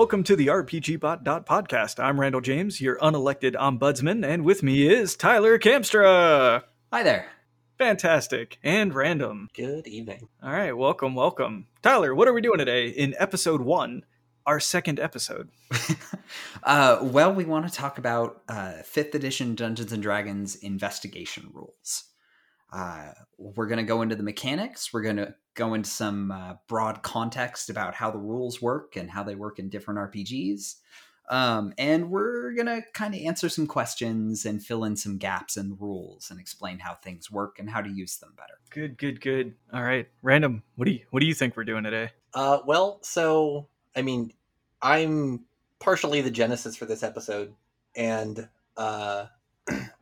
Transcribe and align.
welcome 0.00 0.24
to 0.24 0.34
the 0.34 0.46
RPGBot 0.46 1.44
podcast. 1.44 2.02
I'm 2.02 2.18
Randall 2.18 2.40
James, 2.40 2.80
your 2.80 2.96
unelected 3.00 3.52
ombudsman, 3.54 4.26
and 4.26 4.46
with 4.46 4.62
me 4.62 4.88
is 4.88 5.14
Tyler 5.14 5.58
Kamstra. 5.58 6.62
Hi 6.90 7.02
there. 7.02 7.26
Fantastic 7.76 8.58
and 8.62 8.94
random. 8.94 9.50
Good 9.54 9.86
evening. 9.86 10.30
All 10.42 10.52
right, 10.52 10.72
welcome, 10.72 11.14
welcome. 11.14 11.66
Tyler, 11.82 12.14
what 12.14 12.28
are 12.28 12.32
we 12.32 12.40
doing 12.40 12.56
today 12.56 12.88
in 12.88 13.14
episode 13.18 13.60
one, 13.60 14.06
our 14.46 14.58
second 14.58 14.98
episode? 14.98 15.50
uh, 16.62 17.00
well, 17.02 17.34
we 17.34 17.44
want 17.44 17.68
to 17.68 17.74
talk 17.74 17.98
about 17.98 18.40
uh, 18.48 18.76
5th 18.82 19.14
edition 19.14 19.54
Dungeons 19.54 19.92
and 19.92 20.02
Dragons 20.02 20.56
investigation 20.56 21.50
rules. 21.52 22.04
Uh, 22.72 23.12
we're 23.40 23.66
going 23.66 23.78
to 23.78 23.84
go 23.84 24.02
into 24.02 24.14
the 24.14 24.22
mechanics. 24.22 24.92
We're 24.92 25.02
going 25.02 25.16
to 25.16 25.34
go 25.54 25.74
into 25.74 25.88
some 25.88 26.30
uh, 26.30 26.54
broad 26.68 27.02
context 27.02 27.70
about 27.70 27.94
how 27.94 28.10
the 28.10 28.18
rules 28.18 28.60
work 28.60 28.96
and 28.96 29.10
how 29.10 29.22
they 29.22 29.34
work 29.34 29.58
in 29.58 29.70
different 29.70 29.98
RPGs. 29.98 30.76
Um, 31.30 31.72
and 31.78 32.10
we're 32.10 32.52
going 32.52 32.66
to 32.66 32.82
kind 32.92 33.14
of 33.14 33.20
answer 33.20 33.48
some 33.48 33.66
questions 33.66 34.44
and 34.44 34.62
fill 34.62 34.84
in 34.84 34.96
some 34.96 35.16
gaps 35.16 35.56
in 35.56 35.70
the 35.70 35.76
rules 35.76 36.30
and 36.30 36.40
explain 36.40 36.80
how 36.80 36.94
things 36.94 37.30
work 37.30 37.58
and 37.58 37.70
how 37.70 37.80
to 37.80 37.88
use 37.88 38.16
them 38.16 38.34
better. 38.36 38.58
Good, 38.70 38.98
good, 38.98 39.20
good. 39.20 39.54
All 39.72 39.82
right, 39.82 40.08
random. 40.22 40.62
What 40.74 40.86
do 40.86 40.92
you 40.92 41.00
what 41.10 41.20
do 41.20 41.26
you 41.26 41.34
think 41.34 41.56
we're 41.56 41.64
doing 41.64 41.84
today? 41.84 42.10
Uh, 42.34 42.58
well, 42.66 42.98
so 43.02 43.68
I 43.94 44.02
mean, 44.02 44.32
I'm 44.82 45.44
partially 45.78 46.20
the 46.20 46.32
genesis 46.32 46.76
for 46.76 46.84
this 46.84 47.04
episode, 47.04 47.54
and 47.94 48.48
uh, 48.76 49.26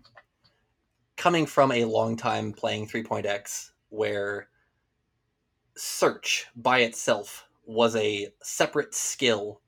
coming 1.19 1.47
from 1.47 1.73
a 1.73 1.85
long 1.85 2.17
time 2.17 2.53
playing 2.53 2.87
3.x, 2.89 3.73
where 3.91 4.49
search 5.77 6.47
by 6.57 6.79
itself 6.79 7.47
was 7.67 7.95
a 7.97 8.29
separate 8.43 8.95
skill 8.95 9.61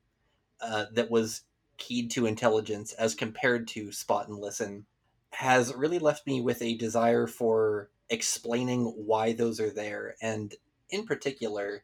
uh, 0.61 0.85
that 0.93 1.11
was 1.11 1.41
keyed 1.77 2.09
to 2.11 2.25
intelligence 2.25 2.93
as 2.93 3.13
compared 3.13 3.67
to 3.67 3.91
spot 3.91 4.27
and 4.27 4.37
listen 4.37 4.85
has 5.31 5.73
really 5.73 5.99
left 5.99 6.27
me 6.27 6.41
with 6.41 6.61
a 6.61 6.77
desire 6.77 7.25
for 7.25 7.89
explaining 8.09 8.83
why 8.83 9.33
those 9.33 9.59
are 9.59 9.71
there 9.71 10.15
and 10.21 10.55
in 10.89 11.05
particular 11.05 11.83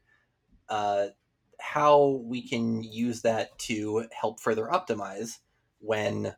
uh, 0.70 1.08
how 1.60 2.22
we 2.26 2.46
can 2.46 2.84
use 2.84 3.22
that 3.22 3.58
to 3.58 4.06
help 4.12 4.40
further 4.40 4.66
optimize 4.66 5.40
when 5.80 6.36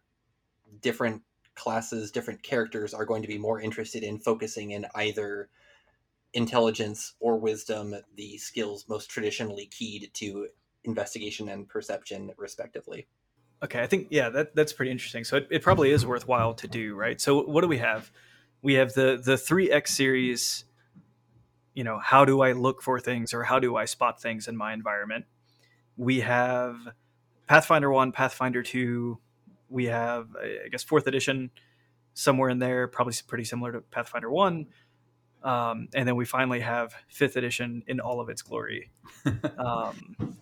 different 0.82 1.24
classes 1.60 2.12
different 2.12 2.42
characters 2.42 2.94
are 2.94 3.06
going 3.06 3.22
to 3.22 3.28
be 3.28 3.38
more 3.38 3.62
interested 3.62 4.04
in 4.04 4.18
focusing 4.18 4.72
in 4.72 4.86
either 4.96 5.50
intelligence 6.34 7.16
or 7.20 7.38
wisdom 7.38 7.96
the 8.16 8.38
skills 8.38 8.86
most 8.88 9.10
traditionally 9.10 9.66
keyed 9.68 10.10
to 10.14 10.48
investigation 10.84 11.50
and 11.50 11.68
perception 11.68 12.32
respectively 12.38 13.08
Okay, 13.62 13.82
I 13.82 13.88
think 13.88 14.08
yeah, 14.10 14.30
that 14.30 14.56
that's 14.56 14.72
pretty 14.72 14.92
interesting. 14.92 15.24
So 15.24 15.38
it, 15.38 15.48
it 15.52 15.62
probably 15.62 15.92
is 15.92 16.06
worthwhile 16.06 16.54
to 16.56 16.68
do, 16.68 16.96
right? 16.96 17.20
So 17.20 17.44
what 17.44 17.62
do 17.62 17.68
we 17.68 17.80
have? 17.80 18.10
We 18.62 18.76
have 18.76 18.94
the 18.94 19.22
the 19.24 19.38
three 19.38 19.70
X 19.70 19.94
series. 19.94 20.64
You 21.74 21.84
know, 21.84 22.00
how 22.00 22.26
do 22.26 22.42
I 22.42 22.54
look 22.54 22.82
for 22.82 23.00
things 23.00 23.34
or 23.34 23.44
how 23.44 23.60
do 23.60 23.76
I 23.76 23.86
spot 23.86 24.22
things 24.22 24.48
in 24.48 24.56
my 24.56 24.74
environment? 24.74 25.26
We 25.98 26.22
have 26.22 26.78
Pathfinder 27.48 27.92
one, 27.92 28.12
Pathfinder 28.12 28.64
two. 28.64 29.20
We 29.70 29.86
have 29.86 30.28
I 30.36 30.68
guess 30.70 30.84
fourth 30.84 31.08
edition 31.08 31.52
somewhere 32.14 32.50
in 32.50 32.60
there, 32.60 32.88
probably 32.88 33.14
pretty 33.28 33.44
similar 33.44 33.72
to 33.74 33.82
Pathfinder 33.82 34.30
one. 34.30 34.68
Um, 35.42 35.88
and 35.96 36.06
then 36.06 36.18
we 36.18 36.26
finally 36.26 36.60
have 36.60 36.94
fifth 37.08 37.38
edition 37.38 37.84
in 37.88 38.00
all 38.00 38.20
of 38.20 38.30
its 38.30 38.42
glory. 38.42 38.92
Um, 39.58 40.38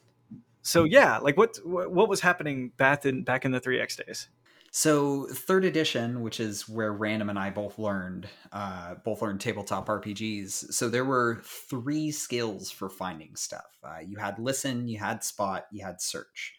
so 0.67 0.83
yeah, 0.83 1.19
like 1.19 1.37
what 1.37 1.57
what 1.65 2.09
was 2.09 2.19
happening 2.19 2.73
back 2.75 3.05
in 3.05 3.23
back 3.23 3.45
in 3.45 3.51
the 3.51 3.61
3x 3.61 4.05
days? 4.05 4.27
So 4.71 5.27
third 5.31 5.63
edition, 5.63 6.19
which 6.21 6.41
is 6.41 6.67
where 6.67 6.91
Random 6.91 7.29
and 7.29 7.39
I 7.39 7.51
both 7.51 7.79
learned, 7.79 8.27
uh, 8.51 8.95
both 9.05 9.21
learned 9.21 9.39
tabletop 9.39 9.87
RPGs. 9.87 10.73
So 10.73 10.89
there 10.89 11.05
were 11.05 11.41
three 11.43 12.11
skills 12.11 12.69
for 12.69 12.89
finding 12.89 13.37
stuff. 13.37 13.65
Uh, 13.81 13.99
you 14.05 14.17
had 14.17 14.39
listen, 14.39 14.89
you 14.89 14.97
had 14.97 15.23
spot, 15.23 15.67
you 15.71 15.85
had 15.85 16.01
search. 16.01 16.56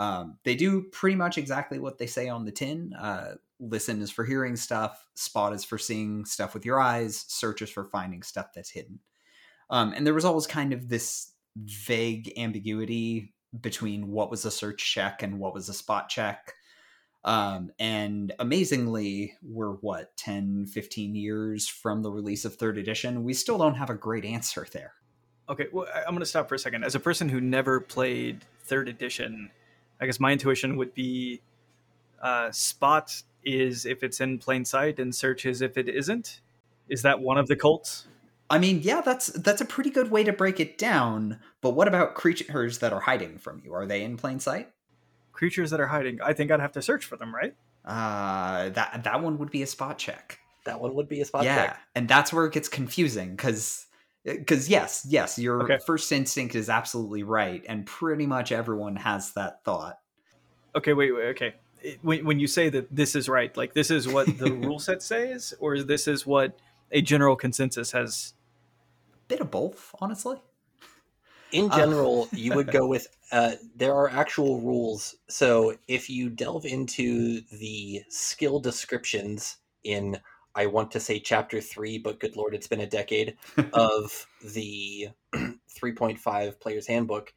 Um, 0.00 0.38
they 0.44 0.54
do 0.54 0.84
pretty 0.92 1.14
much 1.14 1.36
exactly 1.36 1.78
what 1.78 1.98
they 1.98 2.06
say 2.06 2.30
on 2.30 2.46
the 2.46 2.50
tin. 2.50 2.94
Uh, 2.94 3.34
listen 3.60 4.00
is 4.00 4.10
for 4.10 4.24
hearing 4.24 4.56
stuff, 4.56 5.06
spot 5.14 5.52
is 5.52 5.62
for 5.62 5.76
seeing 5.76 6.24
stuff 6.24 6.54
with 6.54 6.64
your 6.64 6.80
eyes, 6.80 7.26
search 7.28 7.60
is 7.60 7.68
for 7.68 7.84
finding 7.84 8.22
stuff 8.22 8.46
that's 8.54 8.70
hidden. 8.70 9.00
Um, 9.68 9.92
and 9.92 10.06
there 10.06 10.14
was 10.14 10.24
always 10.24 10.46
kind 10.46 10.72
of 10.72 10.88
this 10.88 11.32
vague 11.54 12.32
ambiguity 12.38 13.34
between 13.60 14.08
what 14.08 14.30
was 14.30 14.46
a 14.46 14.50
search 14.50 14.90
check 14.90 15.22
and 15.22 15.38
what 15.38 15.52
was 15.52 15.68
a 15.68 15.74
spot 15.74 16.08
check. 16.08 16.54
Um, 17.22 17.70
and 17.78 18.32
amazingly, 18.38 19.34
we're 19.42 19.72
what, 19.72 20.16
10, 20.16 20.64
15 20.64 21.14
years 21.14 21.68
from 21.68 22.02
the 22.02 22.10
release 22.10 22.46
of 22.46 22.54
third 22.54 22.78
edition. 22.78 23.22
We 23.22 23.34
still 23.34 23.58
don't 23.58 23.74
have 23.74 23.90
a 23.90 23.94
great 23.94 24.24
answer 24.24 24.66
there. 24.72 24.94
Okay, 25.50 25.66
well, 25.70 25.86
I'm 25.94 26.14
going 26.14 26.20
to 26.20 26.26
stop 26.26 26.48
for 26.48 26.54
a 26.54 26.58
second. 26.58 26.84
As 26.84 26.94
a 26.94 27.00
person 27.00 27.28
who 27.28 27.42
never 27.42 27.80
played 27.80 28.46
third 28.62 28.88
edition, 28.88 29.50
I 30.00 30.06
guess 30.06 30.18
my 30.18 30.32
intuition 30.32 30.76
would 30.76 30.94
be 30.94 31.40
uh, 32.22 32.50
spot 32.50 33.22
is 33.44 33.86
if 33.86 34.02
it's 34.02 34.20
in 34.20 34.38
plain 34.38 34.64
sight 34.64 34.98
and 34.98 35.14
search 35.14 35.46
is 35.46 35.62
if 35.62 35.76
it 35.76 35.88
isn't. 35.88 36.40
Is 36.88 37.02
that 37.02 37.20
one 37.20 37.38
of 37.38 37.46
the 37.46 37.56
cults? 37.56 38.06
I 38.48 38.58
mean, 38.58 38.80
yeah, 38.82 39.00
that's 39.00 39.28
that's 39.28 39.60
a 39.60 39.64
pretty 39.64 39.90
good 39.90 40.10
way 40.10 40.24
to 40.24 40.32
break 40.32 40.58
it 40.58 40.76
down. 40.76 41.38
But 41.60 41.70
what 41.70 41.86
about 41.86 42.14
creatures 42.14 42.78
that 42.78 42.92
are 42.92 43.00
hiding 43.00 43.38
from 43.38 43.62
you? 43.64 43.72
Are 43.74 43.86
they 43.86 44.02
in 44.02 44.16
plain 44.16 44.40
sight? 44.40 44.70
Creatures 45.32 45.70
that 45.70 45.80
are 45.80 45.86
hiding. 45.86 46.20
I 46.20 46.32
think 46.32 46.50
I'd 46.50 46.60
have 46.60 46.72
to 46.72 46.82
search 46.82 47.04
for 47.04 47.16
them, 47.16 47.32
right? 47.32 47.54
Uh, 47.84 48.70
that 48.70 49.04
that 49.04 49.22
one 49.22 49.38
would 49.38 49.50
be 49.50 49.62
a 49.62 49.66
spot 49.66 49.98
check. 49.98 50.40
That 50.64 50.80
one 50.80 50.94
would 50.94 51.08
be 51.08 51.20
a 51.20 51.24
spot 51.24 51.44
yeah, 51.44 51.54
check. 51.54 51.68
Yeah, 51.70 51.76
and 51.94 52.08
that's 52.08 52.32
where 52.32 52.44
it 52.44 52.52
gets 52.52 52.68
confusing 52.68 53.36
because 53.36 53.86
because 54.24 54.68
yes, 54.68 55.06
yes, 55.08 55.38
your 55.38 55.62
Okay. 55.64 55.78
first 55.86 56.10
instinct 56.12 56.54
is 56.54 56.68
absolutely 56.68 57.22
right, 57.22 57.64
and 57.68 57.86
pretty 57.86 58.26
much 58.26 58.52
everyone 58.52 58.96
has 58.96 59.32
that 59.32 59.64
thought. 59.64 59.98
Okay, 60.74 60.92
wait, 60.92 61.12
wait, 61.12 61.24
okay. 61.30 61.54
When, 62.02 62.24
when 62.24 62.38
you 62.38 62.46
say 62.46 62.68
that 62.68 62.94
this 62.94 63.14
is 63.16 63.28
right, 63.28 63.54
like 63.56 63.74
this 63.74 63.90
is 63.90 64.06
what 64.06 64.26
the 64.38 64.52
rule 64.52 64.78
set 64.78 65.02
says, 65.02 65.54
or 65.58 65.82
this 65.82 66.06
is 66.06 66.26
what 66.26 66.58
a 66.92 67.00
general 67.00 67.36
consensus 67.36 67.92
has. 67.92 68.34
a 69.12 69.16
Bit 69.28 69.40
of 69.40 69.50
both, 69.50 69.94
honestly. 70.00 70.36
In 71.52 71.70
Uh, 71.70 71.76
general, 71.76 72.28
you 72.34 72.52
would 72.52 72.70
go 72.70 72.86
with 72.86 73.08
uh, 73.32 73.52
there 73.74 73.94
are 73.94 74.08
actual 74.08 74.60
rules. 74.60 75.16
So 75.28 75.76
if 75.88 76.08
you 76.10 76.30
delve 76.30 76.64
into 76.64 77.40
the 77.52 78.02
skill 78.08 78.60
descriptions 78.60 79.56
in, 79.82 80.20
I 80.54 80.66
want 80.66 80.90
to 80.92 81.00
say 81.00 81.20
chapter 81.20 81.60
three, 81.60 81.98
but 81.98 82.20
good 82.20 82.36
lord, 82.36 82.54
it's 82.54 82.66
been 82.66 82.80
a 82.80 82.86
decade 82.86 83.36
of 83.72 84.26
the 84.42 85.08
3.5 85.34 86.60
Player's 86.60 86.86
Handbook, 86.86 87.32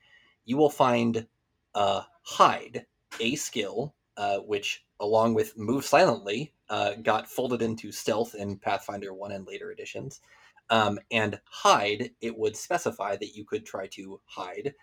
you 0.45 0.57
will 0.57 0.69
find 0.69 1.27
uh, 1.75 2.01
hide, 2.23 2.85
a 3.19 3.35
skill, 3.35 3.93
uh, 4.17 4.37
which 4.39 4.85
along 4.99 5.33
with 5.33 5.57
move 5.57 5.85
silently 5.85 6.53
uh, 6.69 6.93
got 7.01 7.27
folded 7.27 7.61
into 7.61 7.91
stealth 7.91 8.35
in 8.35 8.57
Pathfinder 8.57 9.13
1 9.13 9.31
and 9.31 9.47
later 9.47 9.71
editions 9.71 10.21
um, 10.69 10.99
and 11.11 11.39
hide, 11.45 12.11
it 12.21 12.37
would 12.37 12.55
specify 12.55 13.15
that 13.17 13.35
you 13.35 13.45
could 13.45 13.65
try 13.65 13.87
to 13.87 14.19
hide, 14.25 14.73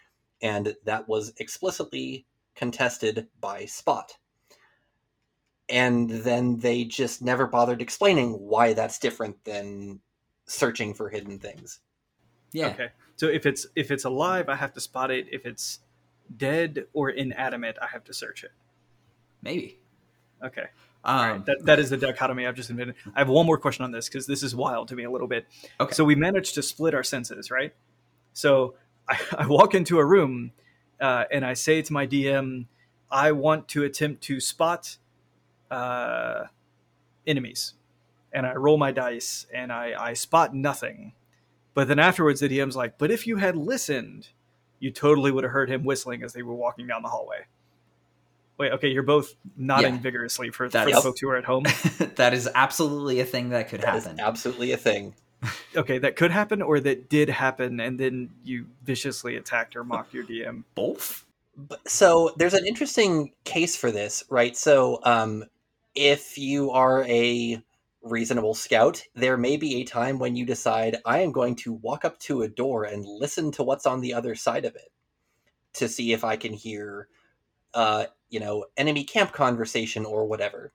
and 0.42 0.74
that 0.84 1.08
was 1.08 1.32
explicitly 1.38 2.26
contested 2.54 3.28
by 3.40 3.64
Spot. 3.64 4.16
And 5.70 6.10
then 6.10 6.58
they 6.58 6.84
just 6.84 7.22
never 7.22 7.46
bothered 7.46 7.80
explaining 7.80 8.32
why 8.32 8.72
that's 8.72 8.98
different 8.98 9.44
than 9.44 10.00
searching 10.46 10.94
for 10.94 11.08
hidden 11.08 11.38
things. 11.38 11.80
Yeah. 12.52 12.68
Okay, 12.68 12.88
so 13.16 13.28
if 13.28 13.46
it's 13.46 13.66
if 13.76 13.90
it's 13.90 14.04
alive, 14.04 14.48
I 14.48 14.56
have 14.56 14.72
to 14.74 14.80
spot 14.80 15.10
it. 15.10 15.26
If 15.30 15.46
it's 15.46 15.80
dead 16.36 16.86
or 16.92 17.10
inanimate, 17.10 17.76
I 17.80 17.86
have 17.86 18.04
to 18.04 18.14
search 18.14 18.44
it. 18.44 18.50
Maybe. 19.42 19.78
Okay, 20.42 20.66
Um, 21.04 21.18
All 21.18 21.30
right. 21.32 21.46
That, 21.46 21.64
that 21.66 21.78
is 21.78 21.90
the 21.90 21.96
dichotomy 21.98 22.46
I've 22.46 22.54
just 22.54 22.70
invented. 22.70 22.96
I 23.14 23.18
have 23.18 23.28
one 23.28 23.46
more 23.46 23.58
question 23.58 23.84
on 23.84 23.92
this 23.92 24.08
because 24.08 24.26
this 24.26 24.42
is 24.42 24.54
wild 24.54 24.88
to 24.88 24.96
me 24.96 25.04
a 25.04 25.10
little 25.10 25.28
bit. 25.28 25.46
Okay. 25.78 25.92
So 25.92 26.04
we 26.04 26.14
managed 26.14 26.54
to 26.54 26.62
split 26.62 26.94
our 26.94 27.02
senses, 27.02 27.50
right? 27.50 27.74
So 28.32 28.74
I, 29.08 29.18
I 29.38 29.46
walk 29.46 29.74
into 29.74 29.98
a 29.98 30.04
room 30.04 30.52
uh, 31.00 31.24
and 31.30 31.44
I 31.44 31.54
say 31.54 31.82
to 31.82 31.92
my 31.92 32.06
DM, 32.06 32.66
I 33.10 33.32
want 33.32 33.68
to 33.68 33.84
attempt 33.84 34.22
to 34.24 34.40
spot 34.40 34.96
uh, 35.70 36.44
enemies. 37.26 37.74
And 38.32 38.46
I 38.46 38.54
roll 38.54 38.78
my 38.78 38.92
dice 38.92 39.46
and 39.52 39.72
I, 39.72 39.94
I 39.98 40.12
spot 40.14 40.54
nothing. 40.54 41.12
But 41.74 41.88
then 41.88 41.98
afterwards, 41.98 42.40
the 42.40 42.48
DM's 42.48 42.76
like, 42.76 42.98
but 42.98 43.10
if 43.10 43.26
you 43.26 43.36
had 43.36 43.56
listened, 43.56 44.28
you 44.78 44.90
totally 44.90 45.30
would 45.30 45.44
have 45.44 45.52
heard 45.52 45.70
him 45.70 45.84
whistling 45.84 46.22
as 46.22 46.32
they 46.32 46.42
were 46.42 46.54
walking 46.54 46.86
down 46.86 47.02
the 47.02 47.08
hallway. 47.08 47.46
Wait, 48.58 48.72
okay, 48.72 48.88
you're 48.88 49.02
both 49.02 49.34
nodding 49.56 49.94
Yeah. 49.94 50.00
vigorously 50.00 50.50
for, 50.50 50.66
for 50.66 50.68
That's- 50.68 50.94
the 50.94 51.00
folks 51.00 51.20
who 51.20 51.28
are 51.30 51.36
at 51.36 51.44
home. 51.44 51.64
that 52.16 52.34
is 52.34 52.48
absolutely 52.54 53.20
a 53.20 53.24
thing 53.24 53.50
that 53.50 53.68
could 53.68 53.80
That 53.80 53.96
is 53.96 54.04
happen. 54.04 54.20
absolutely 54.20 54.72
a 54.72 54.76
thing. 54.76 55.14
okay, 55.76 55.98
that 55.98 56.16
could 56.16 56.30
happen 56.30 56.60
or 56.60 56.78
that 56.80 57.08
did 57.08 57.30
happen, 57.30 57.80
and 57.80 57.98
then 57.98 58.30
you 58.44 58.66
viciously 58.84 59.36
attacked 59.36 59.74
or 59.74 59.82
mocked 59.84 60.12
your 60.12 60.24
DM. 60.24 60.64
Both. 60.74 61.24
So 61.86 62.34
there's 62.36 62.52
an 62.54 62.66
interesting 62.66 63.32
case 63.44 63.74
for 63.76 63.90
this, 63.90 64.24
right? 64.28 64.54
So 64.56 65.00
um, 65.04 65.44
if 65.94 66.38
you 66.38 66.70
are 66.70 67.04
a 67.04 67.62
reasonable 68.02 68.54
scout, 68.54 69.02
there 69.14 69.36
may 69.36 69.56
be 69.56 69.76
a 69.76 69.84
time 69.84 70.18
when 70.18 70.36
you 70.36 70.46
decide, 70.46 70.98
I 71.04 71.20
am 71.20 71.32
going 71.32 71.56
to 71.56 71.74
walk 71.74 72.04
up 72.04 72.18
to 72.20 72.42
a 72.42 72.48
door 72.48 72.84
and 72.84 73.04
listen 73.04 73.50
to 73.52 73.62
what's 73.62 73.86
on 73.86 74.00
the 74.00 74.14
other 74.14 74.34
side 74.34 74.64
of 74.64 74.74
it 74.74 74.90
to 75.74 75.88
see 75.88 76.12
if 76.12 76.24
I 76.24 76.36
can 76.36 76.52
hear, 76.52 77.08
uh, 77.74 78.06
you 78.28 78.40
know, 78.40 78.66
enemy 78.76 79.04
camp 79.04 79.32
conversation 79.32 80.04
or 80.04 80.26
whatever. 80.26 80.72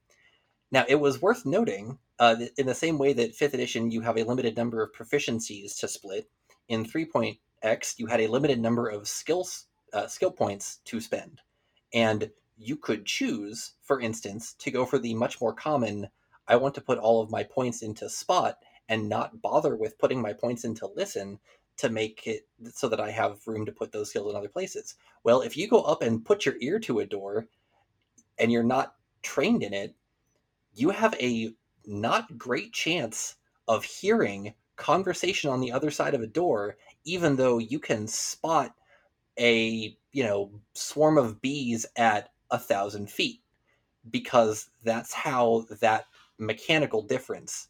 Now, 0.71 0.85
it 0.87 0.95
was 0.95 1.21
worth 1.21 1.45
noting, 1.45 1.97
uh, 2.19 2.35
in 2.57 2.65
the 2.65 2.75
same 2.75 2.97
way 2.97 3.13
that 3.13 3.35
5th 3.35 3.53
edition, 3.53 3.91
you 3.91 4.01
have 4.01 4.17
a 4.17 4.23
limited 4.23 4.55
number 4.55 4.81
of 4.81 4.93
proficiencies 4.93 5.79
to 5.79 5.87
split, 5.87 6.29
in 6.67 6.85
3.x, 6.85 7.95
you 7.97 8.07
had 8.07 8.21
a 8.21 8.27
limited 8.27 8.59
number 8.59 8.87
of 8.87 9.07
skills, 9.07 9.67
uh, 9.93 10.07
skill 10.07 10.31
points 10.31 10.79
to 10.85 10.99
spend. 10.99 11.41
And 11.93 12.31
you 12.57 12.75
could 12.75 13.05
choose, 13.05 13.73
for 13.81 13.99
instance, 13.99 14.53
to 14.59 14.71
go 14.71 14.85
for 14.85 14.99
the 14.99 15.13
much 15.13 15.41
more 15.41 15.53
common 15.53 16.09
I 16.47 16.55
want 16.57 16.75
to 16.75 16.81
put 16.81 16.99
all 16.99 17.21
of 17.21 17.31
my 17.31 17.43
points 17.43 17.81
into 17.81 18.09
spot 18.09 18.59
and 18.87 19.09
not 19.09 19.41
bother 19.41 19.75
with 19.75 19.97
putting 19.97 20.21
my 20.21 20.33
points 20.33 20.63
into 20.63 20.87
listen 20.87 21.39
to 21.77 21.89
make 21.89 22.27
it 22.27 22.47
so 22.71 22.87
that 22.87 22.99
I 22.99 23.11
have 23.11 23.45
room 23.47 23.65
to 23.65 23.71
put 23.71 23.91
those 23.91 24.09
skills 24.09 24.29
in 24.29 24.37
other 24.37 24.47
places. 24.47 24.95
Well, 25.23 25.41
if 25.41 25.57
you 25.57 25.67
go 25.67 25.81
up 25.81 26.01
and 26.01 26.23
put 26.23 26.45
your 26.45 26.55
ear 26.61 26.79
to 26.79 26.99
a 26.99 27.05
door 27.05 27.47
and 28.37 28.51
you're 28.51 28.63
not 28.63 28.95
trained 29.23 29.63
in 29.63 29.73
it, 29.73 29.95
you 30.73 30.91
have 30.91 31.15
a 31.15 31.53
not 31.85 32.37
great 32.37 32.73
chance 32.73 33.35
of 33.67 33.83
hearing 33.83 34.53
conversation 34.75 35.49
on 35.49 35.61
the 35.61 35.71
other 35.71 35.89
side 35.89 36.13
of 36.13 36.21
a 36.21 36.27
door, 36.27 36.77
even 37.05 37.35
though 37.35 37.57
you 37.57 37.79
can 37.79 38.07
spot 38.07 38.75
a, 39.39 39.97
you 40.11 40.23
know, 40.23 40.51
swarm 40.73 41.17
of 41.17 41.41
bees 41.41 41.85
at 41.95 42.29
a 42.51 42.59
thousand 42.59 43.09
feet 43.09 43.41
because 44.09 44.69
that's 44.83 45.13
how 45.13 45.65
that 45.81 46.05
mechanical 46.37 47.01
difference 47.01 47.69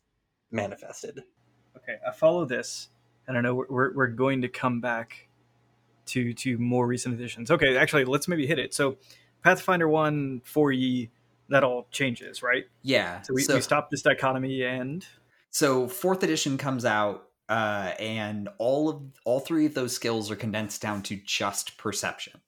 manifested. 0.51 1.23
Okay, 1.77 1.97
I 2.07 2.11
follow 2.11 2.45
this, 2.45 2.89
and 3.27 3.37
I 3.37 3.41
know 3.41 3.55
we're, 3.69 3.93
we're, 3.93 4.07
going 4.07 4.41
to 4.41 4.47
come 4.47 4.81
back 4.81 5.27
to 6.07 6.33
to 6.33 6.57
more 6.57 6.87
recent 6.87 7.15
editions. 7.15 7.51
Okay, 7.51 7.77
actually, 7.77 8.05
let's 8.05 8.27
maybe 8.27 8.47
hit 8.47 8.59
it. 8.59 8.73
So, 8.73 8.97
Pathfinder 9.43 9.87
one 9.87 10.41
four 10.43 10.71
E 10.71 11.09
that 11.49 11.63
all 11.63 11.87
changes, 11.91 12.41
right? 12.41 12.65
Yeah. 12.81 13.21
So 13.21 13.33
we, 13.33 13.43
so, 13.43 13.55
we 13.55 13.61
stop 13.61 13.91
this 13.91 14.01
dichotomy 14.01 14.63
and 14.63 15.05
so 15.55 15.87
fourth 15.87 16.21
edition 16.21 16.57
comes 16.57 16.83
out, 16.83 17.29
uh, 17.47 17.93
and 17.97 18.49
all 18.57 18.89
of 18.89 19.01
all 19.23 19.39
three 19.39 19.65
of 19.65 19.73
those 19.73 19.95
skills 19.95 20.29
are 20.29 20.35
condensed 20.35 20.81
down 20.81 21.01
to 21.03 21.15
just 21.23 21.77
perception. 21.77 22.41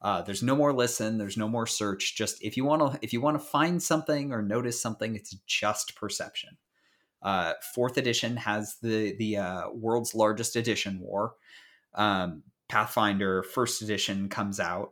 Uh, 0.00 0.22
there's 0.22 0.42
no 0.42 0.54
more 0.54 0.72
listen. 0.72 1.18
There's 1.18 1.36
no 1.36 1.48
more 1.48 1.66
search. 1.66 2.14
Just 2.14 2.42
if 2.42 2.56
you 2.56 2.64
want 2.64 2.92
to, 2.92 2.98
if 3.02 3.12
you 3.12 3.20
want 3.20 3.38
to 3.38 3.44
find 3.44 3.82
something 3.82 4.32
or 4.32 4.42
notice 4.42 4.80
something, 4.80 5.16
it's 5.16 5.36
just 5.46 5.96
perception. 5.96 6.56
Uh, 7.20 7.54
fourth 7.74 7.96
edition 7.96 8.36
has 8.36 8.76
the 8.80 9.16
the 9.16 9.36
uh, 9.36 9.70
world's 9.72 10.14
largest 10.14 10.54
edition 10.54 11.00
war. 11.00 11.34
Um, 11.94 12.44
Pathfinder 12.68 13.42
first 13.42 13.82
edition 13.82 14.28
comes 14.28 14.60
out 14.60 14.90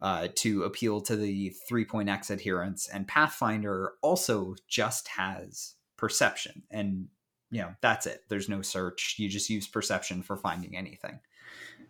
uh, 0.00 0.28
to 0.36 0.64
appeal 0.64 1.00
to 1.02 1.14
the 1.14 1.50
three 1.68 1.84
point 1.84 2.08
X 2.08 2.30
adherents, 2.30 2.88
and 2.88 3.06
Pathfinder 3.06 3.92
also 4.02 4.56
just 4.66 5.06
has 5.08 5.74
perception, 5.96 6.64
and 6.72 7.06
you 7.52 7.60
know 7.60 7.72
that's 7.82 8.06
it. 8.06 8.24
There's 8.28 8.48
no 8.48 8.62
search. 8.62 9.14
You 9.16 9.28
just 9.28 9.48
use 9.48 9.68
perception 9.68 10.24
for 10.24 10.36
finding 10.36 10.76
anything. 10.76 11.20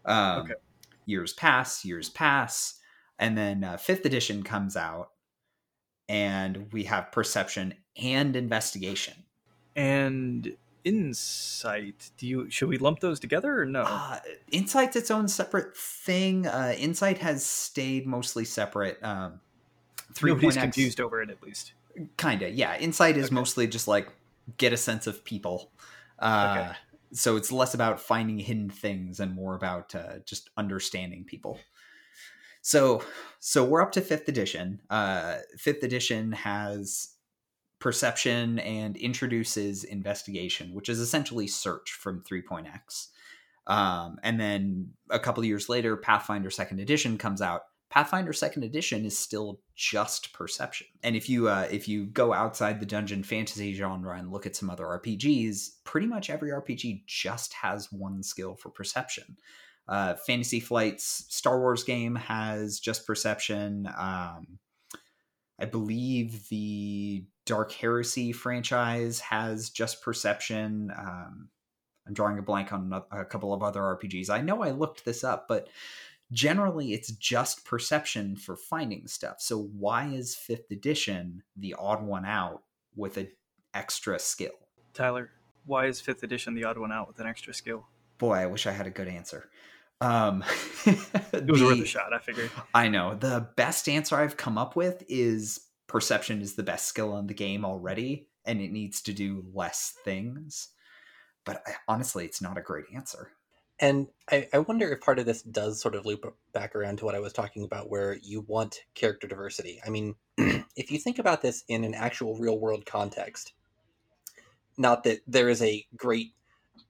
Um, 0.04 0.40
okay 0.40 0.54
years 1.10 1.32
pass, 1.32 1.84
years 1.84 2.08
pass, 2.08 2.80
and 3.18 3.36
then 3.36 3.64
uh, 3.64 3.76
fifth 3.76 4.06
edition 4.06 4.42
comes 4.42 4.76
out, 4.76 5.10
and 6.08 6.72
we 6.72 6.84
have 6.84 7.12
perception 7.12 7.74
and 8.00 8.36
investigation 8.36 9.24
and 9.76 10.56
insight. 10.84 12.10
Do 12.16 12.26
you 12.26 12.50
should 12.50 12.68
we 12.68 12.78
lump 12.78 13.00
those 13.00 13.20
together 13.20 13.60
or 13.60 13.66
no? 13.66 13.82
Uh, 13.82 14.18
insight's 14.50 14.96
its 14.96 15.10
own 15.10 15.28
separate 15.28 15.76
thing. 15.76 16.46
Uh, 16.46 16.74
insight 16.78 17.18
has 17.18 17.44
stayed 17.44 18.06
mostly 18.06 18.44
separate. 18.44 19.02
Um, 19.02 19.40
three 20.14 20.32
Nobody's 20.32 20.56
confused 20.56 21.00
over 21.00 21.20
it, 21.22 21.30
at 21.30 21.42
least. 21.42 21.72
Kinda, 22.16 22.50
yeah. 22.50 22.78
Insight 22.78 23.16
is 23.16 23.26
okay. 23.26 23.34
mostly 23.34 23.66
just 23.66 23.86
like 23.86 24.08
get 24.56 24.72
a 24.72 24.76
sense 24.76 25.06
of 25.06 25.24
people. 25.24 25.70
Uh, 26.18 26.56
okay 26.58 26.76
so 27.12 27.36
it's 27.36 27.52
less 27.52 27.74
about 27.74 28.00
finding 28.00 28.38
hidden 28.38 28.70
things 28.70 29.20
and 29.20 29.34
more 29.34 29.54
about 29.54 29.94
uh, 29.94 30.18
just 30.24 30.50
understanding 30.56 31.24
people. 31.24 31.58
So 32.62 33.02
so 33.38 33.64
we're 33.64 33.82
up 33.82 33.92
to 33.92 34.00
fifth 34.00 34.28
edition. 34.28 34.80
Uh 34.90 35.38
fifth 35.56 35.82
edition 35.82 36.32
has 36.32 37.14
perception 37.80 38.58
and 38.58 38.96
introduces 38.98 39.84
investigation 39.84 40.74
which 40.74 40.88
is 40.88 41.00
essentially 41.00 41.46
search 41.46 41.92
from 41.92 42.22
3.x 42.22 43.08
um, 43.66 44.18
and 44.22 44.38
then 44.38 44.90
a 45.08 45.18
couple 45.18 45.42
years 45.44 45.68
later 45.68 45.96
pathfinder 45.96 46.50
second 46.50 46.78
edition 46.78 47.16
comes 47.16 47.40
out 47.40 47.62
Pathfinder 47.90 48.32
Second 48.32 48.62
Edition 48.62 49.04
is 49.04 49.18
still 49.18 49.60
just 49.74 50.32
perception. 50.32 50.86
And 51.02 51.16
if 51.16 51.28
you 51.28 51.48
uh, 51.48 51.66
if 51.70 51.88
you 51.88 52.06
go 52.06 52.32
outside 52.32 52.78
the 52.78 52.86
dungeon 52.86 53.24
fantasy 53.24 53.74
genre 53.74 54.16
and 54.16 54.30
look 54.30 54.46
at 54.46 54.54
some 54.54 54.70
other 54.70 54.84
RPGs, 54.84 55.82
pretty 55.84 56.06
much 56.06 56.30
every 56.30 56.50
RPG 56.50 57.06
just 57.06 57.52
has 57.54 57.90
one 57.90 58.22
skill 58.22 58.54
for 58.54 58.70
perception. 58.70 59.36
Uh, 59.88 60.14
Fantasy 60.14 60.60
Flight's 60.60 61.26
Star 61.30 61.58
Wars 61.58 61.82
game 61.82 62.14
has 62.14 62.78
just 62.78 63.06
perception. 63.06 63.88
Um, 63.98 64.60
I 65.58 65.64
believe 65.64 66.48
the 66.48 67.24
Dark 67.44 67.72
Heresy 67.72 68.30
franchise 68.30 69.18
has 69.18 69.68
just 69.68 70.00
perception. 70.00 70.92
Um, 70.96 71.48
I'm 72.06 72.14
drawing 72.14 72.38
a 72.38 72.42
blank 72.42 72.72
on 72.72 73.02
a 73.10 73.24
couple 73.24 73.52
of 73.52 73.64
other 73.64 73.80
RPGs. 73.80 74.30
I 74.30 74.40
know 74.40 74.62
I 74.62 74.70
looked 74.70 75.04
this 75.04 75.24
up, 75.24 75.46
but 75.48 75.68
generally 76.32 76.92
it's 76.92 77.10
just 77.12 77.64
perception 77.64 78.36
for 78.36 78.56
finding 78.56 79.06
stuff. 79.06 79.36
So 79.40 79.58
why 79.58 80.06
is 80.06 80.34
fifth 80.34 80.70
edition 80.70 81.42
the 81.56 81.74
odd 81.78 82.02
one 82.02 82.24
out 82.24 82.62
with 82.94 83.16
an 83.16 83.28
extra 83.74 84.18
skill? 84.18 84.52
Tyler, 84.94 85.30
why 85.66 85.86
is 85.86 86.00
fifth 86.00 86.22
edition 86.22 86.54
the 86.54 86.64
odd 86.64 86.78
one 86.78 86.92
out 86.92 87.08
with 87.08 87.18
an 87.20 87.26
extra 87.26 87.54
skill? 87.54 87.86
Boy, 88.18 88.34
I 88.34 88.46
wish 88.46 88.66
I 88.66 88.72
had 88.72 88.86
a 88.86 88.90
good 88.90 89.08
answer. 89.08 89.50
Um, 90.00 90.44
it 90.86 91.46
was 91.46 91.60
the, 91.60 91.66
worth 91.66 91.80
a 91.80 91.86
shot, 91.86 92.12
I 92.12 92.18
figured. 92.18 92.50
I 92.74 92.88
know. 92.88 93.14
The 93.14 93.48
best 93.56 93.88
answer 93.88 94.16
I've 94.16 94.36
come 94.36 94.58
up 94.58 94.76
with 94.76 95.02
is 95.08 95.60
perception 95.86 96.40
is 96.40 96.54
the 96.54 96.62
best 96.62 96.86
skill 96.86 97.18
in 97.18 97.26
the 97.26 97.34
game 97.34 97.64
already, 97.64 98.28
and 98.44 98.60
it 98.60 98.72
needs 98.72 99.02
to 99.02 99.12
do 99.12 99.44
less 99.52 99.94
things. 100.04 100.68
But 101.44 101.62
honestly, 101.88 102.24
it's 102.24 102.42
not 102.42 102.58
a 102.58 102.62
great 102.62 102.86
answer. 102.94 103.32
And 103.80 104.08
I, 104.30 104.46
I 104.52 104.58
wonder 104.58 104.92
if 104.92 105.00
part 105.00 105.18
of 105.18 105.24
this 105.24 105.42
does 105.42 105.80
sort 105.80 105.94
of 105.94 106.04
loop 106.04 106.36
back 106.52 106.76
around 106.76 106.98
to 106.98 107.06
what 107.06 107.14
I 107.14 107.20
was 107.20 107.32
talking 107.32 107.64
about, 107.64 107.88
where 107.88 108.18
you 108.22 108.42
want 108.42 108.84
character 108.94 109.26
diversity. 109.26 109.80
I 109.84 109.88
mean, 109.88 110.14
if 110.76 110.90
you 110.90 110.98
think 110.98 111.18
about 111.18 111.40
this 111.40 111.64
in 111.66 111.84
an 111.84 111.94
actual 111.94 112.36
real 112.36 112.58
world 112.58 112.84
context, 112.84 113.54
not 114.76 115.04
that 115.04 115.20
there 115.26 115.48
is 115.48 115.62
a 115.62 115.86
great 115.96 116.34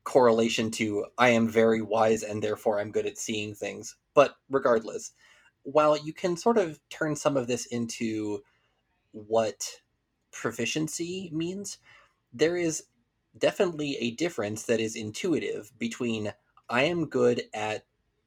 correlation 0.03 0.71
to 0.71 1.07
I 1.19 1.31
am 1.31 1.49
very 1.49 1.83
wise 1.83 2.23
and 2.23 2.43
therefore 2.43 2.81
I'm 2.81 2.91
good 2.91 3.07
at 3.07 3.19
seeing 3.19 3.55
things, 3.55 3.97
but 4.15 4.35
regardless, 4.49 5.13
while 5.63 5.97
you 5.97 6.13
can 6.13 6.37
sort 6.37 6.59
of 6.59 6.81
turn 6.89 7.15
some 7.15 7.37
of 7.37 7.47
this 7.47 7.67
into 7.67 8.43
what 9.13 9.81
proficiency 10.33 11.31
means, 11.33 11.79
there 12.33 12.57
is 12.57 12.85
definitely 13.39 13.97
a 13.99 14.13
difference 14.13 14.65
that 14.65 14.81
is 14.81 14.97
intuitive 14.97 15.71
between 15.79 16.33
I 16.71 16.85
am 16.85 17.09
good 17.09 17.43
at 17.53 17.85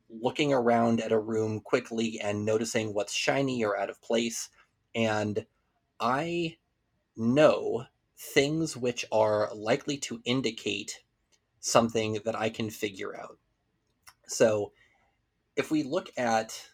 looking 0.09 0.53
around 0.53 0.99
at 0.99 1.13
a 1.13 1.19
room 1.19 1.61
quickly 1.61 2.19
and 2.19 2.45
noticing 2.45 2.93
what's 2.93 3.13
shiny 3.13 3.63
or 3.63 3.79
out 3.79 3.89
of 3.89 4.01
place. 4.01 4.49
And 4.93 5.45
I 5.99 6.57
know 7.15 7.85
things 8.17 8.75
which 8.75 9.05
are 9.11 9.49
likely 9.55 9.97
to 9.97 10.21
indicate 10.25 11.01
something 11.61 12.19
that 12.25 12.35
I 12.35 12.49
can 12.49 12.69
figure 12.69 13.17
out. 13.17 13.37
So 14.27 14.73
if 15.55 15.71
we 15.71 15.83
look 15.83 16.11
at 16.17 16.69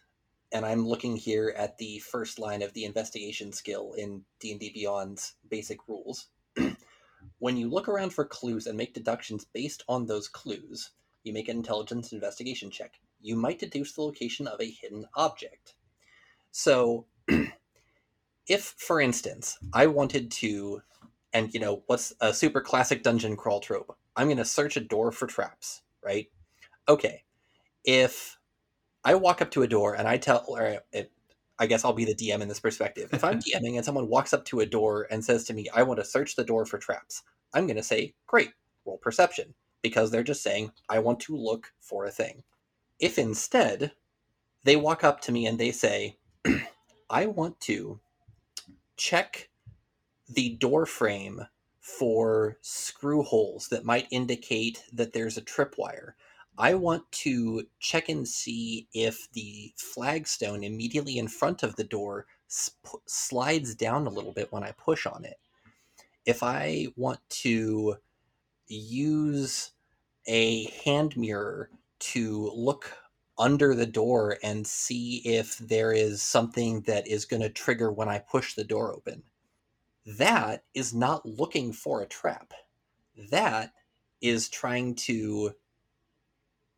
and 0.52 0.66
I'm 0.66 0.86
looking 0.86 1.16
here 1.16 1.54
at 1.56 1.78
the 1.78 2.00
first 2.00 2.38
line 2.38 2.62
of 2.62 2.72
the 2.72 2.84
investigation 2.84 3.52
skill 3.52 3.92
in 3.96 4.24
D&D 4.40 4.72
Beyond's 4.74 5.34
basic 5.48 5.78
rules. 5.86 6.26
when 7.38 7.56
you 7.56 7.68
look 7.70 7.88
around 7.88 8.12
for 8.12 8.24
clues 8.24 8.66
and 8.66 8.76
make 8.76 8.92
deductions 8.92 9.44
based 9.44 9.84
on 9.88 10.06
those 10.06 10.26
clues, 10.28 10.90
you 11.22 11.32
make 11.32 11.48
an 11.48 11.56
intelligence 11.56 12.12
investigation 12.12 12.70
check. 12.70 12.94
You 13.20 13.36
might 13.36 13.58
deduce 13.58 13.92
the 13.92 14.02
location 14.02 14.46
of 14.46 14.60
a 14.60 14.70
hidden 14.70 15.06
object. 15.14 15.74
So, 16.50 17.06
if, 18.46 18.74
for 18.78 19.00
instance, 19.00 19.58
I 19.72 19.86
wanted 19.86 20.30
to, 20.32 20.82
and 21.32 21.52
you 21.52 21.60
know, 21.60 21.82
what's 21.86 22.12
a 22.20 22.32
super 22.32 22.60
classic 22.60 23.02
dungeon 23.02 23.36
crawl 23.36 23.60
trope? 23.60 23.96
I'm 24.16 24.26
going 24.26 24.38
to 24.38 24.44
search 24.44 24.76
a 24.76 24.80
door 24.80 25.12
for 25.12 25.26
traps, 25.26 25.82
right? 26.04 26.28
Okay. 26.88 27.24
If 27.84 28.38
I 29.04 29.14
walk 29.14 29.40
up 29.40 29.50
to 29.52 29.62
a 29.62 29.68
door 29.68 29.94
and 29.94 30.08
I 30.08 30.16
tell, 30.16 30.44
or 30.48 30.80
it, 30.92 31.12
I 31.58 31.66
guess 31.66 31.84
I'll 31.84 31.92
be 31.92 32.06
the 32.06 32.14
DM 32.14 32.40
in 32.40 32.48
this 32.48 32.60
perspective. 32.60 33.10
If 33.12 33.22
I'm 33.22 33.40
DMing 33.40 33.76
and 33.76 33.84
someone 33.84 34.08
walks 34.08 34.32
up 34.32 34.44
to 34.46 34.60
a 34.60 34.66
door 34.66 35.06
and 35.10 35.24
says 35.24 35.44
to 35.44 35.54
me, 35.54 35.68
I 35.74 35.82
want 35.82 36.00
to 36.00 36.04
search 36.04 36.36
the 36.36 36.44
door 36.44 36.64
for 36.64 36.78
traps, 36.78 37.22
I'm 37.52 37.66
going 37.66 37.76
to 37.76 37.82
say, 37.82 38.14
great, 38.26 38.52
roll 38.86 38.98
perception, 38.98 39.54
because 39.82 40.10
they're 40.10 40.22
just 40.22 40.42
saying, 40.42 40.72
I 40.88 40.98
want 40.98 41.20
to 41.20 41.36
look 41.36 41.72
for 41.80 42.04
a 42.04 42.10
thing. 42.10 42.42
If 42.98 43.18
instead 43.18 43.92
they 44.64 44.76
walk 44.76 45.04
up 45.04 45.20
to 45.22 45.32
me 45.32 45.46
and 45.46 45.58
they 45.58 45.70
say, 45.70 46.18
I 47.10 47.26
want 47.26 47.60
to 47.62 48.00
check 48.96 49.48
the 50.28 50.50
door 50.50 50.86
frame 50.86 51.46
for 51.80 52.58
screw 52.60 53.22
holes 53.22 53.68
that 53.68 53.84
might 53.84 54.06
indicate 54.10 54.84
that 54.92 55.12
there's 55.12 55.36
a 55.36 55.42
tripwire. 55.42 56.12
I 56.58 56.74
want 56.74 57.10
to 57.12 57.66
check 57.78 58.08
and 58.08 58.28
see 58.28 58.86
if 58.92 59.30
the 59.32 59.72
flagstone 59.76 60.62
immediately 60.62 61.18
in 61.18 61.26
front 61.26 61.62
of 61.62 61.76
the 61.76 61.84
door 61.84 62.26
sp- 62.52 63.02
slides 63.06 63.74
down 63.74 64.06
a 64.06 64.10
little 64.10 64.32
bit 64.32 64.52
when 64.52 64.62
I 64.62 64.72
push 64.72 65.06
on 65.06 65.24
it. 65.24 65.38
If 66.26 66.42
I 66.42 66.88
want 66.96 67.20
to 67.30 67.96
use 68.70 69.72
a 70.26 70.66
hand 70.84 71.16
mirror 71.16 71.70
to 72.00 72.50
look 72.54 72.96
under 73.38 73.74
the 73.74 73.86
door 73.86 74.38
and 74.42 74.66
see 74.66 75.22
if 75.24 75.58
there 75.58 75.92
is 75.92 76.22
something 76.22 76.82
that 76.82 77.08
is 77.08 77.24
going 77.24 77.42
to 77.42 77.48
trigger 77.48 77.90
when 77.90 78.08
I 78.08 78.18
push 78.18 78.54
the 78.54 78.64
door 78.64 78.94
open. 78.94 79.22
That 80.06 80.64
is 80.74 80.94
not 80.94 81.26
looking 81.26 81.72
for 81.72 82.02
a 82.02 82.06
trap. 82.06 82.52
That 83.30 83.72
is 84.20 84.48
trying 84.48 84.94
to 84.96 85.52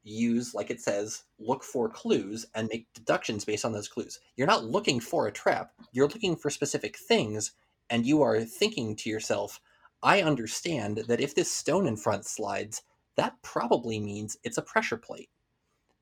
use, 0.05 0.55
like 0.55 0.71
it 0.71 0.81
says, 0.81 1.25
look 1.39 1.65
for 1.65 1.89
clues 1.89 2.47
and 2.55 2.69
make 2.69 2.93
deductions 2.95 3.45
based 3.45 3.65
on 3.65 3.73
those 3.73 3.89
clues. 3.89 4.21
You're 4.37 4.47
not 4.47 4.65
looking 4.65 5.01
for 5.01 5.27
a 5.27 5.33
trap, 5.33 5.73
you're 5.93 6.09
looking 6.09 6.37
for 6.37 6.51
specific 6.51 6.97
things, 6.97 7.53
and 7.91 8.07
you 8.07 8.23
are 8.23 8.41
thinking 8.41 8.97
to 8.97 9.11
yourself, 9.11 9.61
I 10.03 10.23
understand 10.23 11.05
that 11.07 11.21
if 11.21 11.35
this 11.35 11.51
stone 11.51 11.87
in 11.87 11.97
front 11.97 12.27
slides, 12.27 12.83
that 13.17 13.35
probably 13.43 14.01
means 14.01 14.37
it's 14.43 14.59
a 14.59 14.63
pressure 14.63 14.97
plate 14.97 15.31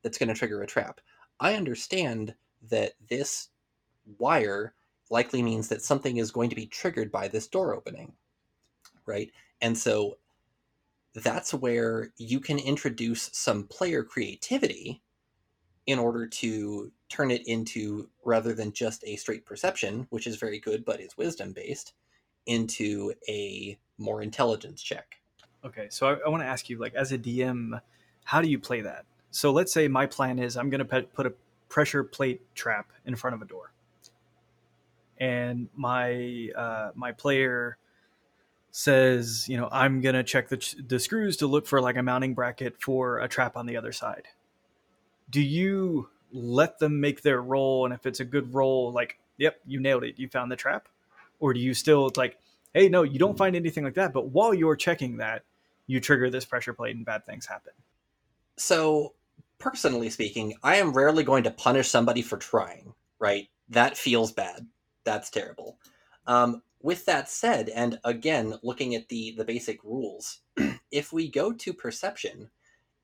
that's 0.01 0.17
going 0.17 0.29
to 0.29 0.35
trigger 0.35 0.61
a 0.61 0.67
trap. 0.67 1.01
I 1.39 1.55
understand 1.55 2.33
that 2.69 2.93
this 3.09 3.49
wire 4.17 4.73
likely 5.09 5.43
means 5.43 5.67
that 5.67 5.81
something 5.81 6.17
is 6.17 6.31
going 6.31 6.49
to 6.49 6.55
be 6.55 6.65
triggered 6.65 7.11
by 7.11 7.27
this 7.27 7.47
door 7.47 7.75
opening, 7.75 8.13
right? 9.05 9.29
And 9.61 9.77
so 9.77 10.17
that's 11.13 11.53
where 11.53 12.13
you 12.17 12.39
can 12.39 12.57
introduce 12.57 13.29
some 13.33 13.65
player 13.67 14.03
creativity 14.03 15.01
in 15.85 15.99
order 15.99 16.27
to 16.27 16.91
turn 17.09 17.31
it 17.31 17.45
into 17.47 18.09
rather 18.23 18.53
than 18.53 18.71
just 18.71 19.03
a 19.05 19.17
straight 19.17 19.45
perception, 19.45 20.07
which 20.09 20.25
is 20.25 20.37
very 20.37 20.59
good 20.59 20.85
but 20.85 21.01
is 21.01 21.17
wisdom 21.17 21.51
based, 21.51 21.93
into 22.45 23.13
a 23.27 23.77
more 24.01 24.21
intelligence 24.21 24.81
check. 24.81 25.19
Okay, 25.63 25.87
so 25.89 26.07
I, 26.07 26.17
I 26.25 26.29
want 26.29 26.43
to 26.43 26.47
ask 26.47 26.69
you, 26.69 26.79
like, 26.79 26.95
as 26.95 27.11
a 27.11 27.17
DM, 27.17 27.79
how 28.23 28.41
do 28.41 28.49
you 28.49 28.59
play 28.59 28.81
that? 28.81 29.05
So 29.29 29.51
let's 29.51 29.71
say 29.71 29.87
my 29.87 30.05
plan 30.05 30.39
is 30.39 30.57
I'm 30.57 30.69
going 30.69 30.85
to 30.85 31.03
put 31.03 31.25
a 31.25 31.33
pressure 31.69 32.03
plate 32.03 32.41
trap 32.55 32.91
in 33.05 33.15
front 33.15 33.35
of 33.35 33.41
a 33.41 33.45
door, 33.45 33.71
and 35.17 35.69
my 35.75 36.49
uh, 36.55 36.91
my 36.95 37.11
player 37.11 37.77
says, 38.71 39.47
you 39.47 39.57
know, 39.57 39.67
I'm 39.71 40.01
going 40.01 40.15
to 40.15 40.23
check 40.23 40.49
the, 40.49 40.75
the 40.87 40.99
screws 40.99 41.37
to 41.37 41.47
look 41.47 41.67
for 41.67 41.81
like 41.81 41.97
a 41.97 42.03
mounting 42.03 42.33
bracket 42.33 42.81
for 42.81 43.19
a 43.19 43.27
trap 43.27 43.57
on 43.57 43.65
the 43.65 43.77
other 43.77 43.91
side. 43.91 44.27
Do 45.29 45.41
you 45.41 46.09
let 46.31 46.79
them 46.79 46.99
make 46.99 47.21
their 47.21 47.41
roll? 47.41 47.85
And 47.85 47.93
if 47.93 48.05
it's 48.05 48.21
a 48.21 48.25
good 48.25 48.53
roll, 48.53 48.91
like, 48.91 49.19
yep, 49.37 49.59
you 49.65 49.79
nailed 49.79 50.03
it, 50.03 50.17
you 50.17 50.29
found 50.29 50.51
the 50.51 50.55
trap? 50.55 50.87
Or 51.39 51.53
do 51.53 51.59
you 51.59 51.73
still, 51.73 52.11
like, 52.15 52.37
hey, 52.73 52.89
no, 52.89 53.03
you 53.03 53.19
don't 53.19 53.37
find 53.37 53.55
anything 53.55 53.83
like 53.83 53.95
that. 53.95 54.13
But 54.13 54.29
while 54.29 54.53
you're 54.53 54.75
checking 54.75 55.17
that, 55.17 55.43
you 55.87 55.99
trigger 55.99 56.29
this 56.29 56.45
pressure 56.45 56.73
plate 56.73 56.95
and 56.95 57.05
bad 57.05 57.25
things 57.25 57.45
happen. 57.45 57.73
So, 58.57 59.13
personally 59.57 60.09
speaking, 60.09 60.55
I 60.63 60.77
am 60.77 60.93
rarely 60.93 61.23
going 61.23 61.43
to 61.43 61.51
punish 61.51 61.89
somebody 61.89 62.21
for 62.21 62.37
trying, 62.37 62.93
right? 63.19 63.47
That 63.69 63.97
feels 63.97 64.31
bad. 64.31 64.67
That's 65.03 65.29
terrible. 65.29 65.77
Um, 66.27 66.61
with 66.81 67.05
that 67.05 67.29
said, 67.29 67.69
and 67.69 67.99
again, 68.03 68.55
looking 68.63 68.95
at 68.95 69.07
the 69.09 69.33
the 69.37 69.45
basic 69.45 69.83
rules, 69.83 70.41
if 70.91 71.13
we 71.13 71.29
go 71.29 71.51
to 71.53 71.73
perception, 71.73 72.49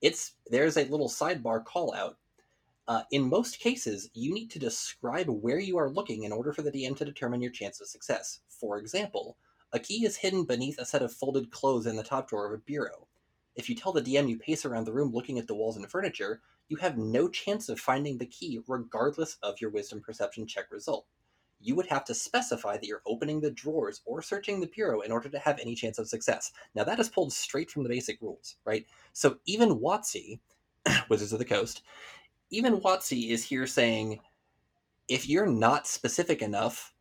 it's 0.01 0.33
there's 0.49 0.77
a 0.77 0.85
little 0.85 1.09
sidebar 1.09 1.63
call 1.63 1.93
out. 1.93 2.17
Uh, 2.87 3.03
in 3.11 3.29
most 3.29 3.59
cases, 3.59 4.09
you 4.13 4.33
need 4.33 4.49
to 4.49 4.59
describe 4.59 5.27
where 5.27 5.59
you 5.59 5.77
are 5.77 5.89
looking 5.89 6.23
in 6.23 6.31
order 6.31 6.53
for 6.53 6.61
the 6.61 6.71
DM 6.71 6.95
to 6.95 7.03
determine 7.03 7.41
your 7.41 7.51
chance 7.51 7.81
of 7.81 7.87
success. 7.87 8.39
For 8.47 8.77
example, 8.77 9.35
a 9.77 9.79
key 9.79 10.05
is 10.05 10.17
hidden 10.17 10.43
beneath 10.43 10.79
a 10.79 10.85
set 10.85 11.01
of 11.01 11.13
folded 11.13 11.51
clothes 11.51 11.85
in 11.85 11.95
the 11.95 12.03
top 12.03 12.27
drawer 12.27 12.47
of 12.47 12.53
a 12.53 12.63
bureau. 12.63 13.07
If 13.55 13.69
you 13.69 13.75
tell 13.75 13.93
the 13.93 14.01
DM 14.01 14.29
you 14.29 14.37
pace 14.37 14.65
around 14.65 14.85
the 14.85 14.93
room 14.93 15.13
looking 15.13 15.39
at 15.39 15.47
the 15.47 15.55
walls 15.55 15.77
and 15.77 15.89
furniture, 15.89 16.41
you 16.67 16.77
have 16.77 16.97
no 16.97 17.29
chance 17.29 17.69
of 17.69 17.79
finding 17.79 18.17
the 18.17 18.25
key 18.25 18.59
regardless 18.67 19.37
of 19.41 19.61
your 19.61 19.69
wisdom 19.69 20.01
perception 20.01 20.45
check 20.45 20.71
result 20.71 21.05
you 21.59 21.75
would 21.75 21.87
have 21.87 22.05
to 22.05 22.13
specify 22.13 22.77
that 22.77 22.85
you're 22.85 23.01
opening 23.05 23.41
the 23.41 23.51
drawers 23.51 24.01
or 24.05 24.21
searching 24.21 24.59
the 24.59 24.67
bureau 24.67 25.01
in 25.01 25.11
order 25.11 25.29
to 25.29 25.39
have 25.39 25.59
any 25.59 25.75
chance 25.75 25.97
of 25.97 26.07
success. 26.07 26.51
Now, 26.75 26.83
that 26.83 26.99
is 26.99 27.09
pulled 27.09 27.33
straight 27.33 27.71
from 27.71 27.83
the 27.83 27.89
basic 27.89 28.21
rules, 28.21 28.55
right? 28.65 28.85
So 29.13 29.37
even 29.45 29.79
WotC, 29.79 30.39
Wizards 31.09 31.33
of 31.33 31.39
the 31.39 31.45
Coast, 31.45 31.81
even 32.49 32.79
WotC 32.79 33.29
is 33.29 33.43
here 33.43 33.67
saying 33.67 34.19
if 35.07 35.27
you're 35.27 35.47
not 35.47 35.87
specific 35.87 36.41
enough, 36.41 36.93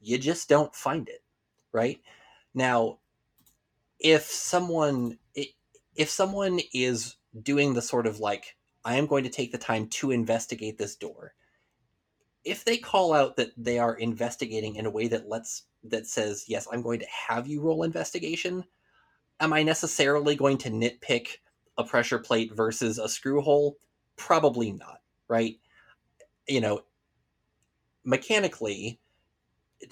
you 0.00 0.18
just 0.18 0.48
don't 0.48 0.74
find 0.74 1.08
it, 1.08 1.22
right? 1.72 2.00
Now, 2.54 2.98
if 3.98 4.24
someone 4.24 5.18
if 5.96 6.10
someone 6.10 6.60
is 6.72 7.16
doing 7.42 7.74
the 7.74 7.82
sort 7.82 8.06
of 8.06 8.18
like 8.18 8.56
I 8.84 8.96
am 8.96 9.06
going 9.06 9.24
to 9.24 9.30
take 9.30 9.52
the 9.52 9.58
time 9.58 9.88
to 9.88 10.10
investigate 10.10 10.78
this 10.78 10.96
door 10.96 11.34
if 12.44 12.64
they 12.64 12.76
call 12.76 13.12
out 13.12 13.36
that 13.36 13.52
they 13.56 13.78
are 13.78 13.94
investigating 13.94 14.76
in 14.76 14.86
a 14.86 14.90
way 14.90 15.08
that 15.08 15.28
lets 15.28 15.64
that 15.82 16.06
says 16.06 16.44
yes 16.46 16.68
i'm 16.70 16.82
going 16.82 17.00
to 17.00 17.06
have 17.28 17.46
you 17.46 17.60
roll 17.60 17.82
investigation 17.82 18.64
am 19.40 19.52
i 19.52 19.62
necessarily 19.62 20.36
going 20.36 20.58
to 20.58 20.70
nitpick 20.70 21.38
a 21.76 21.84
pressure 21.84 22.18
plate 22.18 22.52
versus 22.54 22.98
a 22.98 23.08
screw 23.08 23.40
hole? 23.40 23.78
Probably 24.16 24.72
not 24.72 25.00
right? 25.28 25.56
You 26.46 26.60
know 26.60 26.82
mechanically 28.04 29.00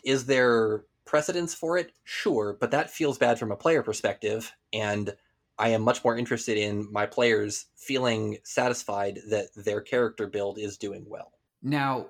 is 0.04 0.26
there 0.26 0.84
precedence 1.04 1.54
for 1.54 1.76
it 1.76 1.92
sure 2.04 2.56
but 2.60 2.70
that 2.70 2.90
feels 2.90 3.18
bad 3.18 3.38
from 3.38 3.52
a 3.52 3.56
player 3.56 3.82
perspective 3.82 4.52
and 4.72 5.14
i 5.58 5.68
am 5.68 5.82
much 5.82 6.02
more 6.04 6.16
interested 6.16 6.56
in 6.56 6.90
my 6.92 7.06
players 7.06 7.66
feeling 7.76 8.38
satisfied 8.44 9.18
that 9.28 9.48
their 9.56 9.80
character 9.80 10.26
build 10.26 10.58
is 10.58 10.76
doing 10.76 11.04
well 11.08 11.32
now 11.62 12.06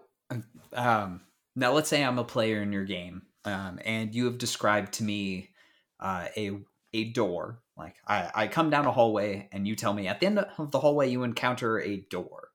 um, 0.72 1.20
now 1.54 1.72
let's 1.72 1.88
say 1.88 2.02
I'm 2.02 2.18
a 2.18 2.24
player 2.24 2.62
in 2.62 2.72
your 2.72 2.84
game, 2.84 3.22
um, 3.44 3.78
and 3.84 4.14
you 4.14 4.24
have 4.26 4.38
described 4.38 4.94
to 4.94 5.04
me 5.04 5.50
uh, 6.00 6.28
a 6.36 6.58
a 6.92 7.04
door. 7.12 7.60
Like 7.76 7.96
I, 8.06 8.30
I 8.34 8.48
come 8.48 8.70
down 8.70 8.86
a 8.86 8.92
hallway, 8.92 9.48
and 9.52 9.66
you 9.66 9.74
tell 9.74 9.94
me 9.94 10.08
at 10.08 10.20
the 10.20 10.26
end 10.26 10.38
of 10.38 10.70
the 10.70 10.80
hallway 10.80 11.10
you 11.10 11.22
encounter 11.22 11.80
a 11.80 11.98
door. 12.10 12.48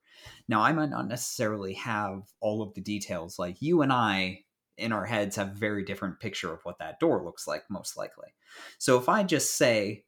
Now 0.48 0.62
I 0.62 0.72
might 0.72 0.90
not 0.90 1.08
necessarily 1.08 1.74
have 1.74 2.24
all 2.40 2.62
of 2.62 2.74
the 2.74 2.82
details. 2.82 3.38
Like 3.38 3.62
you 3.62 3.82
and 3.82 3.92
I 3.92 4.46
in 4.78 4.92
our 4.92 5.06
heads 5.06 5.36
have 5.36 5.50
very 5.50 5.84
different 5.84 6.20
picture 6.20 6.54
of 6.54 6.60
what 6.64 6.80
that 6.80 7.00
door 7.00 7.24
looks 7.24 7.48
like, 7.48 7.64
most 7.70 7.98
likely. 7.98 8.30
So 8.78 8.98
if 8.98 9.10
I 9.10 9.24
just 9.24 9.56
say 9.56 10.04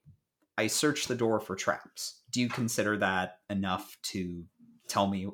I 0.57 0.67
search 0.67 1.07
the 1.07 1.15
door 1.15 1.39
for 1.39 1.55
traps, 1.55 2.21
do 2.31 2.41
you 2.41 2.49
consider 2.49 2.97
that 2.97 3.39
enough 3.49 3.97
to 4.03 4.45
tell 4.87 5.07
me 5.07 5.27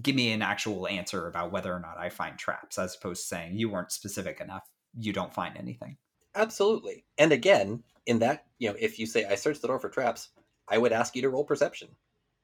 give 0.00 0.14
me 0.14 0.32
an 0.32 0.42
actual 0.42 0.88
answer 0.88 1.28
about 1.28 1.52
whether 1.52 1.70
or 1.70 1.78
not 1.78 1.98
i 1.98 2.08
find 2.08 2.38
traps 2.38 2.78
as 2.78 2.96
opposed 2.96 3.20
to 3.20 3.28
saying 3.28 3.54
you 3.54 3.68
weren't 3.68 3.92
specific 3.92 4.40
enough 4.40 4.66
you 4.98 5.12
don't 5.12 5.34
find 5.34 5.56
anything 5.58 5.98
absolutely. 6.34 7.04
And 7.18 7.30
again 7.30 7.82
in 8.06 8.18
that 8.20 8.46
you 8.58 8.70
know 8.70 8.76
if 8.80 8.98
you 8.98 9.04
say 9.04 9.26
i 9.26 9.34
searched 9.34 9.60
the 9.60 9.68
door 9.68 9.78
for 9.78 9.90
traps 9.90 10.30
i 10.66 10.78
would 10.78 10.92
ask 10.92 11.14
you 11.14 11.20
to 11.20 11.28
roll 11.28 11.44
perception 11.44 11.88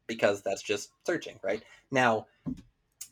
because 0.09 0.43
that's 0.43 0.63
just 0.63 0.91
searching 1.07 1.39
right? 1.45 1.63
Now 1.93 2.27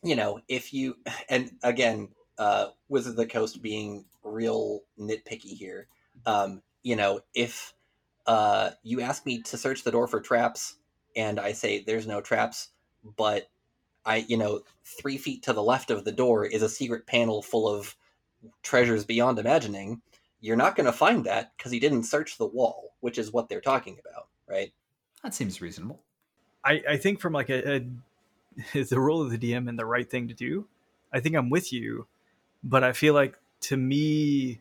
you 0.03 0.17
know 0.17 0.41
if 0.49 0.73
you 0.73 0.97
and 1.29 1.53
again 1.63 2.09
uh 2.39 2.69
wizard 2.89 3.11
of 3.11 3.17
the 3.17 3.27
coast 3.27 3.63
being 3.63 4.05
real 4.23 4.83
nitpicky 4.99 5.57
here 5.57 5.89
um 6.27 6.63
you 6.83 6.97
know 6.97 7.21
if 7.35 7.75
uh 8.27 8.71
you 8.83 9.01
ask 9.01 9.25
me 9.25 9.43
to 9.43 9.57
search 9.57 9.85
the 9.85 9.91
door 9.91 10.07
for 10.07 10.21
traps 10.21 10.77
and 11.15 11.39
i 11.41 11.53
say 11.53 11.83
there's 11.83 12.07
no 12.07 12.21
traps 12.21 12.69
but 13.17 13.49
I, 14.07 14.25
you 14.29 14.37
know, 14.37 14.63
three 14.85 15.19
feet 15.19 15.43
to 15.43 15.53
the 15.53 15.63
left 15.63 15.91
of 15.91 16.05
the 16.05 16.13
door 16.13 16.47
is 16.47 16.63
a 16.63 16.69
secret 16.69 17.07
panel 17.07 17.43
full 17.43 17.69
of 17.69 17.97
treasures 18.63 19.05
beyond 19.05 19.39
imagining. 19.41 20.01
You're 20.41 20.57
not 20.57 20.77
going 20.77 20.87
to 20.87 20.93
find 20.93 21.25
that 21.25 21.53
because 21.57 21.73
he 21.73 21.81
didn't 21.81 22.05
search 22.05 22.39
the 22.39 22.47
wall, 22.47 22.95
which 23.01 23.19
is 23.19 23.33
what 23.33 23.49
they're 23.49 23.61
talking 23.61 23.99
about, 23.99 24.29
right? 24.49 24.73
That 25.25 25.35
seems 25.35 25.61
reasonable. 25.61 26.01
I, 26.65 26.83
I 26.89 26.97
think 26.97 27.21
from 27.21 27.33
like 27.33 27.51
a, 27.51 27.77
a 28.75 28.85
the 28.85 29.01
role 29.01 29.21
of 29.21 29.31
the 29.31 29.39
DM 29.39 29.69
and 29.69 29.79
the 29.79 29.85
right 29.85 30.09
thing 30.09 30.29
to 30.29 30.35
do. 30.35 30.69
I 31.13 31.21
think 31.21 31.35
I'm 31.35 31.51
with 31.51 31.73
you, 31.73 32.07
but 32.69 32.83
I 32.85 32.93
feel 32.93 33.15
like 33.15 33.39
to 33.63 33.77
me, 33.77 34.61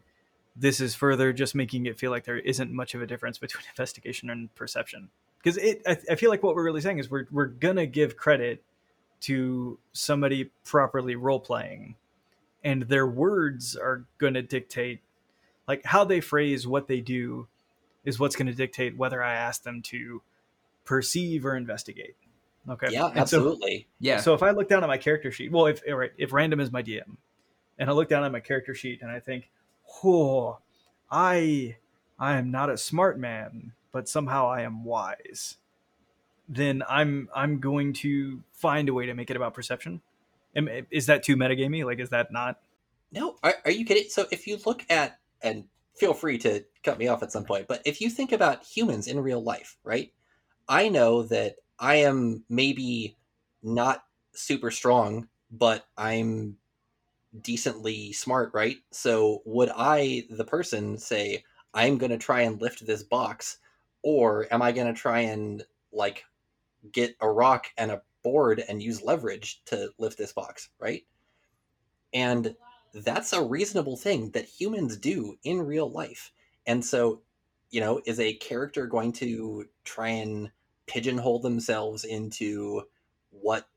this 0.55 0.79
is 0.79 0.95
further 0.95 1.33
just 1.33 1.55
making 1.55 1.85
it 1.85 1.99
feel 1.99 2.11
like 2.11 2.23
there 2.23 2.37
isn't 2.37 2.71
much 2.71 2.93
of 2.93 3.01
a 3.01 3.07
difference 3.07 3.37
between 3.37 3.63
investigation 3.71 4.29
and 4.29 4.53
perception. 4.55 5.09
Because 5.43 5.57
it, 5.57 5.81
I, 5.85 5.97
I 6.11 6.15
feel 6.15 6.29
like 6.29 6.41
what 6.43 6.55
we're 6.55 6.63
really 6.63 6.81
saying 6.81 6.99
is 6.99 7.09
we're 7.09 7.25
we're 7.31 7.45
gonna 7.47 7.85
give 7.85 8.15
credit 8.15 8.63
to 9.21 9.79
somebody 9.91 10.51
properly 10.63 11.15
role 11.15 11.39
playing, 11.39 11.95
and 12.63 12.83
their 12.83 13.07
words 13.07 13.75
are 13.75 14.05
gonna 14.17 14.41
dictate, 14.41 15.01
like 15.67 15.83
how 15.85 16.03
they 16.03 16.21
phrase 16.21 16.67
what 16.67 16.87
they 16.87 16.99
do, 17.01 17.47
is 18.05 18.19
what's 18.19 18.35
going 18.35 18.47
to 18.47 18.53
dictate 18.53 18.95
whether 18.97 19.21
I 19.23 19.33
ask 19.33 19.63
them 19.63 19.81
to 19.83 20.21
perceive 20.83 21.45
or 21.45 21.55
investigate. 21.55 22.15
Okay. 22.69 22.87
Yeah, 22.91 23.05
And 23.07 23.15
so- 23.15 23.21
absolutely. 23.21 23.87
Yeah. 23.99 24.19
so 24.19 24.33
if 24.35 24.43
I 24.43 24.51
look 24.51 24.67
down 24.69 24.83
at 24.83 24.87
my 24.87 24.97
character 24.97 25.31
sheet, 25.31 25.51
well, 25.51 25.65
if 25.67 25.81
if 25.85 26.31
random 26.33 26.59
is 26.59 26.71
my 26.71 26.81
DM, 26.83 27.17
and 27.77 27.89
I 27.89 27.93
look 27.93 28.09
down 28.09 28.23
at 28.23 28.31
my 28.31 28.39
character 28.39 28.73
sheet 28.73 29.01
and 29.01 29.11
I 29.11 29.19
think, 29.19 29.49
"Oh, 30.03 30.59
I, 31.11 31.77
I 32.19 32.37
am 32.37 32.51
not 32.51 32.69
a 32.69 32.77
smart 32.77 33.19
man, 33.19 33.73
but 33.91 34.09
somehow 34.09 34.49
I 34.49 34.61
am 34.61 34.83
wise," 34.83 35.57
then 36.47 36.83
I'm 36.89 37.29
I'm 37.35 37.59
going 37.59 37.93
to 37.93 38.41
find 38.53 38.89
a 38.89 38.93
way 38.93 39.05
to 39.05 39.13
make 39.13 39.29
it 39.29 39.37
about 39.37 39.53
perception. 39.53 40.01
Is 40.89 41.07
that 41.07 41.23
too 41.23 41.35
metagamey? 41.35 41.83
Like, 41.83 41.99
is 41.99 42.09
that 42.09 42.31
not? 42.31 42.59
No, 43.11 43.35
are, 43.43 43.55
are 43.65 43.71
you 43.71 43.85
kidding? 43.85 44.09
So 44.09 44.25
if 44.31 44.47
you 44.47 44.57
look 44.65 44.85
at, 44.89 45.19
and 45.41 45.65
feel 45.95 46.13
free 46.13 46.37
to 46.39 46.63
cut 46.83 46.97
me 46.97 47.07
off 47.07 47.23
at 47.23 47.31
some 47.31 47.43
point, 47.43 47.67
but 47.67 47.81
if 47.85 47.99
you 47.99 48.09
think 48.09 48.31
about 48.31 48.63
humans 48.63 49.07
in 49.07 49.19
real 49.19 49.43
life, 49.43 49.77
right? 49.83 50.11
I 50.67 50.89
know 50.89 51.23
that 51.23 51.57
I 51.79 51.95
am 51.97 52.43
maybe 52.49 53.17
not 53.61 54.03
super 54.33 54.71
strong, 54.71 55.27
but 55.51 55.85
I'm 55.97 56.57
decently 57.41 58.13
smart, 58.13 58.51
right? 58.53 58.77
So 58.91 59.41
would 59.45 59.71
I, 59.75 60.23
the 60.29 60.45
person, 60.45 60.97
say, 60.97 61.43
I'm 61.73 61.97
going 61.97 62.11
to 62.11 62.17
try 62.17 62.41
and 62.41 62.61
lift 62.61 62.85
this 62.85 63.03
box, 63.03 63.57
or 64.01 64.47
am 64.51 64.61
I 64.61 64.71
going 64.71 64.93
to 64.93 64.99
try 64.99 65.21
and, 65.21 65.63
like, 65.91 66.25
get 66.91 67.15
a 67.21 67.29
rock 67.29 67.67
and 67.77 67.91
a 67.91 68.01
board 68.23 68.63
and 68.67 68.81
use 68.81 69.03
leverage 69.03 69.61
to 69.65 69.89
lift 69.97 70.17
this 70.17 70.33
box, 70.33 70.69
right? 70.79 71.03
And 72.13 72.55
that's 72.93 73.33
a 73.33 73.43
reasonable 73.43 73.97
thing 73.97 74.31
that 74.31 74.45
humans 74.45 74.97
do 74.97 75.37
in 75.43 75.61
real 75.61 75.91
life. 75.91 76.31
And 76.65 76.83
so, 76.83 77.21
you 77.69 77.81
know, 77.81 78.01
is 78.05 78.19
a 78.19 78.35
character 78.35 78.87
going 78.87 79.11
to 79.13 79.67
try 79.83 80.09
and 80.09 80.49
pigeonhole 80.87 81.39
themselves 81.39 82.05
into 82.05 82.83
what 83.31 83.67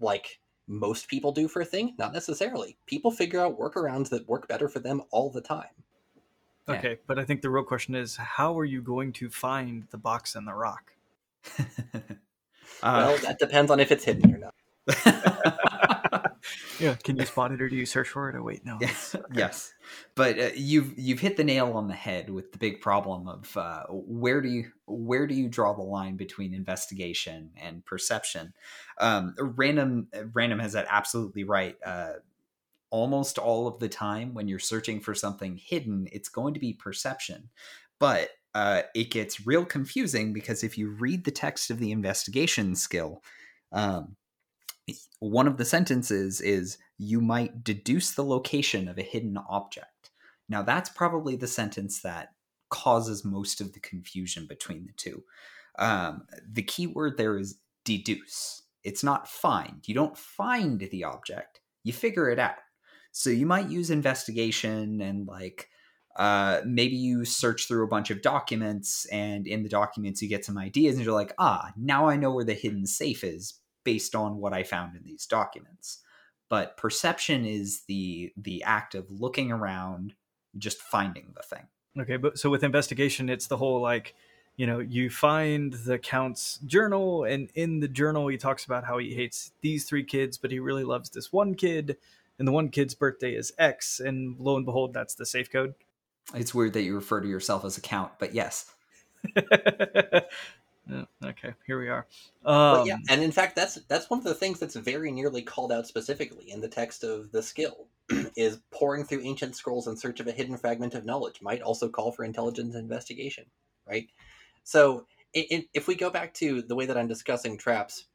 like 0.00 0.40
most 0.66 1.08
people 1.08 1.32
do 1.32 1.48
for 1.48 1.62
a 1.62 1.64
thing? 1.64 1.94
Not 1.98 2.12
necessarily. 2.12 2.76
People 2.86 3.10
figure 3.10 3.40
out 3.40 3.58
workarounds 3.58 4.08
that 4.10 4.28
work 4.28 4.48
better 4.48 4.68
for 4.68 4.78
them 4.78 5.02
all 5.10 5.30
the 5.30 5.40
time. 5.40 5.66
Yeah. 6.68 6.74
Okay, 6.76 6.98
but 7.06 7.18
I 7.18 7.24
think 7.24 7.42
the 7.42 7.50
real 7.50 7.64
question 7.64 7.94
is, 7.94 8.16
how 8.16 8.58
are 8.58 8.64
you 8.64 8.80
going 8.80 9.12
to 9.14 9.28
find 9.28 9.86
the 9.90 9.98
box 9.98 10.34
and 10.34 10.46
the 10.46 10.54
rock? 10.54 10.94
Uh, 12.82 13.06
well, 13.08 13.18
that 13.18 13.38
depends 13.38 13.70
on 13.70 13.80
if 13.80 13.90
it's 13.90 14.04
hidden 14.04 14.34
or 14.34 14.38
not. 14.38 14.54
Yeah, 16.78 16.94
can 16.94 17.16
you 17.16 17.24
spot 17.24 17.52
it 17.52 17.62
or 17.62 17.68
do 17.68 17.76
you 17.76 17.86
search 17.86 18.08
for 18.08 18.28
it? 18.28 18.36
Oh 18.38 18.42
wait, 18.42 18.64
no. 18.64 18.78
yes, 18.80 19.16
yes, 19.34 19.72
but 20.14 20.38
uh, 20.38 20.50
you've 20.54 20.98
you've 20.98 21.20
hit 21.20 21.36
the 21.36 21.44
nail 21.44 21.72
on 21.72 21.88
the 21.88 21.94
head 21.94 22.30
with 22.30 22.52
the 22.52 22.58
big 22.58 22.80
problem 22.80 23.28
of 23.28 23.56
uh, 23.56 23.84
where 23.88 24.40
do 24.40 24.48
you 24.48 24.70
where 24.86 25.26
do 25.26 25.34
you 25.34 25.48
draw 25.48 25.72
the 25.72 25.82
line 25.82 26.16
between 26.16 26.54
investigation 26.54 27.50
and 27.56 27.84
perception? 27.84 28.52
Um, 28.98 29.34
random 29.38 30.08
random 30.32 30.58
has 30.58 30.72
that 30.72 30.86
absolutely 30.90 31.44
right. 31.44 31.76
Uh, 31.84 32.14
almost 32.90 33.38
all 33.38 33.66
of 33.66 33.78
the 33.78 33.88
time 33.88 34.34
when 34.34 34.46
you're 34.46 34.58
searching 34.58 35.00
for 35.00 35.14
something 35.14 35.56
hidden, 35.56 36.08
it's 36.12 36.28
going 36.28 36.54
to 36.54 36.60
be 36.60 36.72
perception, 36.72 37.50
but 37.98 38.30
uh, 38.54 38.82
it 38.94 39.10
gets 39.10 39.46
real 39.46 39.64
confusing 39.64 40.32
because 40.32 40.62
if 40.62 40.78
you 40.78 40.90
read 40.90 41.24
the 41.24 41.32
text 41.32 41.70
of 41.70 41.78
the 41.78 41.90
investigation 41.90 42.74
skill. 42.76 43.22
Um, 43.72 44.14
one 45.18 45.46
of 45.46 45.56
the 45.56 45.64
sentences 45.64 46.40
is 46.40 46.78
you 46.98 47.20
might 47.20 47.64
deduce 47.64 48.12
the 48.12 48.24
location 48.24 48.88
of 48.88 48.98
a 48.98 49.02
hidden 49.02 49.38
object. 49.48 50.10
Now, 50.48 50.62
that's 50.62 50.90
probably 50.90 51.36
the 51.36 51.46
sentence 51.46 52.02
that 52.02 52.32
causes 52.68 53.24
most 53.24 53.60
of 53.60 53.72
the 53.72 53.80
confusion 53.80 54.46
between 54.46 54.86
the 54.86 54.92
two. 54.96 55.24
Um, 55.78 56.26
the 56.50 56.62
key 56.62 56.86
word 56.86 57.16
there 57.16 57.38
is 57.38 57.58
deduce. 57.84 58.62
It's 58.82 59.02
not 59.02 59.28
find. 59.28 59.82
You 59.86 59.94
don't 59.94 60.16
find 60.16 60.80
the 60.80 61.04
object, 61.04 61.60
you 61.82 61.92
figure 61.92 62.28
it 62.28 62.38
out. 62.38 62.56
So 63.12 63.30
you 63.30 63.46
might 63.46 63.70
use 63.70 63.90
investigation 63.90 65.00
and 65.00 65.26
like 65.26 65.68
uh, 66.16 66.60
maybe 66.64 66.96
you 66.96 67.24
search 67.24 67.66
through 67.66 67.84
a 67.84 67.88
bunch 67.88 68.10
of 68.10 68.22
documents, 68.22 69.04
and 69.06 69.48
in 69.48 69.64
the 69.64 69.68
documents 69.68 70.22
you 70.22 70.28
get 70.28 70.44
some 70.44 70.56
ideas, 70.56 70.94
and 70.94 71.04
you're 71.04 71.14
like, 71.14 71.32
ah, 71.38 71.72
now 71.76 72.08
I 72.08 72.16
know 72.16 72.32
where 72.32 72.44
the 72.44 72.54
hidden 72.54 72.86
safe 72.86 73.24
is 73.24 73.54
based 73.84 74.14
on 74.14 74.38
what 74.38 74.52
I 74.52 74.62
found 74.62 74.96
in 74.96 75.02
these 75.04 75.26
documents. 75.26 75.98
But 76.48 76.76
perception 76.76 77.44
is 77.44 77.82
the 77.82 78.32
the 78.36 78.62
act 78.64 78.94
of 78.94 79.10
looking 79.10 79.50
around, 79.50 80.14
just 80.58 80.78
finding 80.78 81.32
the 81.34 81.42
thing. 81.42 81.66
Okay, 81.98 82.16
but 82.16 82.38
so 82.38 82.50
with 82.50 82.64
investigation, 82.64 83.28
it's 83.28 83.46
the 83.46 83.56
whole 83.56 83.80
like, 83.80 84.14
you 84.56 84.66
know, 84.66 84.80
you 84.80 85.10
find 85.10 85.72
the 85.72 85.98
count's 85.98 86.58
journal, 86.66 87.24
and 87.24 87.48
in 87.54 87.80
the 87.80 87.88
journal, 87.88 88.28
he 88.28 88.36
talks 88.36 88.64
about 88.64 88.84
how 88.84 88.98
he 88.98 89.14
hates 89.14 89.52
these 89.60 89.84
three 89.84 90.04
kids, 90.04 90.36
but 90.36 90.50
he 90.50 90.58
really 90.58 90.84
loves 90.84 91.10
this 91.10 91.32
one 91.32 91.54
kid, 91.54 91.96
and 92.38 92.48
the 92.48 92.52
one 92.52 92.68
kid's 92.68 92.94
birthday 92.94 93.34
is 93.34 93.52
X, 93.58 94.00
and 94.00 94.36
lo 94.38 94.56
and 94.56 94.66
behold, 94.66 94.92
that's 94.92 95.14
the 95.14 95.26
safe 95.26 95.50
code. 95.50 95.74
It's 96.34 96.54
weird 96.54 96.72
that 96.72 96.82
you 96.82 96.94
refer 96.94 97.20
to 97.20 97.28
yourself 97.28 97.64
as 97.64 97.76
a 97.78 97.80
count, 97.80 98.12
but 98.18 98.34
yes. 98.34 98.72
Yeah, 100.88 101.04
okay, 101.24 101.54
here 101.66 101.78
we 101.78 101.88
are. 101.88 102.06
Um, 102.44 102.86
yeah, 102.86 102.96
and 103.08 103.22
in 103.22 103.32
fact, 103.32 103.56
that's 103.56 103.76
that's 103.88 104.10
one 104.10 104.18
of 104.18 104.24
the 104.24 104.34
things 104.34 104.58
that's 104.58 104.76
very 104.76 105.10
nearly 105.10 105.42
called 105.42 105.72
out 105.72 105.86
specifically 105.86 106.50
in 106.50 106.60
the 106.60 106.68
text 106.68 107.04
of 107.04 107.32
the 107.32 107.42
skill 107.42 107.86
is 108.36 108.60
poring 108.70 109.04
through 109.04 109.20
ancient 109.22 109.56
scrolls 109.56 109.86
in 109.86 109.96
search 109.96 110.20
of 110.20 110.26
a 110.26 110.32
hidden 110.32 110.56
fragment 110.56 110.94
of 110.94 111.06
knowledge 111.06 111.40
might 111.40 111.62
also 111.62 111.88
call 111.88 112.12
for 112.12 112.24
intelligence 112.24 112.74
investigation, 112.74 113.46
right? 113.88 114.08
So 114.62 115.06
i 115.34 115.46
i 115.50 115.66
if 115.72 115.88
we 115.88 115.94
go 115.94 116.10
back 116.10 116.34
to 116.34 116.62
the 116.62 116.74
way 116.74 116.86
that 116.86 116.98
I'm 116.98 117.08
discussing 117.08 117.56
traps, 117.56 118.06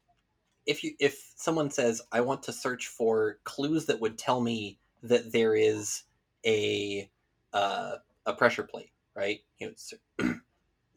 if 0.66 0.84
you 0.84 0.94
if 1.00 1.32
someone 1.36 1.70
says 1.70 2.02
I 2.12 2.20
want 2.20 2.44
to 2.44 2.52
search 2.52 2.86
for 2.86 3.38
clues 3.44 3.86
that 3.86 4.00
would 4.00 4.16
tell 4.16 4.40
me 4.40 4.78
that 5.02 5.32
there 5.32 5.56
is 5.56 6.04
a 6.46 7.10
uh, 7.52 7.96
a 8.26 8.34
pressure 8.34 8.62
plate, 8.62 8.92
right? 9.14 9.40
You 9.58 9.74
know, 10.20 10.34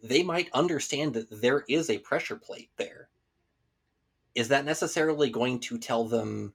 they 0.03 0.21
might 0.21 0.49
understand 0.53 1.13
that 1.13 1.41
there 1.41 1.63
is 1.69 1.89
a 1.89 1.97
pressure 1.99 2.35
plate 2.35 2.69
there. 2.77 3.07
Is 4.35 4.49
that 4.49 4.65
necessarily 4.65 5.29
going 5.29 5.59
to 5.61 5.77
tell 5.77 6.05
them 6.05 6.53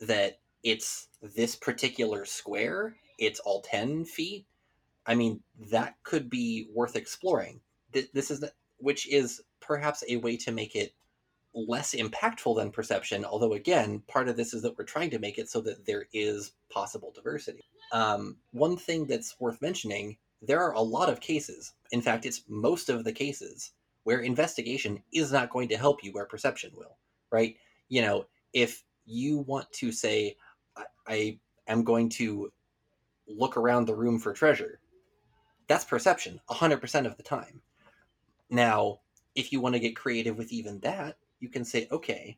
that 0.00 0.40
it's 0.62 1.08
this 1.20 1.54
particular 1.54 2.24
square? 2.24 2.96
It's 3.18 3.40
all 3.40 3.60
10 3.60 4.06
feet? 4.06 4.46
I 5.04 5.14
mean, 5.14 5.42
that 5.70 5.96
could 6.02 6.30
be 6.30 6.68
worth 6.72 6.96
exploring. 6.96 7.60
This 7.92 8.30
is, 8.30 8.40
the- 8.40 8.54
which 8.78 9.06
is 9.08 9.42
perhaps 9.60 10.02
a 10.08 10.16
way 10.16 10.36
to 10.38 10.52
make 10.52 10.74
it 10.74 10.94
less 11.54 11.94
impactful 11.94 12.56
than 12.56 12.70
perception. 12.70 13.24
Although, 13.24 13.52
again, 13.52 14.02
part 14.08 14.28
of 14.28 14.36
this 14.36 14.54
is 14.54 14.62
that 14.62 14.78
we're 14.78 14.84
trying 14.84 15.10
to 15.10 15.18
make 15.18 15.38
it 15.38 15.50
so 15.50 15.60
that 15.62 15.84
there 15.84 16.06
is 16.14 16.52
possible 16.70 17.12
diversity. 17.14 17.60
Um, 17.92 18.38
one 18.52 18.78
thing 18.78 19.04
that's 19.06 19.38
worth 19.38 19.60
mentioning 19.60 20.16
there 20.42 20.60
are 20.60 20.72
a 20.72 20.80
lot 20.80 21.08
of 21.08 21.20
cases, 21.20 21.72
in 21.92 22.02
fact, 22.02 22.26
it's 22.26 22.42
most 22.48 22.88
of 22.88 23.04
the 23.04 23.12
cases, 23.12 23.72
where 24.02 24.20
investigation 24.20 25.02
is 25.12 25.32
not 25.32 25.50
going 25.50 25.68
to 25.68 25.76
help 25.76 26.02
you 26.02 26.12
where 26.12 26.26
perception 26.26 26.72
will, 26.76 26.98
right? 27.30 27.56
You 27.88 28.02
know, 28.02 28.26
if 28.52 28.82
you 29.06 29.38
want 29.38 29.70
to 29.72 29.92
say, 29.92 30.36
I, 30.76 30.84
I 31.06 31.38
am 31.68 31.84
going 31.84 32.08
to 32.10 32.52
look 33.28 33.56
around 33.56 33.86
the 33.86 33.94
room 33.94 34.18
for 34.18 34.32
treasure, 34.32 34.80
that's 35.68 35.84
perception 35.84 36.40
100% 36.50 37.06
of 37.06 37.16
the 37.16 37.22
time. 37.22 37.62
Now, 38.50 39.00
if 39.34 39.52
you 39.52 39.60
want 39.60 39.74
to 39.74 39.80
get 39.80 39.96
creative 39.96 40.36
with 40.36 40.52
even 40.52 40.80
that, 40.80 41.16
you 41.40 41.48
can 41.48 41.64
say, 41.64 41.88
okay, 41.90 42.36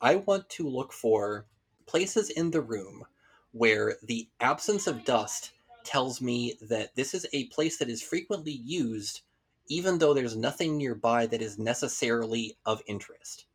I 0.00 0.16
want 0.16 0.48
to 0.50 0.68
look 0.68 0.92
for 0.92 1.46
places 1.86 2.30
in 2.30 2.50
the 2.50 2.60
room 2.60 3.04
where 3.52 3.96
the 4.02 4.28
absence 4.40 4.86
of 4.86 5.04
dust 5.04 5.52
tells 5.86 6.20
me 6.20 6.58
that 6.60 6.94
this 6.94 7.14
is 7.14 7.26
a 7.32 7.46
place 7.46 7.78
that 7.78 7.88
is 7.88 8.02
frequently 8.02 8.52
used 8.52 9.22
even 9.68 9.98
though 9.98 10.14
there's 10.14 10.36
nothing 10.36 10.76
nearby 10.76 11.26
that 11.26 11.42
is 11.42 11.58
necessarily 11.58 12.56
of 12.64 12.82
interest, 12.86 13.46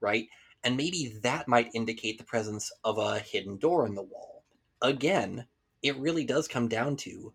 right? 0.00 0.28
And 0.64 0.76
maybe 0.76 1.18
that 1.22 1.48
might 1.48 1.70
indicate 1.74 2.18
the 2.18 2.24
presence 2.24 2.72
of 2.84 2.98
a 2.98 3.18
hidden 3.18 3.56
door 3.56 3.86
in 3.86 3.94
the 3.94 4.02
wall. 4.02 4.44
Again, 4.82 5.46
it 5.82 5.96
really 5.96 6.24
does 6.24 6.48
come 6.48 6.68
down 6.68 6.96
to 6.96 7.32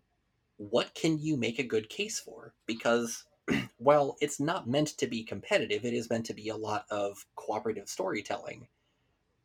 what 0.58 0.94
can 0.94 1.18
you 1.18 1.36
make 1.36 1.58
a 1.58 1.64
good 1.64 1.88
case 1.88 2.18
for? 2.20 2.54
Because 2.66 3.24
while 3.78 4.16
it's 4.20 4.40
not 4.40 4.68
meant 4.68 4.88
to 4.98 5.06
be 5.06 5.24
competitive, 5.24 5.84
it 5.84 5.94
is 5.94 6.10
meant 6.10 6.26
to 6.26 6.34
be 6.34 6.48
a 6.48 6.56
lot 6.56 6.84
of 6.90 7.26
cooperative 7.36 7.88
storytelling. 7.88 8.68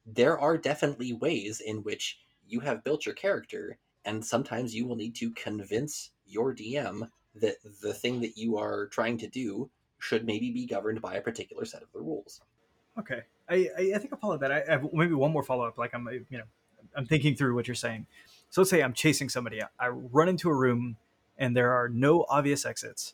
There 0.06 0.39
are 0.39 0.58
definitely 0.58 1.13
ways 1.13 1.60
in 1.60 1.84
which 1.84 2.19
you 2.47 2.60
have 2.62 2.84
built 2.84 3.06
your 3.06 3.15
character, 3.15 3.78
and 4.06 4.26
sometimes 4.26 4.74
you 4.76 4.86
will 4.86 4.96
need 4.96 5.16
to 5.16 5.32
convince 5.32 6.12
your 6.26 6.54
DM 6.54 7.10
that 7.36 7.56
the 7.82 7.94
thing 7.94 8.22
that 8.22 8.38
you 8.38 8.58
are 8.58 8.88
trying 8.88 9.18
to 9.20 9.28
do 9.28 9.70
should 10.00 10.26
maybe 10.26 10.52
be 10.52 10.66
governed 10.66 11.02
by 11.02 11.16
a 11.16 11.22
particular 11.22 11.66
set 11.66 11.84
of 11.84 11.92
the 11.94 12.00
rules. 12.00 12.42
Okay, 13.00 13.22
I 13.50 13.70
I, 13.78 13.98
think 13.98 14.10
I'll 14.12 14.20
follow 14.20 14.38
that. 14.38 14.52
I, 14.52 14.64
I 14.68 14.72
have 14.72 14.88
maybe 14.92 15.14
one 15.14 15.32
more 15.32 15.44
follow 15.44 15.66
up. 15.66 15.78
Like 15.78 15.94
I'm 15.94 16.08
you 16.30 16.38
know 16.38 16.44
I'm 16.96 17.06
thinking 17.06 17.36
through 17.36 17.56
what 17.56 17.68
you're 17.68 17.76
saying. 17.76 18.08
So 18.50 18.62
let's 18.62 18.70
say 18.70 18.82
I'm 18.82 18.94
chasing 18.94 19.30
somebody. 19.30 19.62
I 19.80 19.88
run 19.88 20.28
into 20.28 20.50
a 20.50 20.56
room 20.56 20.98
and 21.38 21.56
there 21.56 21.72
are 21.72 21.88
no 21.88 22.26
obvious 22.28 22.66
exits, 22.66 23.14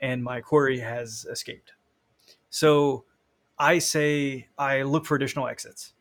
and 0.00 0.22
my 0.22 0.40
quarry 0.40 0.78
has 0.78 1.26
escaped. 1.30 1.72
So 2.50 3.04
I 3.58 3.78
say 3.78 4.48
I 4.56 4.82
look 4.82 5.06
for 5.06 5.16
additional 5.16 5.48
exits, 5.48 5.94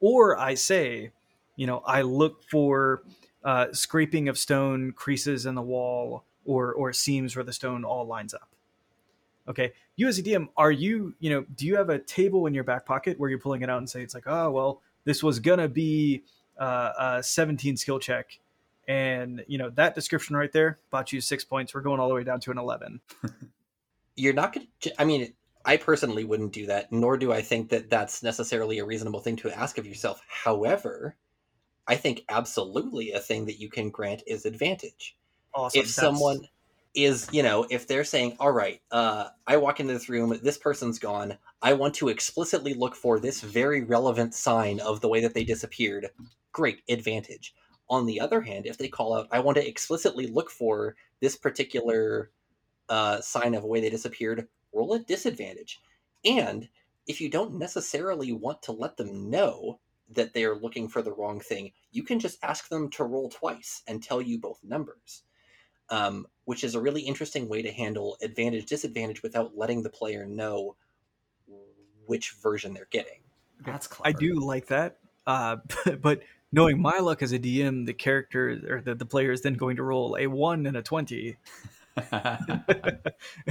or 0.00 0.38
I 0.38 0.54
say, 0.54 1.12
you 1.56 1.66
know, 1.66 1.78
I 1.78 2.02
look 2.02 2.42
for 2.50 3.02
uh, 3.44 3.72
scraping 3.72 4.28
of 4.28 4.38
stone, 4.38 4.92
creases 4.92 5.46
in 5.46 5.54
the 5.54 5.62
wall, 5.62 6.24
or 6.44 6.72
or 6.74 6.92
seams 6.92 7.36
where 7.36 7.44
the 7.44 7.52
stone 7.52 7.84
all 7.84 8.06
lines 8.06 8.34
up. 8.34 8.48
Okay, 9.46 9.72
you 9.96 10.08
as 10.08 10.18
a 10.18 10.22
DM, 10.22 10.48
are 10.56 10.72
you, 10.72 11.14
you 11.20 11.30
know, 11.30 11.44
do 11.54 11.66
you 11.66 11.76
have 11.76 11.90
a 11.90 11.98
table 11.98 12.46
in 12.46 12.54
your 12.54 12.64
back 12.64 12.86
pocket 12.86 13.18
where 13.18 13.28
you're 13.28 13.38
pulling 13.38 13.62
it 13.62 13.68
out 13.68 13.78
and 13.78 13.88
say 13.88 14.02
it's 14.02 14.14
like, 14.14 14.26
oh 14.26 14.50
well, 14.50 14.82
this 15.04 15.22
was 15.22 15.38
gonna 15.38 15.68
be 15.68 16.24
uh, 16.58 17.16
a 17.18 17.22
17 17.22 17.76
skill 17.76 17.98
check, 17.98 18.38
and 18.88 19.44
you 19.46 19.58
know 19.58 19.70
that 19.70 19.94
description 19.94 20.36
right 20.36 20.52
there 20.52 20.78
bought 20.90 21.12
you 21.12 21.20
six 21.20 21.44
points. 21.44 21.74
We're 21.74 21.82
going 21.82 22.00
all 22.00 22.08
the 22.08 22.14
way 22.14 22.24
down 22.24 22.40
to 22.40 22.50
an 22.50 22.58
11. 22.58 23.00
You're 24.16 24.32
not 24.32 24.54
gonna. 24.54 24.66
I 24.98 25.04
mean, 25.04 25.34
I 25.64 25.76
personally 25.76 26.24
wouldn't 26.24 26.52
do 26.52 26.66
that, 26.66 26.92
nor 26.92 27.16
do 27.16 27.32
I 27.32 27.42
think 27.42 27.70
that 27.70 27.90
that's 27.90 28.22
necessarily 28.22 28.78
a 28.78 28.84
reasonable 28.84 29.20
thing 29.20 29.36
to 29.36 29.56
ask 29.56 29.76
of 29.76 29.86
yourself. 29.86 30.22
However, 30.26 31.16
I 31.86 31.96
think 31.96 32.24
absolutely 32.28 33.12
a 33.12 33.20
thing 33.20 33.46
that 33.46 33.60
you 33.60 33.68
can 33.68 33.90
grant 33.90 34.22
is 34.26 34.46
advantage. 34.46 35.16
Awesome. 35.54 35.80
If 35.80 35.88
someone 35.88 36.48
is, 36.94 37.28
you 37.32 37.42
know, 37.42 37.66
if 37.70 37.86
they're 37.86 38.04
saying, 38.04 38.36
all 38.38 38.52
right, 38.52 38.80
uh, 38.90 39.28
I 39.46 39.56
walk 39.56 39.80
into 39.80 39.92
this 39.92 40.08
room, 40.08 40.38
this 40.42 40.58
person's 40.58 40.98
gone, 40.98 41.36
I 41.60 41.72
want 41.72 41.94
to 41.94 42.08
explicitly 42.08 42.74
look 42.74 42.94
for 42.94 43.18
this 43.18 43.40
very 43.40 43.82
relevant 43.82 44.34
sign 44.34 44.80
of 44.80 45.00
the 45.00 45.08
way 45.08 45.20
that 45.20 45.34
they 45.34 45.44
disappeared, 45.44 46.10
great, 46.52 46.82
advantage. 46.88 47.54
On 47.90 48.06
the 48.06 48.20
other 48.20 48.40
hand, 48.40 48.66
if 48.66 48.78
they 48.78 48.88
call 48.88 49.14
out, 49.14 49.28
I 49.30 49.40
want 49.40 49.56
to 49.56 49.68
explicitly 49.68 50.26
look 50.26 50.50
for 50.50 50.96
this 51.20 51.36
particular 51.36 52.30
uh, 52.88 53.20
sign 53.20 53.54
of 53.54 53.64
a 53.64 53.66
way 53.66 53.80
they 53.80 53.90
disappeared, 53.90 54.48
roll 54.72 54.94
a 54.94 54.98
disadvantage. 55.00 55.80
And 56.24 56.68
if 57.06 57.20
you 57.20 57.28
don't 57.28 57.58
necessarily 57.58 58.32
want 58.32 58.62
to 58.62 58.72
let 58.72 58.96
them 58.96 59.30
know 59.30 59.80
that 60.14 60.32
they 60.32 60.44
are 60.44 60.56
looking 60.56 60.88
for 60.88 61.02
the 61.02 61.12
wrong 61.12 61.40
thing, 61.40 61.72
you 61.92 62.02
can 62.02 62.18
just 62.18 62.38
ask 62.42 62.68
them 62.68 62.90
to 62.90 63.04
roll 63.04 63.28
twice 63.28 63.82
and 63.86 64.02
tell 64.02 64.20
you 64.20 64.38
both 64.38 64.58
numbers, 64.62 65.22
um, 65.90 66.26
which 66.44 66.64
is 66.64 66.74
a 66.74 66.80
really 66.80 67.02
interesting 67.02 67.48
way 67.48 67.62
to 67.62 67.72
handle 67.72 68.16
advantage 68.22 68.66
disadvantage 68.66 69.22
without 69.22 69.56
letting 69.56 69.82
the 69.82 69.90
player 69.90 70.26
know 70.26 70.76
which 72.06 72.32
version 72.42 72.74
they're 72.74 72.88
getting. 72.90 73.20
That's 73.64 73.86
clever. 73.86 74.08
I 74.08 74.18
do 74.18 74.34
like 74.34 74.66
that, 74.66 74.98
uh, 75.26 75.56
but 76.00 76.22
knowing 76.52 76.80
my 76.80 76.98
luck 76.98 77.22
as 77.22 77.32
a 77.32 77.38
DM, 77.38 77.86
the 77.86 77.94
character 77.94 78.60
or 78.68 78.80
the, 78.80 78.94
the 78.94 79.06
player 79.06 79.32
is 79.32 79.42
then 79.42 79.54
going 79.54 79.76
to 79.76 79.82
roll 79.82 80.16
a 80.18 80.26
one 80.26 80.66
and 80.66 80.76
a 80.76 80.82
twenty. 80.82 81.36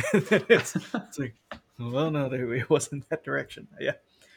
it's, 0.05 0.75
it's 0.75 1.17
like, 1.17 1.35
well, 1.79 2.11
no, 2.11 2.25
it 2.25 2.69
wasn't 2.69 3.09
that 3.09 3.23
direction. 3.23 3.69
Yeah. 3.79 3.93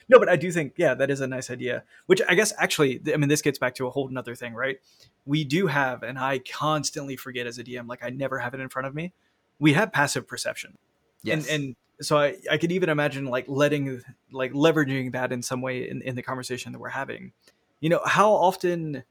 No, 0.08 0.18
but 0.18 0.28
I 0.28 0.36
do 0.36 0.52
think, 0.52 0.74
yeah, 0.76 0.94
that 0.94 1.10
is 1.10 1.20
a 1.20 1.26
nice 1.26 1.50
idea. 1.50 1.82
Which 2.06 2.22
I 2.28 2.34
guess 2.34 2.52
actually, 2.58 3.00
I 3.12 3.16
mean, 3.16 3.28
this 3.28 3.42
gets 3.42 3.58
back 3.58 3.74
to 3.76 3.86
a 3.86 3.90
whole 3.90 4.08
nother 4.08 4.34
thing, 4.34 4.54
right? 4.54 4.78
We 5.24 5.42
do 5.44 5.66
have, 5.66 6.02
and 6.02 6.18
I 6.18 6.38
constantly 6.38 7.16
forget 7.16 7.46
as 7.46 7.58
a 7.58 7.64
DM, 7.64 7.88
like 7.88 8.04
I 8.04 8.10
never 8.10 8.38
have 8.38 8.54
it 8.54 8.60
in 8.60 8.68
front 8.68 8.86
of 8.86 8.94
me. 8.94 9.12
We 9.58 9.72
have 9.72 9.92
passive 9.92 10.28
perception. 10.28 10.76
yes. 11.22 11.48
And, 11.48 11.62
and 11.64 11.76
so 12.00 12.18
I, 12.18 12.36
I 12.50 12.58
could 12.58 12.70
even 12.70 12.88
imagine 12.88 13.24
like 13.24 13.46
letting, 13.48 14.02
like 14.30 14.52
leveraging 14.52 15.12
that 15.12 15.32
in 15.32 15.42
some 15.42 15.60
way 15.60 15.88
in, 15.88 16.02
in 16.02 16.14
the 16.14 16.22
conversation 16.22 16.72
that 16.72 16.78
we're 16.78 16.90
having. 16.90 17.32
You 17.80 17.88
know, 17.88 18.00
how 18.04 18.30
often, 18.32 19.02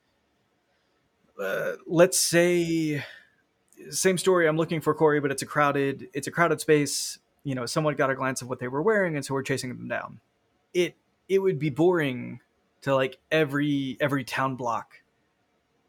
uh, 1.41 1.73
let's 1.86 2.17
say, 2.17 3.03
same 3.89 4.17
story. 4.17 4.47
I'm 4.47 4.55
looking 4.55 4.79
for 4.79 4.93
Corey, 4.93 5.19
but 5.19 5.29
it's 5.29 5.41
a 5.41 5.45
crowded, 5.45 6.08
it's 6.13 6.27
a 6.27 6.31
crowded 6.31 6.62
space. 6.62 7.19
You 7.43 7.53
know, 7.53 7.65
someone 7.65 7.95
got 7.95 8.10
a 8.10 8.15
glance 8.15 8.41
of 8.41 8.47
what 8.47 8.60
they 8.60 8.69
were 8.69 8.81
wearing, 8.81 9.15
and 9.15 9.25
so 9.25 9.34
we're 9.34 9.43
chasing 9.43 9.69
them 9.69 9.88
down 9.88 10.19
it 10.75 10.95
it 11.27 11.39
would 11.39 11.57
be 11.57 11.71
boring 11.71 12.39
to 12.81 12.93
like 12.93 13.17
every 13.31 13.97
every 13.99 14.23
town 14.23 14.55
block 14.55 15.01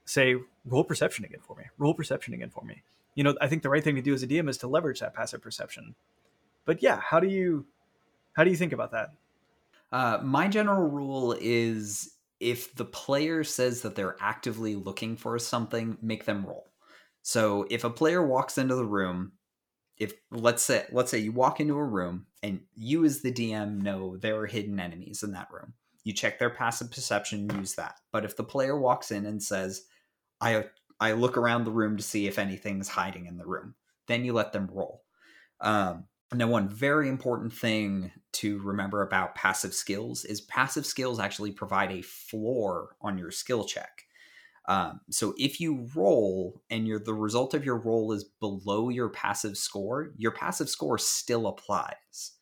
say 0.06 0.36
roll 0.64 0.84
perception 0.84 1.26
again 1.26 1.40
for 1.46 1.54
me. 1.56 1.64
Roll 1.76 1.92
perception 1.92 2.32
again 2.32 2.48
for 2.48 2.64
me. 2.64 2.82
You 3.14 3.24
know 3.24 3.34
i 3.40 3.48
think 3.48 3.62
the 3.62 3.68
right 3.68 3.84
thing 3.84 3.96
to 3.96 4.02
do 4.02 4.14
as 4.14 4.22
a 4.22 4.26
dm 4.26 4.48
is 4.48 4.58
to 4.58 4.68
leverage 4.68 5.00
that 5.00 5.12
passive 5.12 5.42
perception. 5.42 5.94
But 6.64 6.82
yeah 6.82 7.00
how 7.00 7.20
do 7.20 7.28
you 7.28 7.66
how 8.32 8.44
do 8.44 8.50
you 8.50 8.56
think 8.56 8.72
about 8.72 8.92
that? 8.92 9.10
Uh, 9.92 10.18
my 10.22 10.48
general 10.48 10.88
rule 10.88 11.36
is 11.40 12.16
if 12.40 12.74
the 12.74 12.84
player 12.84 13.44
says 13.44 13.82
that 13.82 13.94
they're 13.94 14.16
actively 14.20 14.74
looking 14.74 15.16
for 15.16 15.38
something, 15.38 15.96
make 16.02 16.24
them 16.24 16.44
roll. 16.44 16.68
So 17.22 17.66
if 17.70 17.84
a 17.84 17.90
player 17.90 18.24
walks 18.24 18.58
into 18.58 18.74
the 18.74 18.84
room, 18.84 19.32
if 19.98 20.14
let's 20.30 20.62
say 20.62 20.86
let's 20.92 21.10
say 21.10 21.18
you 21.18 21.32
walk 21.32 21.60
into 21.60 21.74
a 21.74 21.84
room 21.84 22.26
and 22.42 22.60
you 22.74 23.04
as 23.04 23.22
the 23.22 23.32
DM 23.32 23.80
know 23.82 24.16
there 24.16 24.36
are 24.36 24.46
hidden 24.46 24.78
enemies 24.78 25.22
in 25.22 25.32
that 25.32 25.48
room. 25.50 25.74
You 26.04 26.12
check 26.12 26.38
their 26.38 26.50
passive 26.50 26.90
perception, 26.90 27.50
use 27.58 27.74
that. 27.74 27.98
But 28.12 28.24
if 28.24 28.36
the 28.36 28.44
player 28.44 28.78
walks 28.78 29.10
in 29.10 29.26
and 29.26 29.42
says, 29.42 29.86
"I 30.40 30.66
I 31.00 31.12
look 31.12 31.36
around 31.36 31.64
the 31.64 31.70
room 31.70 31.96
to 31.96 32.02
see 32.02 32.26
if 32.26 32.38
anything's 32.38 32.88
hiding 32.88 33.26
in 33.26 33.38
the 33.38 33.46
room," 33.46 33.74
then 34.06 34.24
you 34.24 34.32
let 34.32 34.52
them 34.52 34.68
roll. 34.72 35.02
Um, 35.60 36.04
now, 36.34 36.48
one 36.48 36.68
very 36.68 37.08
important 37.08 37.52
thing 37.52 38.10
to 38.32 38.58
remember 38.58 39.02
about 39.02 39.36
passive 39.36 39.72
skills 39.72 40.24
is 40.24 40.40
passive 40.40 40.84
skills 40.84 41.20
actually 41.20 41.52
provide 41.52 41.92
a 41.92 42.02
floor 42.02 42.96
on 43.00 43.16
your 43.16 43.30
skill 43.30 43.64
check. 43.64 44.05
Um, 44.68 45.00
so 45.10 45.34
if 45.38 45.60
you 45.60 45.88
roll 45.94 46.60
and 46.70 46.86
your 46.86 46.98
the 46.98 47.14
result 47.14 47.54
of 47.54 47.64
your 47.64 47.78
roll 47.78 48.12
is 48.12 48.24
below 48.24 48.88
your 48.88 49.08
passive 49.08 49.56
score, 49.56 50.12
your 50.16 50.32
passive 50.32 50.68
score 50.68 50.98
still 50.98 51.46
applies. 51.46 52.32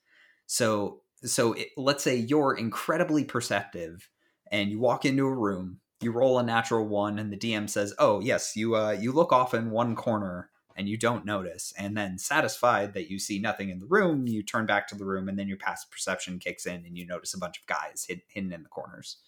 So 0.47 1.03
so 1.23 1.53
it, 1.55 1.69
let's 1.77 2.05
say 2.05 2.17
you're 2.17 2.57
incredibly 2.57 3.25
perceptive 3.25 4.09
and 4.51 4.71
you 4.71 4.79
walk 4.79 5.05
into 5.05 5.27
a 5.27 5.35
room, 5.35 5.81
you 6.01 6.13
roll 6.13 6.39
a 6.39 6.43
natural 6.43 6.87
one, 6.87 7.19
and 7.19 7.33
the 7.33 7.37
DM 7.37 7.69
says, 7.69 7.95
"Oh 7.99 8.21
yes, 8.21 8.57
you 8.57 8.77
uh, 8.77 8.93
you 8.93 9.13
look 9.13 9.33
off 9.33 9.55
in 9.55 9.71
one 9.71 9.95
corner 9.95 10.51
and 10.77 10.89
you 10.89 10.97
don't 10.97 11.25
notice, 11.25 11.73
and 11.79 11.97
then 11.97 12.19
satisfied 12.19 12.95
that 12.95 13.09
you 13.11 13.19
see 13.19 13.39
nothing 13.39 13.71
in 13.71 13.79
the 13.79 13.87
room, 13.87 14.27
you 14.27 14.43
turn 14.43 14.67
back 14.67 14.89
to 14.89 14.97
the 14.97 15.05
room, 15.05 15.29
and 15.29 15.39
then 15.39 15.47
your 15.49 15.57
passive 15.57 15.91
perception 15.91 16.39
kicks 16.39 16.67
in, 16.67 16.85
and 16.87 16.99
you 16.99 17.07
notice 17.07 17.33
a 17.35 17.39
bunch 17.39 17.61
of 17.61 17.67
guys 17.67 18.07
hid, 18.09 18.23
hidden 18.29 18.53
in 18.53 18.63
the 18.63 18.69
corners." 18.69 19.19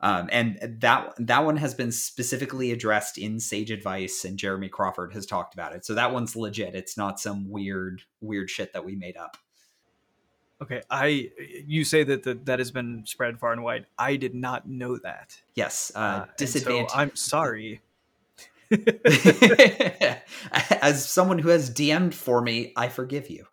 Um, 0.00 0.28
and 0.30 0.58
that 0.80 1.14
that 1.18 1.44
one 1.44 1.56
has 1.56 1.74
been 1.74 1.90
specifically 1.90 2.70
addressed 2.70 3.18
in 3.18 3.40
Sage 3.40 3.70
Advice, 3.70 4.24
and 4.24 4.38
Jeremy 4.38 4.68
Crawford 4.68 5.12
has 5.12 5.26
talked 5.26 5.54
about 5.54 5.74
it. 5.74 5.84
So 5.84 5.94
that 5.94 6.12
one's 6.12 6.36
legit. 6.36 6.74
It's 6.74 6.96
not 6.96 7.18
some 7.18 7.50
weird 7.50 8.02
weird 8.20 8.48
shit 8.48 8.72
that 8.72 8.84
we 8.84 8.94
made 8.94 9.16
up. 9.16 9.36
okay 10.62 10.82
i 10.90 11.28
you 11.66 11.84
say 11.84 12.02
that 12.04 12.22
the, 12.24 12.34
that 12.34 12.58
has 12.58 12.70
been 12.70 13.04
spread 13.06 13.38
far 13.38 13.52
and 13.52 13.62
wide 13.62 13.86
i 13.96 14.16
did 14.16 14.34
not 14.34 14.68
know 14.68 14.96
that 14.98 15.40
Yes, 15.54 15.92
uh, 15.94 15.98
Uh, 15.98 16.26
and 16.38 16.48
so 16.48 16.86
i'm 16.94 17.14
sorry 17.14 17.80
As 20.82 21.08
someone 21.08 21.38
who 21.38 21.48
has 21.48 21.70
DM'd 21.70 22.14
for 22.14 22.42
me, 22.42 22.72
I 22.76 22.88
forgive 22.88 23.30
you. 23.30 23.46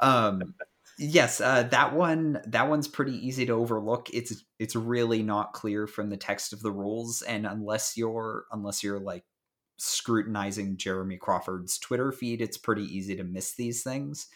Um, 0.00 0.54
yes, 0.98 1.40
uh, 1.40 1.64
that 1.64 1.94
one 1.94 2.40
that 2.46 2.68
one's 2.68 2.88
pretty 2.88 3.14
easy 3.26 3.46
to 3.46 3.52
overlook. 3.52 4.08
It's 4.12 4.44
it's 4.58 4.76
really 4.76 5.22
not 5.22 5.52
clear 5.52 5.86
from 5.86 6.10
the 6.10 6.16
text 6.16 6.52
of 6.52 6.62
the 6.62 6.72
rules, 6.72 7.22
and 7.22 7.46
unless 7.46 7.96
you're 7.96 8.44
unless 8.52 8.82
you're 8.82 9.00
like 9.00 9.24
scrutinizing 9.78 10.76
Jeremy 10.76 11.18
Crawford's 11.18 11.78
Twitter 11.78 12.12
feed, 12.12 12.40
it's 12.40 12.58
pretty 12.58 12.84
easy 12.84 13.16
to 13.16 13.24
miss 13.24 13.54
these 13.54 13.82
things. 13.82 14.28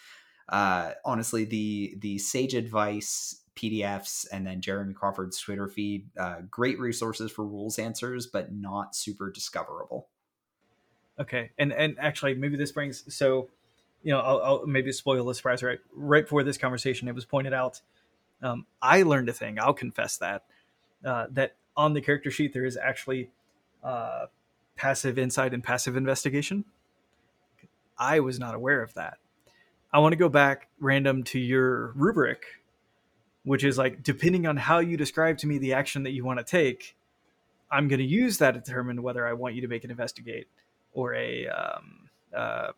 Uh, 0.49 0.93
honestly, 1.05 1.45
the 1.45 1.97
the 2.01 2.19
sage 2.19 2.55
advice 2.55 3.41
PDFs 3.57 4.27
and 4.33 4.47
then 4.47 4.61
Jeremy 4.61 4.95
Crawford's 4.95 5.39
Twitter 5.39 5.69
feed, 5.69 6.09
uh, 6.19 6.37
great 6.51 6.79
resources 6.79 7.31
for 7.31 7.45
rules 7.45 7.79
answers, 7.79 8.27
but 8.27 8.53
not 8.53 8.95
super 8.95 9.31
discoverable. 9.31 10.09
Okay, 11.19 11.51
and 11.59 11.73
and 11.73 11.97
actually, 11.99 12.35
maybe 12.35 12.57
this 12.57 12.73
brings 12.73 13.15
so, 13.15 13.51
you 14.03 14.13
know, 14.13 14.21
I'll, 14.21 14.43
I'll 14.43 14.67
maybe 14.67 14.93
spoil 14.93 15.25
the 15.25 15.35
surprise. 15.35 15.63
Right, 15.63 15.81
right 15.95 16.25
before 16.25 16.43
this 16.43 16.59
conversation, 16.59 17.09
it 17.09 17.15
was 17.15 17.25
pointed 17.25 17.53
out. 17.53 17.81
Um, 18.43 18.67
I 18.81 19.03
learned 19.03 19.29
a 19.29 19.33
thing. 19.33 19.59
I'll 19.59 19.75
confess 19.75 20.17
that 20.19 20.45
uh, 21.05 21.27
that 21.31 21.57
on 21.77 21.93
the 21.93 22.01
character 22.01 22.31
sheet 22.31 22.53
there 22.53 22.65
is 22.65 22.77
actually 22.77 23.31
uh, 23.83 24.27
passive 24.77 25.19
insight 25.19 25.55
and 25.55 25.63
passive 25.63 25.97
investigation. 25.97 26.65
I 27.99 28.21
was 28.21 28.39
not 28.39 28.55
aware 28.55 28.83
of 28.83 28.95
that. 28.95 29.19
I 29.93 29.99
want 29.99 30.13
to 30.13 30.17
go 30.17 30.29
back 30.29 30.69
random 30.79 31.23
to 31.25 31.39
your 31.39 31.93
rubric, 31.93 32.45
which 33.45 33.65
is 33.65 33.77
like 33.77 34.03
depending 34.03 34.47
on 34.47 34.57
how 34.57 34.79
you 34.79 34.97
describe 34.97 35.39
to 35.39 35.47
me 35.47 35.59
the 35.59 35.75
action 35.75 36.05
that 36.05 36.13
you 36.13 36.25
want 36.25 36.39
to 36.39 36.45
take, 36.45 36.97
I'm 37.71 37.89
going 37.89 37.99
to 37.99 38.07
use 38.07 38.39
that 38.39 38.53
to 38.53 38.61
determine 38.61 39.03
whether 39.03 39.27
I 39.27 39.33
want 39.35 39.55
you 39.55 39.61
to 39.63 39.69
make 39.69 39.85
an 39.85 39.91
investigate 39.91 40.49
or 40.93 41.15
a 41.15 41.47
um, 41.49 42.09
uh, 42.35 42.69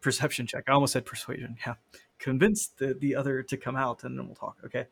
perception 0.00 0.46
check. 0.46 0.64
I 0.68 0.72
almost 0.72 0.92
said 0.92 1.06
persuasion. 1.06 1.56
Yeah, 1.66 1.74
convince 2.18 2.68
the 2.68 2.94
the 2.94 3.14
other 3.14 3.42
to 3.42 3.56
come 3.56 3.76
out, 3.76 4.04
and 4.04 4.18
then 4.18 4.26
we'll 4.26 4.36
talk. 4.36 4.56
Okay. 4.64 4.86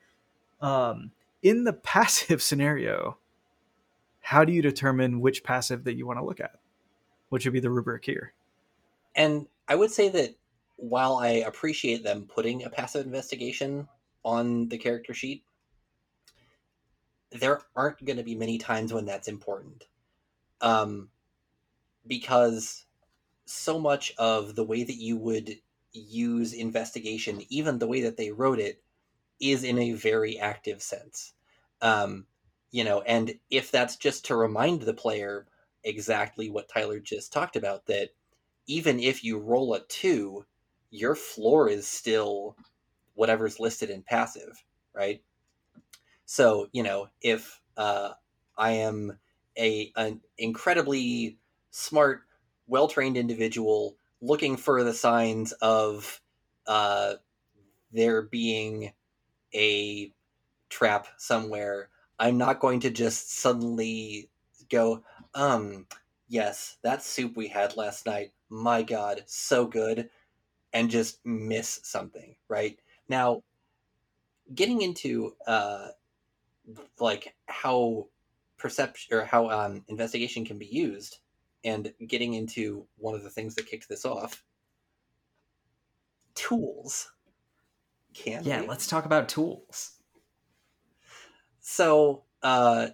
Um, 0.61 1.13
in 1.43 1.65
the 1.65 1.73
passive 1.93 2.43
scenario, 2.43 3.19
how 4.21 4.45
do 4.45 4.53
you 4.53 4.63
determine 4.63 5.21
which 5.21 5.45
passive 5.45 5.85
that 5.85 5.95
you 5.95 6.07
want 6.07 6.19
to 6.19 6.25
look 6.25 6.41
at? 6.41 6.59
Which 7.29 7.45
would 7.45 7.53
be 7.53 7.61
the 7.61 7.71
rubric 7.71 8.05
here. 8.05 8.33
And 9.15 9.47
I 9.69 9.75
would 9.75 9.91
say 9.91 10.09
that 10.11 10.35
while 10.77 11.17
I 11.17 11.29
appreciate 11.29 12.05
them 12.05 12.27
putting 12.27 12.65
a 12.65 12.71
passive 12.71 13.07
investigation 13.07 13.89
on 14.25 14.69
the 14.69 14.79
character 14.79 15.15
sheet, 15.15 15.43
there 17.31 17.61
aren't 17.75 18.05
going 18.05 18.19
to 18.19 18.23
be 18.23 18.35
many 18.35 18.59
times 18.59 18.93
when 18.93 19.07
that's 19.07 19.29
important. 19.29 19.87
Um, 20.61 21.09
because 22.07 22.86
so 23.47 23.79
much 23.79 24.13
of 24.19 24.55
the 24.55 24.65
way 24.65 24.85
that 24.85 24.97
you 24.97 25.17
would 25.17 25.57
use 25.93 26.53
investigation, 26.53 27.43
even 27.49 27.79
the 27.79 27.87
way 27.89 28.03
that 28.03 28.17
they 28.17 28.31
wrote 28.31 28.59
it, 28.59 28.83
is 29.41 29.65
in 29.65 29.79
a 29.79 29.93
very 29.93 30.39
active 30.39 30.83
sense. 30.83 31.33
Um, 31.81 32.27
you 32.71 32.85
know, 32.85 33.01
and 33.03 33.35
if 33.51 33.71
that's 33.71 33.97
just 33.97 34.27
to 34.27 34.37
remind 34.37 34.83
the 34.83 34.95
player 34.95 35.47
exactly 35.85 36.51
what 36.51 36.69
Tyler 36.69 36.99
just 36.99 37.33
talked 37.33 37.57
about, 37.57 37.87
that 37.87 38.11
even 38.67 38.99
if 38.99 39.23
you 39.25 39.39
roll 39.39 39.75
a 39.75 39.81
two, 39.81 40.45
your 40.91 41.15
floor 41.15 41.69
is 41.69 41.87
still 41.87 42.57
whatever's 43.15 43.61
listed 43.61 43.91
in 43.91 44.03
passive, 44.03 44.65
right? 44.95 45.23
So, 46.25 46.69
you 46.73 46.83
know, 46.83 47.09
if 47.21 47.61
uh, 47.77 48.11
I 48.59 48.73
am 48.73 49.19
a 49.57 49.93
an 49.97 50.21
incredibly 50.39 51.39
smart, 51.71 52.26
well 52.67 52.89
trained 52.89 53.17
individual 53.17 53.97
looking 54.21 54.57
for 54.57 54.83
the 54.83 54.95
signs 54.95 55.53
of 55.53 56.21
uh, 56.67 57.15
there 57.93 58.23
being 58.23 58.93
a 59.55 60.13
trap 60.69 61.07
somewhere, 61.17 61.91
I'm 62.19 62.39
not 62.39 62.61
going 62.61 62.81
to 62.81 62.91
just 62.91 63.33
suddenly 63.39 64.31
go, 64.71 65.03
um, 65.35 65.87
yes, 66.29 66.79
that 66.83 67.03
soup 67.03 67.37
we 67.37 67.49
had 67.49 67.77
last 67.77 68.07
night, 68.07 68.33
my 68.49 68.83
God, 68.83 69.23
so 69.27 69.67
good, 69.67 70.11
and 70.73 70.91
just 70.91 71.25
miss 71.25 71.81
something, 71.85 72.37
right? 72.49 72.79
Now, 73.09 73.43
getting 74.55 74.83
into 74.83 75.35
uh, 75.47 75.89
like 76.99 77.35
how 77.47 78.09
perception 78.57 79.17
or 79.17 79.25
how 79.25 79.51
um, 79.51 79.85
investigation 79.89 80.45
can 80.45 80.59
be 80.59 80.67
used 80.67 81.19
and 81.67 81.93
getting 82.07 82.35
into 82.35 82.87
one 82.97 83.15
of 83.15 83.23
the 83.23 83.31
things 83.31 83.55
that 83.55 83.67
kicked 83.67 83.89
this 83.89 84.05
off 84.05 84.43
tools 86.35 87.11
can 88.15 88.43
yeah 88.45 88.63
we? 88.63 88.67
let's 88.67 88.87
talk 88.87 89.05
about 89.05 89.29
tools 89.29 89.93
so 91.61 92.23
uh 92.43 92.89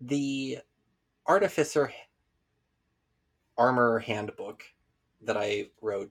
the 0.00 0.58
artificer 1.26 1.92
armorer 3.56 4.00
handbook 4.00 4.64
that 5.22 5.36
i 5.36 5.66
wrote 5.80 6.10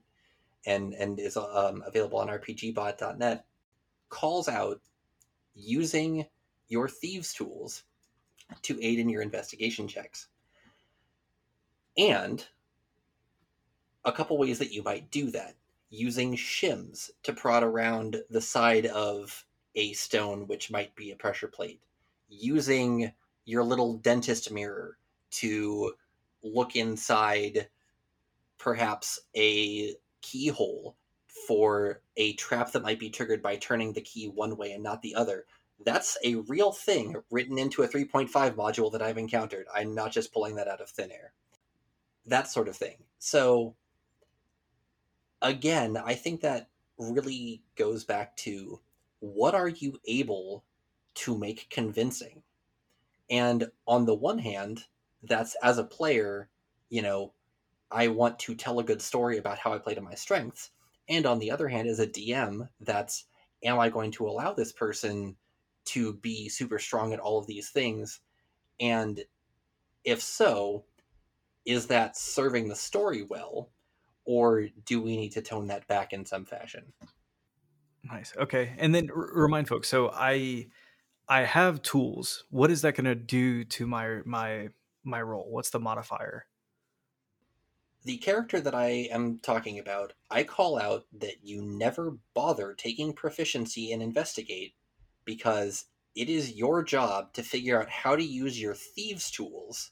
and 0.66 0.94
and 0.94 1.20
is 1.20 1.36
um, 1.36 1.82
available 1.86 2.18
on 2.18 2.28
rpgbot.net 2.28 3.44
calls 4.08 4.48
out 4.48 4.80
using 5.54 6.24
your 6.68 6.88
thieves 6.88 7.32
tools 7.32 7.84
to 8.62 8.78
aid 8.82 8.98
in 8.98 9.08
your 9.08 9.22
investigation 9.22 9.88
checks. 9.88 10.28
And 11.96 12.44
a 14.04 14.12
couple 14.12 14.36
ways 14.38 14.58
that 14.58 14.72
you 14.72 14.82
might 14.82 15.10
do 15.10 15.30
that 15.30 15.54
using 15.90 16.34
shims 16.34 17.10
to 17.22 17.32
prod 17.32 17.62
around 17.62 18.22
the 18.30 18.40
side 18.40 18.86
of 18.86 19.44
a 19.76 19.92
stone, 19.92 20.46
which 20.46 20.70
might 20.70 20.94
be 20.94 21.10
a 21.10 21.16
pressure 21.16 21.48
plate, 21.48 21.80
using 22.28 23.12
your 23.44 23.62
little 23.62 23.98
dentist 23.98 24.50
mirror 24.50 24.98
to 25.30 25.94
look 26.42 26.76
inside 26.76 27.68
perhaps 28.58 29.20
a 29.36 29.94
keyhole 30.20 30.96
for 31.46 32.00
a 32.16 32.32
trap 32.34 32.72
that 32.72 32.82
might 32.82 32.98
be 32.98 33.10
triggered 33.10 33.42
by 33.42 33.56
turning 33.56 33.92
the 33.92 34.00
key 34.00 34.28
one 34.28 34.56
way 34.56 34.72
and 34.72 34.82
not 34.82 35.02
the 35.02 35.14
other 35.14 35.44
that's 35.84 36.16
a 36.24 36.36
real 36.36 36.72
thing 36.72 37.16
written 37.30 37.58
into 37.58 37.82
a 37.82 37.88
3.5 37.88 38.28
module 38.54 38.92
that 38.92 39.02
I've 39.02 39.18
encountered. 39.18 39.66
I'm 39.74 39.94
not 39.94 40.12
just 40.12 40.32
pulling 40.32 40.56
that 40.56 40.68
out 40.68 40.80
of 40.80 40.88
thin 40.88 41.10
air. 41.10 41.32
That 42.26 42.48
sort 42.48 42.68
of 42.68 42.76
thing. 42.76 42.96
So, 43.18 43.74
again, 45.42 45.96
I 45.96 46.14
think 46.14 46.40
that 46.40 46.68
really 46.98 47.62
goes 47.76 48.04
back 48.04 48.36
to 48.38 48.80
what 49.20 49.54
are 49.54 49.68
you 49.68 49.98
able 50.06 50.64
to 51.14 51.36
make 51.36 51.68
convincing? 51.70 52.42
And 53.30 53.70
on 53.86 54.04
the 54.04 54.14
one 54.14 54.38
hand, 54.38 54.84
that's 55.22 55.56
as 55.62 55.78
a 55.78 55.84
player, 55.84 56.50
you 56.90 57.02
know, 57.02 57.32
I 57.90 58.08
want 58.08 58.38
to 58.40 58.54
tell 58.54 58.78
a 58.78 58.84
good 58.84 59.00
story 59.00 59.38
about 59.38 59.58
how 59.58 59.72
I 59.72 59.78
play 59.78 59.94
to 59.94 60.00
my 60.00 60.14
strengths. 60.14 60.70
And 61.08 61.26
on 61.26 61.38
the 61.38 61.50
other 61.50 61.68
hand, 61.68 61.88
as 61.88 62.00
a 62.00 62.06
DM, 62.06 62.68
that's 62.80 63.26
am 63.62 63.78
I 63.78 63.88
going 63.88 64.10
to 64.12 64.28
allow 64.28 64.52
this 64.52 64.72
person 64.72 65.36
to 65.86 66.14
be 66.14 66.48
super 66.48 66.78
strong 66.78 67.12
at 67.12 67.20
all 67.20 67.38
of 67.38 67.46
these 67.46 67.70
things? 67.70 68.20
And 68.80 69.24
if 70.04 70.22
so, 70.22 70.84
is 71.64 71.86
that 71.88 72.16
serving 72.16 72.68
the 72.68 72.76
story 72.76 73.22
well? 73.22 73.70
Or 74.24 74.68
do 74.86 75.00
we 75.02 75.16
need 75.16 75.32
to 75.32 75.42
tone 75.42 75.66
that 75.66 75.86
back 75.86 76.12
in 76.12 76.24
some 76.24 76.46
fashion? 76.46 76.92
Nice. 78.02 78.34
Okay. 78.36 78.74
And 78.78 78.94
then 78.94 79.10
r- 79.14 79.30
remind 79.34 79.68
folks, 79.68 79.88
so 79.88 80.10
I 80.10 80.68
I 81.28 81.42
have 81.42 81.82
tools. 81.82 82.44
What 82.50 82.70
is 82.70 82.82
that 82.82 82.94
going 82.94 83.04
to 83.06 83.14
do 83.14 83.64
to 83.64 83.86
my 83.86 84.20
my 84.24 84.68
my 85.04 85.22
roll? 85.22 85.50
What's 85.50 85.70
the 85.70 85.80
modifier? 85.80 86.46
The 88.04 88.18
character 88.18 88.60
that 88.60 88.74
I 88.74 89.08
am 89.10 89.38
talking 89.38 89.78
about, 89.78 90.12
I 90.30 90.44
call 90.44 90.78
out 90.78 91.06
that 91.14 91.42
you 91.42 91.62
never 91.62 92.18
bother 92.34 92.74
taking 92.74 93.14
proficiency 93.14 93.92
in 93.92 94.02
investigate 94.02 94.74
because 95.24 95.86
it 96.14 96.28
is 96.28 96.52
your 96.52 96.82
job 96.82 97.32
to 97.32 97.42
figure 97.42 97.80
out 97.80 97.88
how 97.88 98.14
to 98.14 98.22
use 98.22 98.60
your 98.60 98.74
thieves 98.74 99.30
tools 99.30 99.90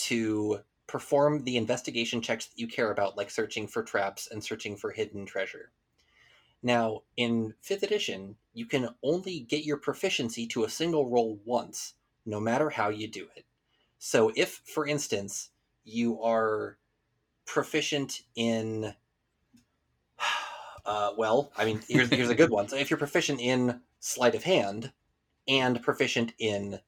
to 0.00 0.60
perform 0.86 1.44
the 1.44 1.56
investigation 1.56 2.20
checks 2.20 2.46
that 2.46 2.58
you 2.58 2.66
care 2.66 2.90
about 2.90 3.16
like 3.16 3.30
searching 3.30 3.68
for 3.68 3.82
traps 3.82 4.28
and 4.30 4.42
searching 4.42 4.76
for 4.76 4.90
hidden 4.90 5.24
treasure. 5.24 5.70
Now 6.62 7.02
in 7.16 7.54
5th 7.64 7.82
edition 7.82 8.36
you 8.52 8.66
can 8.66 8.88
only 9.02 9.40
get 9.40 9.64
your 9.64 9.76
proficiency 9.76 10.46
to 10.48 10.64
a 10.64 10.70
single 10.70 11.08
roll 11.08 11.40
once 11.44 11.94
no 12.26 12.40
matter 12.40 12.70
how 12.70 12.88
you 12.88 13.08
do 13.08 13.28
it. 13.36 13.44
So 13.98 14.32
if 14.34 14.62
for 14.64 14.86
instance 14.86 15.50
you 15.84 16.20
are 16.22 16.78
proficient 17.46 18.22
in 18.34 18.94
uh, 20.86 21.12
well 21.16 21.52
i 21.56 21.64
mean 21.64 21.80
here's, 21.88 22.08
here's 22.08 22.30
a 22.30 22.34
good 22.34 22.50
one. 22.50 22.68
So 22.68 22.76
if 22.76 22.90
you're 22.90 22.98
proficient 22.98 23.40
in 23.40 23.80
sleight 24.00 24.34
of 24.34 24.42
hand 24.42 24.92
and 25.46 25.82
proficient 25.82 26.32
in 26.38 26.80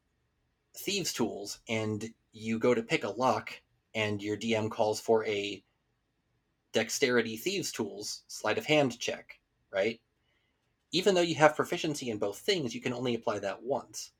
thieves 0.74 1.12
tools 1.12 1.60
and 1.68 2.12
you 2.32 2.58
go 2.58 2.74
to 2.74 2.82
pick 2.82 3.04
a 3.04 3.10
lock 3.10 3.60
and 3.94 4.22
your 4.22 4.36
dm 4.36 4.70
calls 4.70 5.00
for 5.00 5.24
a 5.26 5.62
dexterity 6.72 7.36
thieves 7.36 7.70
tools 7.72 8.22
sleight 8.28 8.58
of 8.58 8.66
hand 8.66 8.98
check 8.98 9.38
right? 9.72 10.00
Even 10.92 11.14
though 11.14 11.22
you 11.22 11.34
have 11.36 11.56
proficiency 11.56 12.10
in 12.10 12.18
both 12.18 12.38
things 12.38 12.74
you 12.74 12.80
can 12.80 12.92
only 12.92 13.14
apply 13.14 13.38
that 13.38 13.62
once. 13.62 14.12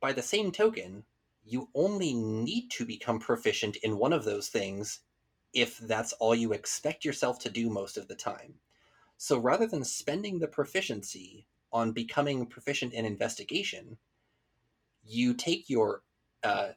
By 0.00 0.12
the 0.12 0.22
same 0.22 0.52
token 0.52 1.04
you 1.44 1.68
only 1.74 2.14
need 2.14 2.70
to 2.70 2.86
become 2.86 3.18
proficient 3.18 3.76
in 3.76 3.98
one 3.98 4.12
of 4.12 4.24
those 4.24 4.48
things 4.48 5.00
if 5.52 5.78
that's 5.78 6.12
all 6.14 6.34
you 6.34 6.52
expect 6.52 7.04
yourself 7.04 7.38
to 7.40 7.50
do 7.50 7.68
most 7.68 7.96
of 7.96 8.08
the 8.08 8.14
time. 8.14 8.54
So 9.18 9.38
rather 9.38 9.66
than 9.66 9.84
spending 9.84 10.38
the 10.38 10.48
proficiency 10.48 11.46
on 11.72 11.92
becoming 11.92 12.46
proficient 12.46 12.92
in 12.94 13.04
investigation, 13.04 13.98
you 15.02 15.34
take 15.34 15.68
your 15.68 16.02
uh, 16.42 16.70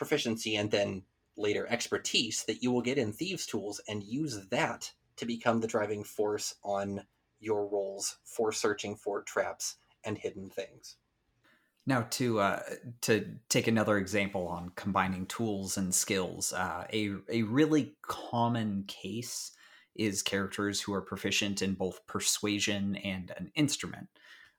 proficiency 0.00 0.56
and 0.56 0.70
then 0.70 1.02
later 1.36 1.66
expertise 1.68 2.42
that 2.44 2.62
you 2.62 2.72
will 2.72 2.80
get 2.80 2.96
in 2.96 3.12
thieves 3.12 3.44
tools 3.44 3.82
and 3.86 4.02
use 4.02 4.48
that 4.48 4.90
to 5.16 5.26
become 5.26 5.60
the 5.60 5.66
driving 5.66 6.02
force 6.02 6.54
on 6.64 7.02
your 7.38 7.68
rolls 7.68 8.16
for 8.24 8.50
searching 8.50 8.96
for 8.96 9.20
traps 9.20 9.76
and 10.02 10.16
hidden 10.16 10.48
things. 10.48 10.96
Now, 11.86 12.06
to 12.12 12.40
uh, 12.40 12.62
to 13.02 13.26
take 13.50 13.66
another 13.66 13.98
example 13.98 14.48
on 14.48 14.72
combining 14.74 15.26
tools 15.26 15.76
and 15.76 15.94
skills, 15.94 16.54
uh, 16.54 16.86
a 16.90 17.10
a 17.28 17.42
really 17.42 17.96
common 18.00 18.84
case 18.86 19.52
is 19.94 20.22
characters 20.22 20.80
who 20.80 20.94
are 20.94 21.02
proficient 21.02 21.60
in 21.60 21.74
both 21.74 22.06
persuasion 22.06 22.96
and 22.96 23.32
an 23.36 23.50
instrument. 23.54 24.08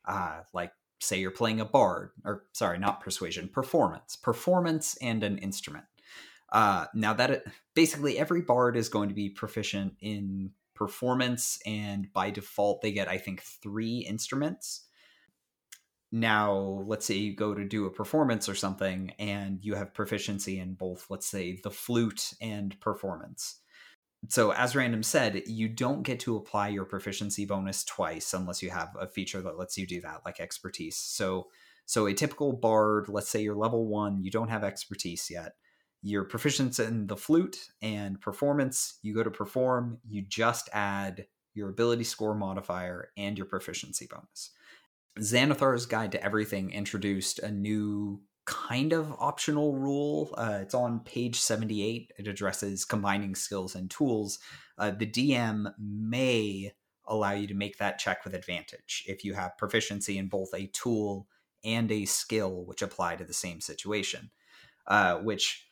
Uh, 0.05 0.41
like, 0.53 0.71
say, 1.01 1.19
you're 1.19 1.31
playing 1.31 1.59
a 1.59 1.65
bard, 1.65 2.11
or 2.23 2.45
sorry, 2.53 2.79
not 2.79 3.01
persuasion, 3.01 3.49
performance, 3.49 4.15
performance 4.15 4.97
and 5.01 5.23
an 5.23 5.37
instrument. 5.37 5.85
Uh, 6.51 6.85
now 6.93 7.13
that 7.13 7.31
it, 7.31 7.47
basically 7.75 8.17
every 8.17 8.41
bard 8.41 8.75
is 8.75 8.89
going 8.89 9.09
to 9.09 9.15
be 9.15 9.29
proficient 9.29 9.93
in 9.99 10.51
performance, 10.75 11.59
and 11.65 12.11
by 12.13 12.29
default 12.29 12.81
they 12.81 12.91
get, 12.91 13.07
I 13.07 13.17
think, 13.17 13.41
three 13.41 13.99
instruments 13.99 14.85
now 16.11 16.83
let's 16.85 17.05
say 17.05 17.15
you 17.15 17.35
go 17.35 17.53
to 17.53 17.63
do 17.63 17.85
a 17.85 17.91
performance 17.91 18.49
or 18.49 18.55
something 18.55 19.13
and 19.17 19.63
you 19.63 19.75
have 19.75 19.93
proficiency 19.93 20.59
in 20.59 20.73
both 20.73 21.05
let's 21.09 21.25
say 21.25 21.57
the 21.63 21.71
flute 21.71 22.33
and 22.41 22.77
performance 22.81 23.60
so 24.29 24.51
as 24.51 24.75
random 24.75 25.03
said 25.03 25.43
you 25.47 25.67
don't 25.67 26.03
get 26.03 26.19
to 26.21 26.37
apply 26.37 26.67
your 26.67 26.85
proficiency 26.85 27.45
bonus 27.45 27.83
twice 27.83 28.33
unless 28.33 28.61
you 28.61 28.69
have 28.69 28.89
a 28.99 29.07
feature 29.07 29.41
that 29.41 29.57
lets 29.57 29.77
you 29.77 29.87
do 29.87 30.01
that 30.01 30.21
like 30.25 30.39
expertise. 30.39 30.97
So 30.97 31.47
so 31.85 32.05
a 32.05 32.13
typical 32.13 32.53
bard 32.53 33.09
let's 33.09 33.29
say 33.29 33.41
you're 33.41 33.55
level 33.55 33.87
one 33.87 34.23
you 34.23 34.31
don't 34.31 34.49
have 34.49 34.63
expertise 34.63 35.29
yet. 35.29 35.53
You're 36.03 36.23
proficient 36.23 36.79
in 36.79 37.07
the 37.07 37.17
flute 37.17 37.57
and 37.81 38.21
performance 38.21 38.99
you 39.01 39.13
go 39.15 39.23
to 39.23 39.31
perform 39.31 39.99
you 40.07 40.21
just 40.21 40.69
add 40.73 41.25
your 41.53 41.69
ability 41.69 42.03
score 42.03 42.35
modifier 42.35 43.09
and 43.17 43.37
your 43.37 43.47
proficiency 43.47 44.07
bonus. 44.09 44.51
Xanathar's 45.19 45.85
Guide 45.85 46.13
to 46.13 46.23
Everything 46.23 46.71
introduced 46.71 47.39
a 47.39 47.51
new 47.51 48.21
kind 48.51 48.91
of 48.91 49.13
optional 49.17 49.73
rule. 49.75 50.33
Uh, 50.37 50.59
it's 50.61 50.73
on 50.73 50.99
page 50.99 51.39
78. 51.39 52.11
It 52.19 52.27
addresses 52.27 52.83
combining 52.83 53.33
skills 53.33 53.75
and 53.75 53.89
tools. 53.89 54.39
Uh, 54.77 54.91
the 54.91 55.07
DM 55.07 55.73
may 55.79 56.73
allow 57.07 57.31
you 57.31 57.47
to 57.47 57.53
make 57.53 57.77
that 57.77 57.97
check 57.97 58.25
with 58.25 58.35
advantage 58.35 59.05
if 59.07 59.23
you 59.23 59.33
have 59.33 59.57
proficiency 59.57 60.17
in 60.17 60.27
both 60.27 60.53
a 60.53 60.67
tool 60.67 61.27
and 61.63 61.91
a 61.91 62.05
skill 62.05 62.65
which 62.65 62.81
apply 62.81 63.15
to 63.15 63.23
the 63.23 63.33
same 63.33 63.61
situation. 63.61 64.29
Uh, 64.85 65.17
which, 65.19 65.67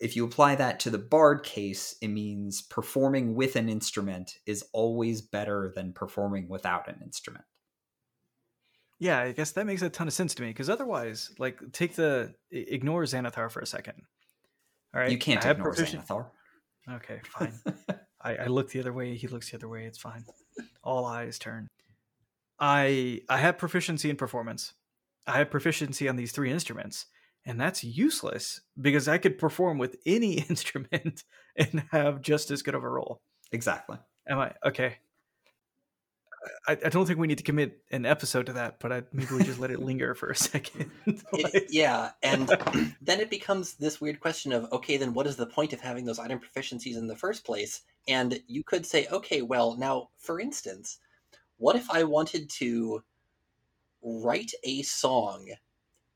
if 0.00 0.16
you 0.16 0.24
apply 0.24 0.54
that 0.54 0.80
to 0.80 0.90
the 0.90 0.98
bard 0.98 1.42
case, 1.42 1.94
it 2.00 2.08
means 2.08 2.62
performing 2.62 3.34
with 3.34 3.54
an 3.54 3.68
instrument 3.68 4.38
is 4.46 4.64
always 4.72 5.20
better 5.20 5.72
than 5.74 5.92
performing 5.92 6.48
without 6.48 6.88
an 6.88 7.00
instrument. 7.02 7.44
Yeah, 8.98 9.20
I 9.20 9.32
guess 9.32 9.52
that 9.52 9.66
makes 9.66 9.82
a 9.82 9.90
ton 9.90 10.08
of 10.08 10.12
sense 10.12 10.34
to 10.34 10.42
me 10.42 10.48
because 10.48 10.68
otherwise, 10.68 11.30
like, 11.38 11.60
take 11.72 11.94
the 11.94 12.34
ignore 12.50 13.04
Xanathar 13.04 13.50
for 13.50 13.60
a 13.60 13.66
second. 13.66 14.02
All 14.94 15.00
right, 15.00 15.10
you 15.10 15.18
can't 15.18 15.44
I 15.46 15.50
ignore. 15.50 15.72
Xanathar. 15.74 16.26
Okay, 16.90 17.20
fine. 17.24 17.52
I, 18.20 18.36
I 18.36 18.46
look 18.46 18.70
the 18.70 18.80
other 18.80 18.92
way. 18.92 19.14
He 19.14 19.28
looks 19.28 19.50
the 19.50 19.56
other 19.56 19.68
way. 19.68 19.84
It's 19.84 19.98
fine. 19.98 20.24
All 20.82 21.04
eyes 21.04 21.38
turn. 21.38 21.68
I 22.58 23.20
I 23.28 23.38
have 23.38 23.58
proficiency 23.58 24.10
in 24.10 24.16
performance. 24.16 24.74
I 25.26 25.38
have 25.38 25.50
proficiency 25.50 26.08
on 26.08 26.16
these 26.16 26.32
three 26.32 26.50
instruments, 26.50 27.06
and 27.44 27.60
that's 27.60 27.84
useless 27.84 28.60
because 28.80 29.06
I 29.06 29.18
could 29.18 29.38
perform 29.38 29.78
with 29.78 29.96
any 30.06 30.40
instrument 30.48 31.22
and 31.56 31.84
have 31.92 32.20
just 32.22 32.50
as 32.50 32.62
good 32.62 32.74
of 32.74 32.82
a 32.82 32.88
roll. 32.88 33.20
Exactly. 33.52 33.98
Am 34.28 34.38
I 34.38 34.52
okay? 34.64 34.96
I, 36.66 36.72
I, 36.72 36.88
don't 36.88 37.06
think 37.06 37.18
we 37.18 37.26
need 37.26 37.38
to 37.38 37.44
commit 37.44 37.82
an 37.90 38.06
episode 38.06 38.46
to 38.46 38.52
that, 38.54 38.78
but 38.78 38.92
I, 38.92 39.02
maybe 39.12 39.34
we 39.34 39.42
just 39.42 39.58
let 39.58 39.70
it 39.70 39.80
linger 39.80 40.14
for 40.14 40.30
a 40.30 40.36
second. 40.36 40.90
like... 41.06 41.54
it, 41.54 41.66
yeah, 41.70 42.10
and 42.22 42.48
then 43.02 43.20
it 43.20 43.30
becomes 43.30 43.74
this 43.74 44.00
weird 44.00 44.20
question 44.20 44.52
of 44.52 44.70
okay, 44.72 44.96
then 44.96 45.14
what 45.14 45.26
is 45.26 45.36
the 45.36 45.46
point 45.46 45.72
of 45.72 45.80
having 45.80 46.04
those 46.04 46.18
item 46.18 46.40
proficiencies 46.40 46.96
in 46.96 47.06
the 47.06 47.16
first 47.16 47.44
place? 47.44 47.82
And 48.06 48.40
you 48.46 48.62
could 48.64 48.86
say, 48.86 49.06
okay, 49.10 49.42
well, 49.42 49.76
now 49.76 50.10
for 50.16 50.40
instance, 50.40 50.98
what 51.56 51.76
if 51.76 51.90
I 51.90 52.04
wanted 52.04 52.48
to 52.50 53.02
write 54.02 54.52
a 54.64 54.82
song 54.82 55.48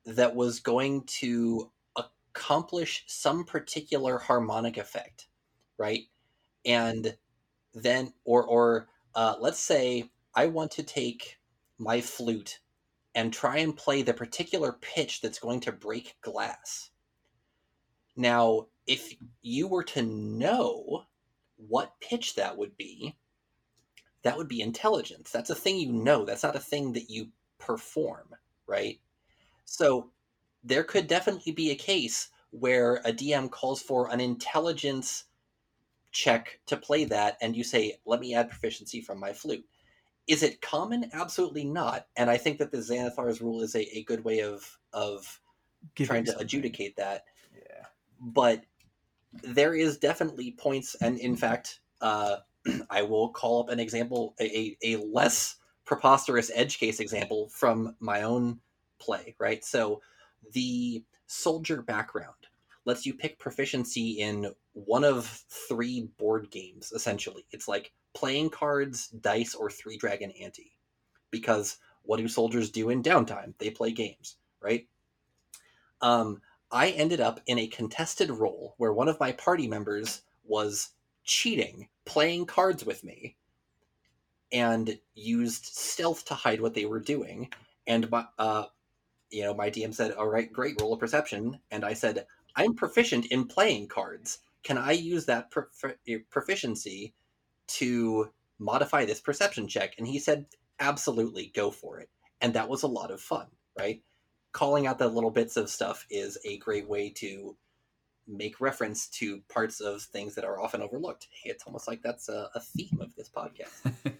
that 0.06 0.34
was 0.34 0.60
going 0.60 1.02
to 1.04 1.70
accomplish 1.96 3.04
some 3.06 3.44
particular 3.44 4.18
harmonic 4.18 4.76
effect, 4.76 5.26
right? 5.78 6.02
And 6.64 7.16
then, 7.74 8.12
or 8.24 8.44
or 8.44 8.88
uh, 9.14 9.34
let's 9.40 9.60
say 9.60 10.10
I 10.34 10.46
want 10.46 10.70
to 10.72 10.82
take 10.82 11.38
my 11.78 12.00
flute 12.00 12.60
and 13.14 13.32
try 13.32 13.58
and 13.58 13.76
play 13.76 14.02
the 14.02 14.14
particular 14.14 14.72
pitch 14.72 15.20
that's 15.20 15.38
going 15.38 15.60
to 15.60 15.72
break 15.72 16.16
glass. 16.22 16.90
Now, 18.16 18.68
if 18.86 19.14
you 19.42 19.68
were 19.68 19.84
to 19.84 20.02
know 20.02 21.04
what 21.56 22.00
pitch 22.00 22.34
that 22.36 22.56
would 22.56 22.76
be, 22.76 23.16
that 24.22 24.36
would 24.36 24.48
be 24.48 24.60
intelligence. 24.60 25.30
That's 25.30 25.50
a 25.50 25.54
thing 25.54 25.78
you 25.78 25.92
know. 25.92 26.24
That's 26.24 26.42
not 26.42 26.56
a 26.56 26.60
thing 26.60 26.92
that 26.92 27.10
you 27.10 27.28
perform, 27.58 28.34
right? 28.66 29.00
So 29.64 30.10
there 30.64 30.84
could 30.84 31.06
definitely 31.06 31.52
be 31.52 31.70
a 31.70 31.76
case 31.76 32.28
where 32.50 32.96
a 33.04 33.12
DM 33.12 33.50
calls 33.50 33.82
for 33.82 34.10
an 34.10 34.20
intelligence 34.20 35.24
check 36.12 36.60
to 36.66 36.76
play 36.76 37.04
that, 37.06 37.38
and 37.40 37.56
you 37.56 37.64
say, 37.64 37.98
let 38.04 38.20
me 38.20 38.34
add 38.34 38.50
proficiency 38.50 39.00
from 39.00 39.18
my 39.18 39.32
flute. 39.32 39.64
Is 40.26 40.42
it 40.42 40.60
common? 40.60 41.10
Absolutely 41.12 41.64
not. 41.64 42.06
And 42.16 42.30
I 42.30 42.36
think 42.36 42.58
that 42.58 42.70
the 42.70 42.78
Xanathar's 42.78 43.40
rule 43.40 43.62
is 43.62 43.74
a, 43.74 43.98
a 43.98 44.04
good 44.04 44.24
way 44.24 44.40
of 44.40 44.78
of 44.92 45.40
Give 45.94 46.06
trying 46.06 46.24
to 46.26 46.38
adjudicate 46.38 46.96
that. 46.96 47.24
Yeah. 47.54 47.86
But 48.20 48.64
there 49.42 49.74
is 49.74 49.98
definitely 49.98 50.52
points, 50.52 50.94
and 51.00 51.18
in 51.18 51.36
fact, 51.36 51.80
uh, 52.00 52.36
I 52.90 53.02
will 53.02 53.30
call 53.30 53.62
up 53.62 53.70
an 53.70 53.80
example, 53.80 54.34
a, 54.40 54.76
a 54.82 54.96
less 54.96 55.56
preposterous 55.84 56.50
edge 56.54 56.78
case 56.78 57.00
example 57.00 57.48
from 57.48 57.96
my 57.98 58.22
own 58.22 58.60
play, 58.98 59.34
right? 59.38 59.64
So 59.64 60.00
the 60.52 61.04
soldier 61.26 61.82
background 61.82 62.34
lets 62.84 63.06
you 63.06 63.14
pick 63.14 63.38
proficiency 63.38 64.20
in 64.20 64.52
one 64.74 65.04
of 65.04 65.26
three 65.48 66.08
board 66.18 66.50
games, 66.50 66.92
essentially. 66.92 67.46
It's 67.50 67.68
like 67.68 67.92
playing 68.14 68.50
cards, 68.50 69.08
dice, 69.08 69.54
or 69.54 69.70
three 69.70 69.96
dragon 69.96 70.32
ante. 70.40 70.72
Because 71.30 71.78
what 72.02 72.18
do 72.18 72.28
soldiers 72.28 72.70
do 72.70 72.90
in 72.90 73.02
downtime? 73.02 73.54
They 73.58 73.70
play 73.70 73.92
games, 73.92 74.36
right? 74.60 74.86
Um, 76.00 76.40
I 76.70 76.90
ended 76.90 77.20
up 77.20 77.40
in 77.46 77.58
a 77.58 77.66
contested 77.66 78.30
roll 78.30 78.74
where 78.78 78.92
one 78.92 79.08
of 79.08 79.20
my 79.20 79.32
party 79.32 79.66
members 79.66 80.22
was 80.44 80.90
cheating, 81.24 81.88
playing 82.04 82.46
cards 82.46 82.84
with 82.84 83.04
me, 83.04 83.36
and 84.52 84.98
used 85.14 85.64
stealth 85.66 86.24
to 86.26 86.34
hide 86.34 86.60
what 86.60 86.74
they 86.74 86.84
were 86.84 87.00
doing. 87.00 87.50
And 87.86 88.10
my, 88.10 88.26
uh, 88.38 88.66
you 89.30 89.44
know, 89.44 89.54
my 89.54 89.70
DM 89.70 89.92
said, 89.94 90.12
"All 90.12 90.28
right, 90.28 90.52
great, 90.52 90.80
roll 90.80 90.92
a 90.94 90.98
perception." 90.98 91.60
And 91.70 91.84
I 91.84 91.94
said, 91.94 92.26
"I'm 92.56 92.74
proficient 92.74 93.26
in 93.26 93.46
playing 93.46 93.88
cards. 93.88 94.38
Can 94.62 94.78
I 94.78 94.92
use 94.92 95.26
that 95.26 95.50
prof- 95.50 95.96
proficiency 96.30 97.14
to 97.68 98.30
modify 98.58 99.04
this 99.04 99.20
perception 99.20 99.68
check? 99.68 99.94
And 99.98 100.06
he 100.06 100.18
said, 100.18 100.46
absolutely, 100.78 101.52
go 101.54 101.70
for 101.70 101.98
it. 102.00 102.10
And 102.40 102.54
that 102.54 102.68
was 102.68 102.82
a 102.82 102.88
lot 102.88 103.10
of 103.10 103.20
fun, 103.20 103.46
right? 103.78 104.02
Calling 104.52 104.86
out 104.86 104.98
the 104.98 105.08
little 105.08 105.30
bits 105.30 105.56
of 105.56 105.70
stuff 105.70 106.06
is 106.10 106.38
a 106.44 106.58
great 106.58 106.88
way 106.88 107.10
to 107.16 107.56
make 108.26 108.60
reference 108.60 109.08
to 109.08 109.40
parts 109.48 109.80
of 109.80 110.02
things 110.02 110.34
that 110.34 110.44
are 110.44 110.60
often 110.60 110.82
overlooked. 110.82 111.28
It's 111.44 111.64
almost 111.64 111.88
like 111.88 112.02
that's 112.02 112.28
a, 112.28 112.50
a 112.54 112.60
theme 112.60 113.00
of 113.00 113.14
this 113.14 113.28
podcast. 113.28 113.92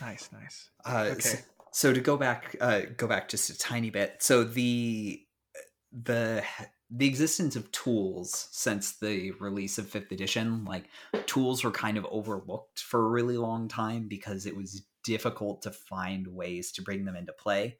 nice, 0.00 0.28
nice. 0.32 0.70
Uh, 0.84 1.08
okay. 1.12 1.20
So, 1.20 1.38
so, 1.72 1.92
to 1.92 2.00
go 2.00 2.16
back, 2.16 2.56
uh, 2.60 2.82
go 2.96 3.06
back 3.06 3.28
just 3.28 3.48
a 3.50 3.58
tiny 3.58 3.90
bit. 3.90 4.16
So 4.20 4.44
the 4.44 5.24
the 5.92 6.42
the 6.90 7.06
existence 7.06 7.54
of 7.54 7.70
tools 7.70 8.48
since 8.50 8.98
the 8.98 9.30
release 9.32 9.78
of 9.78 9.88
fifth 9.88 10.10
edition 10.10 10.64
like 10.64 10.86
tools 11.26 11.62
were 11.62 11.70
kind 11.70 11.96
of 11.96 12.06
overlooked 12.10 12.80
for 12.80 13.06
a 13.06 13.10
really 13.10 13.36
long 13.36 13.68
time 13.68 14.08
because 14.08 14.44
it 14.44 14.56
was 14.56 14.82
difficult 15.04 15.62
to 15.62 15.70
find 15.70 16.26
ways 16.26 16.72
to 16.72 16.82
bring 16.82 17.04
them 17.04 17.16
into 17.16 17.32
play. 17.32 17.78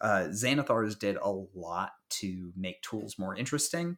Uh, 0.00 0.26
xanathars 0.30 0.98
did 0.98 1.16
a 1.16 1.30
lot 1.54 1.92
to 2.08 2.52
make 2.56 2.82
tools 2.82 3.18
more 3.18 3.36
interesting. 3.36 3.96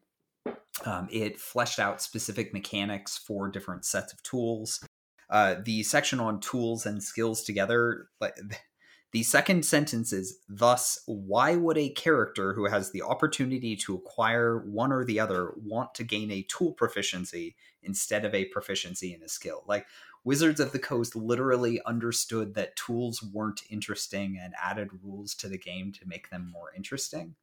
Um, 0.84 1.08
it 1.10 1.38
fleshed 1.38 1.78
out 1.78 2.02
specific 2.02 2.52
mechanics 2.52 3.16
for 3.16 3.48
different 3.48 3.84
sets 3.84 4.12
of 4.12 4.22
tools. 4.22 4.84
Uh, 5.30 5.56
the 5.64 5.82
section 5.82 6.20
on 6.20 6.40
tools 6.40 6.84
and 6.84 7.02
skills 7.02 7.42
together 7.42 8.08
like 8.20 8.36
The 9.12 9.22
second 9.22 9.64
sentence 9.64 10.12
is 10.12 10.38
Thus, 10.48 11.02
why 11.06 11.54
would 11.54 11.76
a 11.76 11.90
character 11.90 12.54
who 12.54 12.66
has 12.66 12.90
the 12.90 13.02
opportunity 13.02 13.76
to 13.76 13.94
acquire 13.94 14.58
one 14.58 14.90
or 14.90 15.04
the 15.04 15.20
other 15.20 15.52
want 15.56 15.94
to 15.96 16.04
gain 16.04 16.30
a 16.30 16.42
tool 16.42 16.72
proficiency 16.72 17.54
instead 17.82 18.24
of 18.24 18.34
a 18.34 18.46
proficiency 18.46 19.14
in 19.14 19.22
a 19.22 19.28
skill? 19.28 19.64
Like, 19.66 19.86
Wizards 20.24 20.60
of 20.60 20.72
the 20.72 20.78
Coast 20.78 21.14
literally 21.14 21.80
understood 21.84 22.54
that 22.54 22.76
tools 22.76 23.22
weren't 23.22 23.62
interesting 23.68 24.38
and 24.40 24.54
added 24.62 24.88
rules 25.02 25.34
to 25.36 25.48
the 25.48 25.58
game 25.58 25.92
to 25.92 26.08
make 26.08 26.30
them 26.30 26.50
more 26.50 26.72
interesting. 26.74 27.34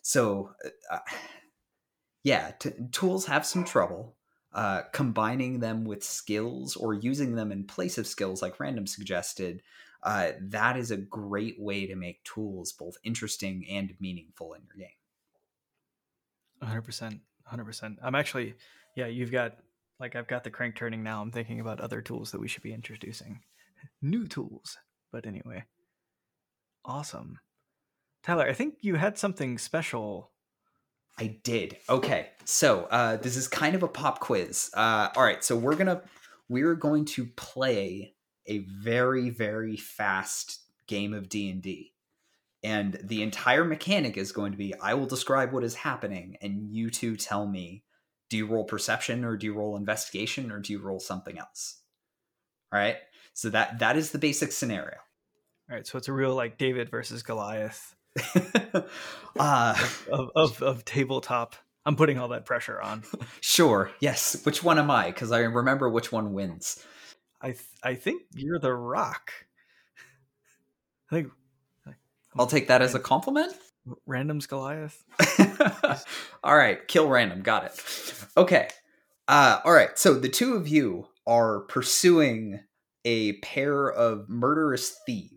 So, 0.00 0.52
uh, 0.90 0.98
yeah, 2.24 2.52
t- 2.58 2.70
tools 2.90 3.26
have 3.26 3.46
some 3.46 3.64
trouble. 3.64 4.16
Uh, 4.52 4.82
combining 4.92 5.60
them 5.60 5.84
with 5.84 6.04
skills 6.04 6.76
or 6.76 6.92
using 6.92 7.36
them 7.36 7.50
in 7.50 7.64
place 7.64 7.96
of 7.96 8.06
skills, 8.06 8.42
like 8.42 8.60
Random 8.60 8.86
suggested, 8.86 9.62
uh, 10.02 10.32
that 10.40 10.76
is 10.76 10.90
a 10.90 10.96
great 10.96 11.60
way 11.60 11.86
to 11.86 11.94
make 11.94 12.24
tools 12.24 12.72
both 12.72 12.96
interesting 13.04 13.66
and 13.70 13.94
meaningful 14.00 14.54
in 14.54 14.62
your 14.66 14.76
game. 14.86 14.96
100%. 16.62 17.20
100%. 17.52 17.96
I'm 18.02 18.14
actually, 18.14 18.54
yeah, 18.96 19.06
you've 19.06 19.32
got, 19.32 19.56
like, 20.00 20.16
I've 20.16 20.28
got 20.28 20.44
the 20.44 20.50
crank 20.50 20.76
turning 20.76 21.02
now. 21.02 21.22
I'm 21.22 21.30
thinking 21.30 21.60
about 21.60 21.80
other 21.80 22.00
tools 22.00 22.32
that 22.32 22.40
we 22.40 22.48
should 22.48 22.62
be 22.62 22.72
introducing. 22.72 23.40
New 24.02 24.26
tools. 24.26 24.78
But 25.12 25.26
anyway, 25.26 25.64
awesome. 26.84 27.38
Tyler, 28.22 28.46
I 28.46 28.52
think 28.52 28.76
you 28.80 28.94
had 28.96 29.18
something 29.18 29.58
special 29.58 30.30
I 31.18 31.38
did. 31.42 31.76
Okay. 31.88 32.30
So 32.44 32.88
uh, 32.90 33.16
this 33.16 33.36
is 33.36 33.48
kind 33.48 33.74
of 33.74 33.82
a 33.82 33.88
pop 33.88 34.20
quiz. 34.20 34.70
Uh, 34.74 35.08
all 35.14 35.22
right. 35.22 35.44
So 35.44 35.56
we're 35.56 35.76
gonna 35.76 36.02
we're 36.48 36.74
going 36.74 37.04
to 37.06 37.26
play 37.26 38.14
a 38.46 38.58
very 38.58 39.30
very 39.30 39.76
fast 39.76 40.60
game 40.86 41.14
of 41.14 41.28
D 41.28 41.50
and 41.50 41.62
D, 41.62 41.92
and 42.62 42.98
the 43.02 43.22
entire 43.22 43.64
mechanic 43.64 44.16
is 44.16 44.32
going 44.32 44.52
to 44.52 44.58
be 44.58 44.74
I 44.80 44.94
will 44.94 45.06
describe 45.06 45.52
what 45.52 45.64
is 45.64 45.74
happening, 45.74 46.36
and 46.40 46.70
you 46.70 46.90
two 46.90 47.16
tell 47.16 47.46
me 47.46 47.84
do 48.32 48.38
you 48.38 48.46
roll 48.46 48.64
perception 48.64 49.26
or 49.26 49.36
do 49.36 49.44
you 49.44 49.52
roll 49.52 49.76
investigation 49.76 50.50
or 50.50 50.58
do 50.58 50.72
you 50.72 50.78
roll 50.78 50.98
something 50.98 51.38
else? 51.38 51.82
All 52.72 52.78
right. 52.78 52.96
So 53.34 53.50
that 53.50 53.80
that 53.80 53.98
is 53.98 54.10
the 54.10 54.16
basic 54.16 54.52
scenario. 54.52 54.96
All 55.68 55.76
right. 55.76 55.86
So 55.86 55.98
it's 55.98 56.08
a 56.08 56.14
real 56.14 56.34
like 56.34 56.56
David 56.56 56.88
versus 56.88 57.22
Goliath 57.22 57.94
uh, 59.38 59.86
of, 60.10 60.30
of, 60.34 60.62
of 60.62 60.84
tabletop. 60.86 61.56
I'm 61.84 61.94
putting 61.94 62.18
all 62.18 62.28
that 62.28 62.46
pressure 62.46 62.80
on. 62.80 63.02
Sure. 63.42 63.90
Yes. 64.00 64.40
Which 64.46 64.62
one 64.62 64.78
am 64.78 64.90
I? 64.90 65.08
Because 65.08 65.30
I 65.30 65.40
remember 65.40 65.90
which 65.90 66.10
one 66.10 66.32
wins. 66.32 66.82
I 67.42 67.48
th- 67.48 67.64
I 67.82 67.94
think 67.94 68.22
you're 68.34 68.58
the 68.58 68.72
Rock. 68.72 69.32
I 71.10 71.14
think. 71.16 71.32
I'll 72.38 72.46
take 72.46 72.68
that 72.68 72.80
as 72.80 72.94
a 72.94 72.98
compliment. 72.98 73.52
Random's 74.06 74.46
Goliath. 74.46 75.04
all 76.44 76.56
right, 76.56 76.86
kill 76.88 77.08
random. 77.08 77.42
Got 77.42 77.64
it. 77.64 78.14
Okay. 78.36 78.68
Uh, 79.28 79.58
all 79.64 79.72
right. 79.72 79.98
So 79.98 80.14
the 80.14 80.30
two 80.30 80.54
of 80.54 80.66
you 80.66 81.08
are 81.26 81.60
pursuing 81.60 82.60
a 83.04 83.34
pair 83.40 83.90
of 83.90 84.30
murderous 84.30 84.96
thieves 85.04 85.32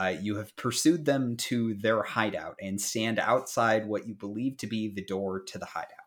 uh, 0.00 0.14
you 0.20 0.36
have 0.36 0.56
pursued 0.56 1.04
them 1.04 1.36
to 1.36 1.74
their 1.74 2.02
hideout 2.02 2.56
and 2.60 2.80
stand 2.80 3.18
outside 3.18 3.86
what 3.86 4.06
you 4.06 4.14
believe 4.14 4.56
to 4.56 4.66
be 4.66 4.88
the 4.88 5.04
door 5.04 5.40
to 5.40 5.58
the 5.58 5.66
hideout. 5.66 5.99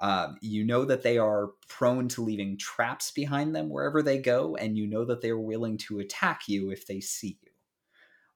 Um, 0.00 0.38
you 0.40 0.64
know 0.64 0.84
that 0.86 1.02
they 1.02 1.18
are 1.18 1.48
prone 1.68 2.08
to 2.08 2.22
leaving 2.22 2.56
traps 2.56 3.10
behind 3.10 3.54
them 3.54 3.68
wherever 3.68 4.02
they 4.02 4.18
go, 4.18 4.56
and 4.56 4.76
you 4.78 4.86
know 4.86 5.04
that 5.04 5.20
they 5.20 5.30
are 5.30 5.38
willing 5.40 5.76
to 5.78 6.00
attack 6.00 6.48
you 6.48 6.70
if 6.70 6.86
they 6.86 7.00
see 7.00 7.38
you. 7.42 7.50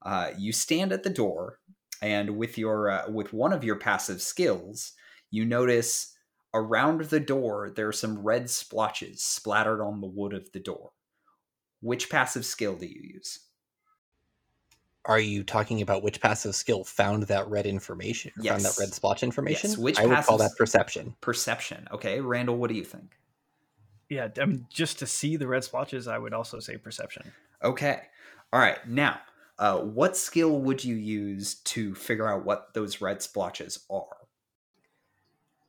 Uh, 0.03 0.33
you 0.37 0.53
stand 0.53 0.93
at 0.93 1.03
the 1.03 1.11
door, 1.11 1.61
and 2.03 2.37
with 2.37 2.59
your 2.59 2.91
uh, 2.91 3.11
with 3.11 3.33
one 3.33 3.53
of 3.53 3.65
your 3.65 3.77
passive 3.77 4.21
skills, 4.23 4.93
you 5.31 5.45
notice 5.45 6.17
around 6.53 7.03
the 7.05 7.21
door 7.21 7.71
there 7.75 7.89
are 7.89 7.93
some 7.93 8.19
red 8.23 8.51
splotches 8.51 9.23
splattered 9.23 9.81
on 9.81 10.01
the 10.01 10.07
wood 10.07 10.33
of 10.35 10.53
the 10.53 10.61
door. 10.61 10.93
Which 11.81 12.11
passive 12.11 12.47
skill 12.47 12.77
do 12.77 12.87
you 12.87 13.01
use? 13.15 13.41
Are 15.07 15.21
you 15.21 15.45
talking 15.45 15.83
about 15.83 16.03
which 16.03 16.21
passive 16.21 16.55
skill 16.55 16.85
found 16.85 17.25
that 17.25 17.49
red 17.49 17.67
information? 17.67 18.33
Yes. 18.41 18.53
Found 18.53 18.65
that 18.65 18.79
red 18.79 18.95
splotch 18.95 19.23
information? 19.23 19.71
Yes. 19.71 19.79
Which 19.79 19.99
I 19.99 20.07
would 20.07 20.25
call 20.25 20.39
that 20.39 20.57
perception. 20.57 21.15
Perception. 21.21 21.87
Okay, 21.93 22.21
Randall, 22.21 22.57
what 22.57 22.71
do 22.71 22.77
you 22.77 22.85
think? 22.85 23.19
Yeah, 24.09 24.29
I 24.41 24.45
mean, 24.45 24.67
just 24.71 24.99
to 25.01 25.07
see 25.07 25.37
the 25.37 25.47
red 25.47 25.65
splotches, 25.65 26.09
I 26.09 26.19
would 26.19 26.33
also 26.33 26.59
say 26.61 26.77
perception. 26.77 27.33
Okay. 27.63 28.03
All 28.53 28.61
right. 28.61 28.87
Now, 28.89 29.21
uh, 29.59 29.79
what 29.79 30.17
skill 30.17 30.61
would 30.61 30.85
you 30.85 30.95
use 30.95 31.57
to 31.57 31.95
figure 31.95 32.29
out 32.29 32.45
what 32.45 32.75
those 32.75 33.01
red 33.01 33.23
splotches 33.23 33.85
are? 33.91 34.17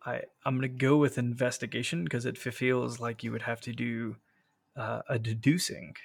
I 0.05 0.21
I'm 0.45 0.55
gonna 0.55 0.67
go 0.67 0.97
with 0.97 1.17
investigation 1.17 2.03
because 2.03 2.25
it 2.25 2.37
feels 2.37 2.99
like 2.99 3.23
you 3.23 3.31
would 3.31 3.41
have 3.43 3.61
to 3.61 3.73
do 3.73 4.17
uh, 4.75 5.01
a 5.09 5.17
deducing 5.17 5.95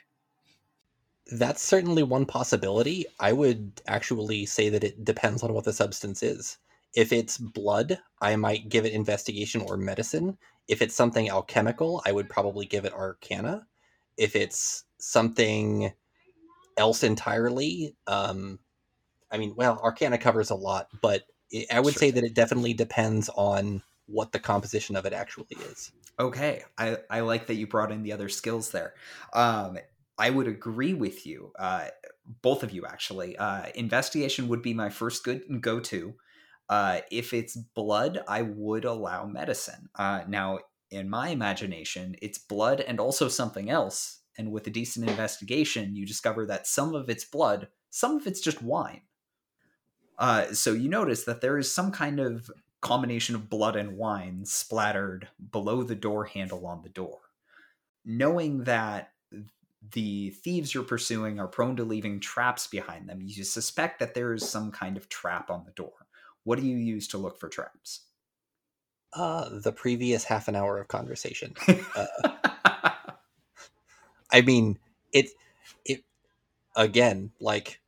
that's 1.33 1.63
certainly 1.63 2.03
one 2.03 2.27
possibility. 2.27 3.07
I 3.19 3.33
would 3.33 3.81
actually 3.87 4.47
say 4.47 4.69
that 4.69 4.85
it 4.85 5.05
depends 5.05 5.43
on 5.43 5.53
what 5.53 5.65
the 5.65 5.73
substance 5.73 6.23
is. 6.23 6.59
If 6.95 7.13
it's 7.13 7.39
blood, 7.39 7.99
I 8.21 8.37
might 8.37 8.69
give 8.69 8.85
it 8.85 8.93
investigation 8.93 9.63
or 9.63 9.77
medicine. 9.77 10.37
If 10.67 10.83
it's 10.83 10.95
something 10.95 11.31
alchemical, 11.31 12.03
I 12.05 12.13
would 12.13 12.29
probably 12.29 12.67
give 12.67 12.85
it 12.85 12.93
arcana. 12.93 13.67
If 14.17 14.35
it's 14.35 14.85
something 14.99 15.93
else 16.77 17.03
entirely, 17.03 17.95
um, 18.07 18.59
I 19.31 19.39
mean, 19.39 19.55
well, 19.57 19.79
arcana 19.83 20.19
covers 20.19 20.51
a 20.51 20.55
lot, 20.57 20.89
but 21.01 21.23
it, 21.51 21.67
I 21.73 21.81
would 21.81 21.95
sure. 21.95 22.01
say 22.01 22.11
that 22.11 22.25
it 22.25 22.35
definitely 22.35 22.75
depends 22.75 23.29
on 23.31 23.83
what 24.07 24.33
the 24.33 24.41
composition 24.41 24.97
of 24.97 25.07
it 25.07 25.13
actually 25.13 25.57
is. 25.71 25.93
Okay, 26.19 26.65
I, 26.77 26.99
I 27.09 27.21
like 27.21 27.47
that 27.47 27.55
you 27.55 27.67
brought 27.67 27.93
in 27.93 28.03
the 28.03 28.13
other 28.13 28.29
skills 28.29 28.71
there. 28.71 28.95
Um, 29.33 29.79
I 30.21 30.31
would 30.31 30.47
agree 30.47 30.95
with 30.95 31.27
you, 31.27 31.53
uh, 31.59 31.91
both 32.43 32.63
of 32.63 32.73
you 32.73 32.87
actually. 32.87 33.37
Uh, 33.39 33.71
investigation 33.75 34.49
would 34.49 34.63
be 34.63 34.75
my 34.75 34.91
first 34.91 35.25
good 35.25 35.43
go 35.63 35.81
to. 35.81 36.17
Uh, 36.69 37.01
if 37.11 37.33
it's 37.33 37.57
blood, 37.57 38.23
I 38.29 38.43
would 38.43 38.85
allow 38.85 39.27
medicine. 39.27 39.89
Uh, 39.97 40.25
now, 40.29 40.61
in 40.91 41.11
my 41.11 41.31
imagination, 41.31 42.17
it's 42.23 42.39
blood 42.39 42.81
and 42.81 43.01
also 43.01 43.29
something 43.29 43.71
else. 43.71 44.23
And 44.39 44.53
with 44.53 44.67
a 44.67 44.71
decent 44.71 45.09
investigation, 45.11 45.97
you 45.97 46.07
discover 46.07 46.47
that 46.47 46.67
some 46.67 46.95
of 46.95 47.11
it's 47.11 47.25
blood, 47.25 47.69
some 47.91 48.17
of 48.17 48.27
it's 48.27 48.41
just 48.41 48.63
wine. 48.63 49.03
Uh, 50.19 50.53
so 50.53 50.73
you 50.73 50.89
notice 50.89 51.25
that 51.25 51.41
there 51.41 51.59
is 51.59 51.73
some 51.73 51.91
kind 51.93 52.21
of 52.21 52.51
combination 52.81 53.35
of 53.35 53.49
blood 53.51 53.77
and 53.77 53.97
wine 53.97 54.45
splattered 54.45 55.29
below 55.51 55.83
the 55.83 55.95
door 55.95 56.25
handle 56.27 56.67
on 56.67 56.83
the 56.83 56.89
door. 56.89 57.21
Knowing 58.05 58.65
that 58.65 59.15
the 59.93 60.31
thieves 60.31 60.75
you're 60.75 60.85
pursuing 60.85 61.41
are 61.41 61.49
prone 61.49 61.77
to 61.77 61.85
leaving 61.85 62.21
traps 62.21 62.67
behind 62.67 63.09
them. 63.09 63.21
You 63.23 63.45
suspect 63.45 63.99
that 64.01 64.15
there 64.15 64.33
is 64.33 64.49
some 64.49 64.71
kind 64.71 64.97
of 64.97 65.09
trap 65.09 65.51
on 65.51 65.65
the 65.65 65.73
door. 65.73 66.07
What 66.45 66.59
do 66.59 66.67
you 66.67 66.77
use 66.77 67.09
to 67.09 67.19
look 67.19 67.39
for 67.39 67.49
traps? 67.49 68.03
Uh, 69.13 69.49
the 69.61 69.73
previous 69.73 70.25
half 70.25 70.49
an 70.49 70.55
hour 70.55 70.79
of 70.79 70.89
conversation. 70.89 71.55
uh, 71.97 72.07
I 74.33 74.43
mean, 74.43 74.79
it, 75.13 75.31
it, 75.85 76.05
again, 76.77 77.33
like, 77.41 77.81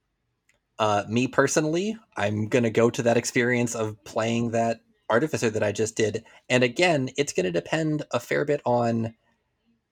uh, 0.78 1.04
me 1.08 1.28
personally, 1.28 1.96
I'm 2.16 2.48
going 2.48 2.64
to 2.64 2.70
go 2.70 2.90
to 2.90 3.02
that 3.02 3.16
experience 3.16 3.76
of 3.76 4.02
playing 4.02 4.50
that 4.50 4.80
artificer 5.08 5.50
that 5.50 5.62
I 5.62 5.70
just 5.70 5.94
did. 5.94 6.24
And 6.48 6.64
again, 6.64 7.10
it's 7.16 7.32
going 7.32 7.44
to 7.44 7.52
depend 7.52 8.02
a 8.10 8.18
fair 8.18 8.44
bit 8.44 8.60
on 8.64 9.14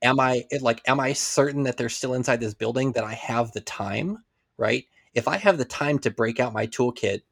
am 0.02 0.20
I 0.20 0.44
like 0.60 0.82
am 0.86 1.00
I 1.00 1.12
certain 1.12 1.64
that 1.64 1.76
they're 1.76 1.88
still 1.88 2.14
inside 2.14 2.40
this 2.40 2.54
building 2.54 2.92
that 2.92 3.04
I 3.04 3.14
have 3.14 3.52
the 3.52 3.60
time, 3.60 4.18
right? 4.56 4.84
If 5.14 5.28
I 5.28 5.36
have 5.36 5.58
the 5.58 5.64
time 5.64 5.98
to 6.00 6.10
break 6.10 6.40
out 6.40 6.52
my 6.52 6.66
toolkit 6.66 7.22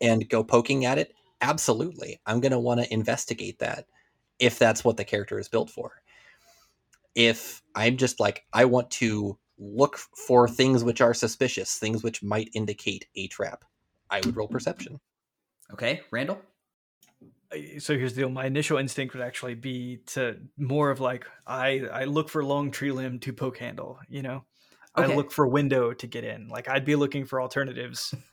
and 0.00 0.28
go 0.28 0.44
poking 0.44 0.84
at 0.84 0.98
it, 0.98 1.14
absolutely. 1.40 2.20
I'm 2.26 2.40
going 2.40 2.52
to 2.52 2.58
want 2.58 2.80
to 2.80 2.92
investigate 2.92 3.58
that 3.60 3.86
if 4.38 4.58
that's 4.58 4.84
what 4.84 4.96
the 4.96 5.04
character 5.04 5.38
is 5.38 5.48
built 5.48 5.70
for. 5.70 6.02
If 7.14 7.62
I'm 7.74 7.96
just 7.96 8.20
like 8.20 8.44
I 8.52 8.64
want 8.64 8.90
to 8.92 9.38
look 9.58 9.98
for 9.98 10.48
things 10.48 10.84
which 10.84 11.00
are 11.00 11.14
suspicious, 11.14 11.78
things 11.78 12.02
which 12.02 12.22
might 12.22 12.50
indicate 12.54 13.06
a 13.16 13.28
trap, 13.28 13.64
I 14.10 14.20
would 14.24 14.36
roll 14.36 14.48
perception. 14.48 15.00
Okay, 15.72 16.02
Randall? 16.10 16.38
So 17.78 17.96
here's 17.96 18.14
the 18.14 18.22
deal 18.22 18.30
my 18.30 18.46
initial 18.46 18.78
instinct 18.78 19.14
would 19.14 19.22
actually 19.22 19.54
be 19.54 19.98
to 20.06 20.36
more 20.56 20.90
of 20.90 21.00
like 21.00 21.26
i 21.46 21.82
i 21.92 22.04
look 22.04 22.28
for 22.28 22.44
long 22.44 22.70
tree 22.70 22.92
limb 22.92 23.18
to 23.18 23.32
poke 23.32 23.58
handle 23.58 23.98
you 24.08 24.22
know 24.22 24.44
okay. 24.96 25.12
i 25.12 25.16
look 25.16 25.30
for 25.30 25.46
window 25.46 25.92
to 25.92 26.06
get 26.06 26.24
in 26.24 26.48
like 26.48 26.68
i'd 26.68 26.84
be 26.84 26.96
looking 26.96 27.24
for 27.24 27.40
alternatives 27.40 28.14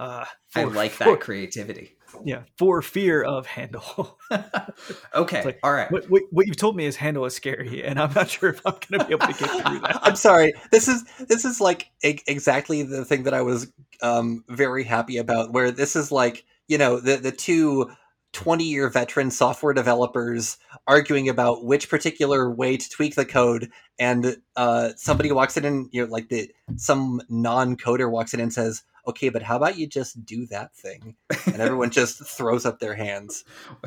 Uh, 0.00 0.24
I 0.54 0.62
for- 0.62 0.70
like 0.70 0.92
for- 0.92 1.04
that 1.04 1.20
creativity. 1.20 1.96
Yeah, 2.24 2.42
for 2.58 2.82
fear 2.82 3.22
of 3.22 3.46
handle. 3.46 4.18
okay, 5.14 5.44
like, 5.44 5.60
all 5.62 5.72
right. 5.72 5.92
what, 5.92 6.10
what, 6.10 6.22
what 6.30 6.46
you've 6.46 6.56
told 6.56 6.74
me 6.74 6.84
is 6.86 6.96
handle 6.96 7.24
is 7.24 7.36
scary, 7.36 7.84
and 7.84 8.00
I'm 8.00 8.12
not 8.14 8.30
sure 8.30 8.48
if 8.48 8.66
I'm 8.66 8.74
going 8.88 9.00
to 9.00 9.04
be 9.06 9.12
able 9.12 9.26
to 9.28 9.38
get 9.38 9.50
through 9.50 9.78
that. 9.80 10.00
I'm 10.02 10.16
sorry. 10.16 10.54
This 10.72 10.88
is 10.88 11.04
this 11.28 11.44
is 11.44 11.60
like 11.60 11.90
exactly 12.02 12.82
the 12.82 13.04
thing 13.04 13.24
that 13.24 13.34
I 13.34 13.42
was 13.42 13.70
um, 14.02 14.42
very 14.48 14.82
happy 14.82 15.18
about. 15.18 15.52
Where 15.52 15.70
this 15.70 15.94
is 15.94 16.10
like 16.10 16.44
you 16.66 16.78
know 16.78 16.98
the 16.98 17.16
the 17.16 17.30
two 17.30 17.90
20 18.32 18.64
year 18.64 18.88
veteran 18.88 19.30
software 19.30 19.72
developers 19.72 20.56
arguing 20.86 21.28
about 21.28 21.64
which 21.64 21.88
particular 21.88 22.50
way 22.50 22.76
to 22.76 22.90
tweak 22.90 23.14
the 23.14 23.24
code, 23.24 23.70
and 23.98 24.36
uh, 24.56 24.90
somebody 24.96 25.32
walks 25.32 25.56
in 25.56 25.64
and 25.64 25.88
you 25.92 26.04
know 26.04 26.10
like 26.10 26.28
the 26.28 26.50
some 26.76 27.20
non 27.28 27.76
coder 27.76 28.10
walks 28.10 28.34
in 28.34 28.40
and 28.40 28.52
says. 28.52 28.82
Okay, 29.08 29.30
but 29.30 29.42
how 29.42 29.56
about 29.56 29.78
you 29.78 29.86
just 29.86 30.26
do 30.26 30.46
that 30.48 30.76
thing? 30.76 31.16
And 31.46 31.56
everyone 31.56 31.90
just 31.90 32.22
throws 32.36 32.66
up 32.66 32.80
their 32.80 32.94
hands. 32.94 33.44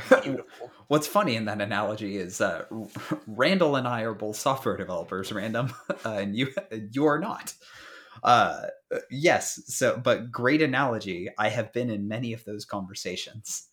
Beautiful. 0.10 0.72
What's 0.88 1.06
funny 1.06 1.36
in 1.36 1.46
that 1.46 1.62
analogy 1.62 2.18
is 2.18 2.42
uh, 2.42 2.66
Randall 3.28 3.76
and 3.76 3.88
I 3.88 4.02
are 4.02 4.16
both 4.16 4.38
software 4.38 4.76
developers, 4.76 5.32
Random, 5.32 5.72
uh, 6.04 6.10
and 6.10 6.36
you 6.36 6.52
you 6.92 7.06
are 7.06 7.20
not. 7.20 7.54
Uh, 8.24 8.68
yes, 9.10 9.62
so 9.68 9.98
but 9.98 10.32
great 10.32 10.62
analogy. 10.62 11.30
I 11.38 11.50
have 11.50 11.72
been 11.74 11.90
in 11.90 12.08
many 12.08 12.34
of 12.34 12.44
those 12.46 12.66
conversations. 12.66 13.70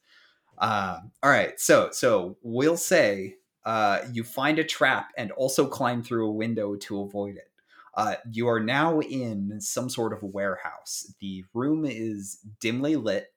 Uh, 0.60 1.00
all 1.22 1.30
right, 1.30 1.58
so 1.60 1.90
so 1.92 2.38
we'll 2.42 2.78
say 2.78 3.36
uh, 3.64 4.02
you 4.12 4.24
find 4.24 4.58
a 4.60 4.64
trap 4.64 5.12
and 5.18 5.32
also 5.32 5.66
climb 5.66 6.02
through 6.02 6.28
a 6.28 6.32
window 6.32 6.76
to 6.76 7.02
avoid 7.02 7.36
it. 7.36 7.50
Uh, 7.94 8.16
you 8.32 8.48
are 8.48 8.60
now 8.60 9.00
in 9.00 9.60
some 9.60 9.90
sort 9.90 10.12
of 10.12 10.22
warehouse. 10.22 11.14
The 11.20 11.44
room 11.54 11.84
is 11.86 12.40
dimly 12.60 12.96
lit, 12.96 13.34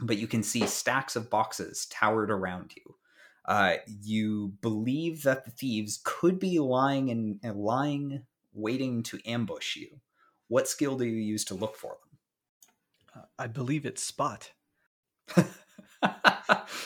but 0.00 0.18
you 0.18 0.26
can 0.26 0.42
see 0.42 0.66
stacks 0.66 1.16
of 1.16 1.30
boxes 1.30 1.86
towered 1.86 2.30
around 2.30 2.74
you. 2.76 2.96
Uh, 3.46 3.76
you 4.02 4.54
believe 4.62 5.22
that 5.24 5.44
the 5.44 5.52
thieves 5.52 6.00
could 6.04 6.38
be 6.38 6.58
lying 6.58 7.10
and 7.10 7.40
uh, 7.44 7.52
lying, 7.54 8.24
waiting 8.54 9.02
to 9.04 9.20
ambush 9.26 9.76
you. 9.76 10.00
What 10.48 10.68
skill 10.68 10.96
do 10.98 11.04
you 11.06 11.16
use 11.20 11.44
to 11.46 11.54
look 11.54 11.76
for 11.76 11.98
Uh, 13.14 13.22
I 13.38 13.46
believe 13.48 13.86
it's 13.86 14.02
spot. 14.02 14.52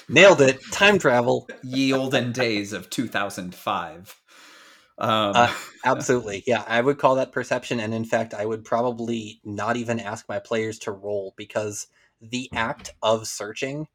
Nailed 0.09 0.41
it. 0.41 0.61
Time 0.73 0.99
travel. 0.99 1.49
Ye 1.63 1.93
olden 1.93 2.33
days 2.33 2.73
of 2.73 2.91
2005. 2.91 4.21
Um, 4.99 5.33
Uh, 5.37 5.53
Absolutely. 5.85 6.43
Yeah, 6.47 6.65
I 6.67 6.81
would 6.81 6.99
call 6.99 7.17
that 7.17 7.33
perception. 7.33 7.81
And 7.81 7.95
in 7.95 8.05
fact, 8.05 8.35
I 8.35 8.45
would 8.45 8.65
probably 8.65 9.41
not 9.45 9.77
even 9.77 10.01
ask 10.01 10.29
my 10.29 10.39
players 10.39 10.79
to 10.81 10.93
roll 10.93 11.35
because 11.37 11.87
the 12.21 12.51
act 12.53 12.95
of 13.03 13.29
searching, 13.29 13.87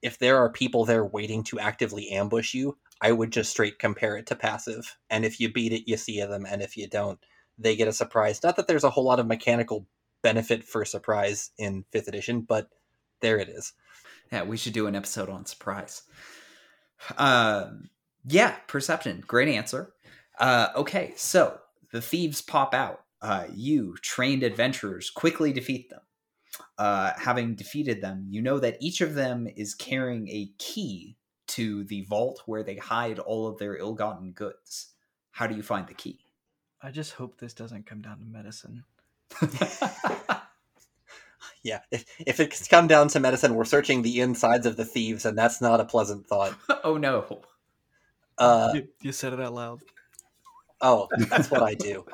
if 0.00 0.18
there 0.18 0.38
are 0.38 0.50
people 0.50 0.84
there 0.84 1.04
waiting 1.04 1.42
to 1.44 1.58
actively 1.58 2.10
ambush 2.10 2.54
you, 2.54 2.78
I 3.00 3.12
would 3.12 3.32
just 3.32 3.50
straight 3.50 3.78
compare 3.78 4.16
it 4.16 4.26
to 4.26 4.36
passive. 4.36 4.96
And 5.10 5.24
if 5.24 5.40
you 5.40 5.52
beat 5.52 5.72
it, 5.72 5.88
you 5.88 5.96
see 5.96 6.20
them. 6.20 6.46
And 6.48 6.62
if 6.62 6.76
you 6.76 6.88
don't, 6.88 7.18
they 7.58 7.74
get 7.76 7.88
a 7.88 7.92
surprise. 7.92 8.42
Not 8.42 8.56
that 8.56 8.68
there's 8.68 8.84
a 8.84 8.90
whole 8.90 9.04
lot 9.04 9.20
of 9.20 9.26
mechanical 9.26 9.86
benefit 10.22 10.64
for 10.64 10.84
surprise 10.84 11.50
in 11.58 11.84
fifth 11.90 12.08
edition, 12.08 12.42
but 12.42 12.68
there 13.20 13.38
it 13.38 13.48
is. 13.48 13.72
Yeah, 14.32 14.42
we 14.44 14.56
should 14.56 14.72
do 14.72 14.86
an 14.86 14.96
episode 14.96 15.28
on 15.28 15.46
surprise. 15.46 16.02
Um, 17.16 17.90
yeah, 18.26 18.56
perception. 18.66 19.22
Great 19.26 19.48
answer. 19.48 19.92
Uh, 20.38 20.68
okay, 20.76 21.14
so 21.16 21.58
the 21.92 22.02
thieves 22.02 22.42
pop 22.42 22.74
out. 22.74 23.00
Uh, 23.20 23.46
you, 23.52 23.96
trained 24.02 24.42
adventurers, 24.42 25.10
quickly 25.10 25.52
defeat 25.52 25.90
them. 25.90 26.00
Uh, 26.76 27.12
having 27.16 27.54
defeated 27.54 28.00
them, 28.00 28.26
you 28.28 28.40
know 28.40 28.58
that 28.58 28.76
each 28.80 29.00
of 29.00 29.14
them 29.14 29.48
is 29.56 29.74
carrying 29.74 30.28
a 30.28 30.52
key 30.58 31.16
to 31.48 31.84
the 31.84 32.02
vault 32.02 32.42
where 32.46 32.62
they 32.62 32.76
hide 32.76 33.18
all 33.18 33.48
of 33.48 33.58
their 33.58 33.76
ill-gotten 33.76 34.32
goods. 34.32 34.90
How 35.32 35.46
do 35.46 35.56
you 35.56 35.62
find 35.62 35.86
the 35.88 35.94
key? 35.94 36.20
I 36.80 36.90
just 36.90 37.14
hope 37.14 37.38
this 37.38 37.54
doesn't 37.54 37.86
come 37.86 38.02
down 38.02 38.18
to 38.20 38.24
medicine. 38.24 38.84
Yeah, 41.62 41.80
if, 41.90 42.04
if 42.26 42.40
it's 42.40 42.68
come 42.68 42.86
down 42.86 43.08
to 43.08 43.20
medicine, 43.20 43.54
we're 43.54 43.64
searching 43.64 44.02
the 44.02 44.20
insides 44.20 44.66
of 44.66 44.76
the 44.76 44.84
thieves, 44.84 45.24
and 45.24 45.36
that's 45.36 45.60
not 45.60 45.80
a 45.80 45.84
pleasant 45.84 46.26
thought. 46.26 46.54
oh 46.84 46.96
no. 46.96 47.42
Uh, 48.38 48.70
you, 48.74 48.88
you 49.02 49.12
said 49.12 49.32
it 49.32 49.40
out 49.40 49.54
loud. 49.54 49.80
oh, 50.80 51.08
that's 51.28 51.50
what 51.50 51.62
I 51.62 51.74
do. 51.74 52.04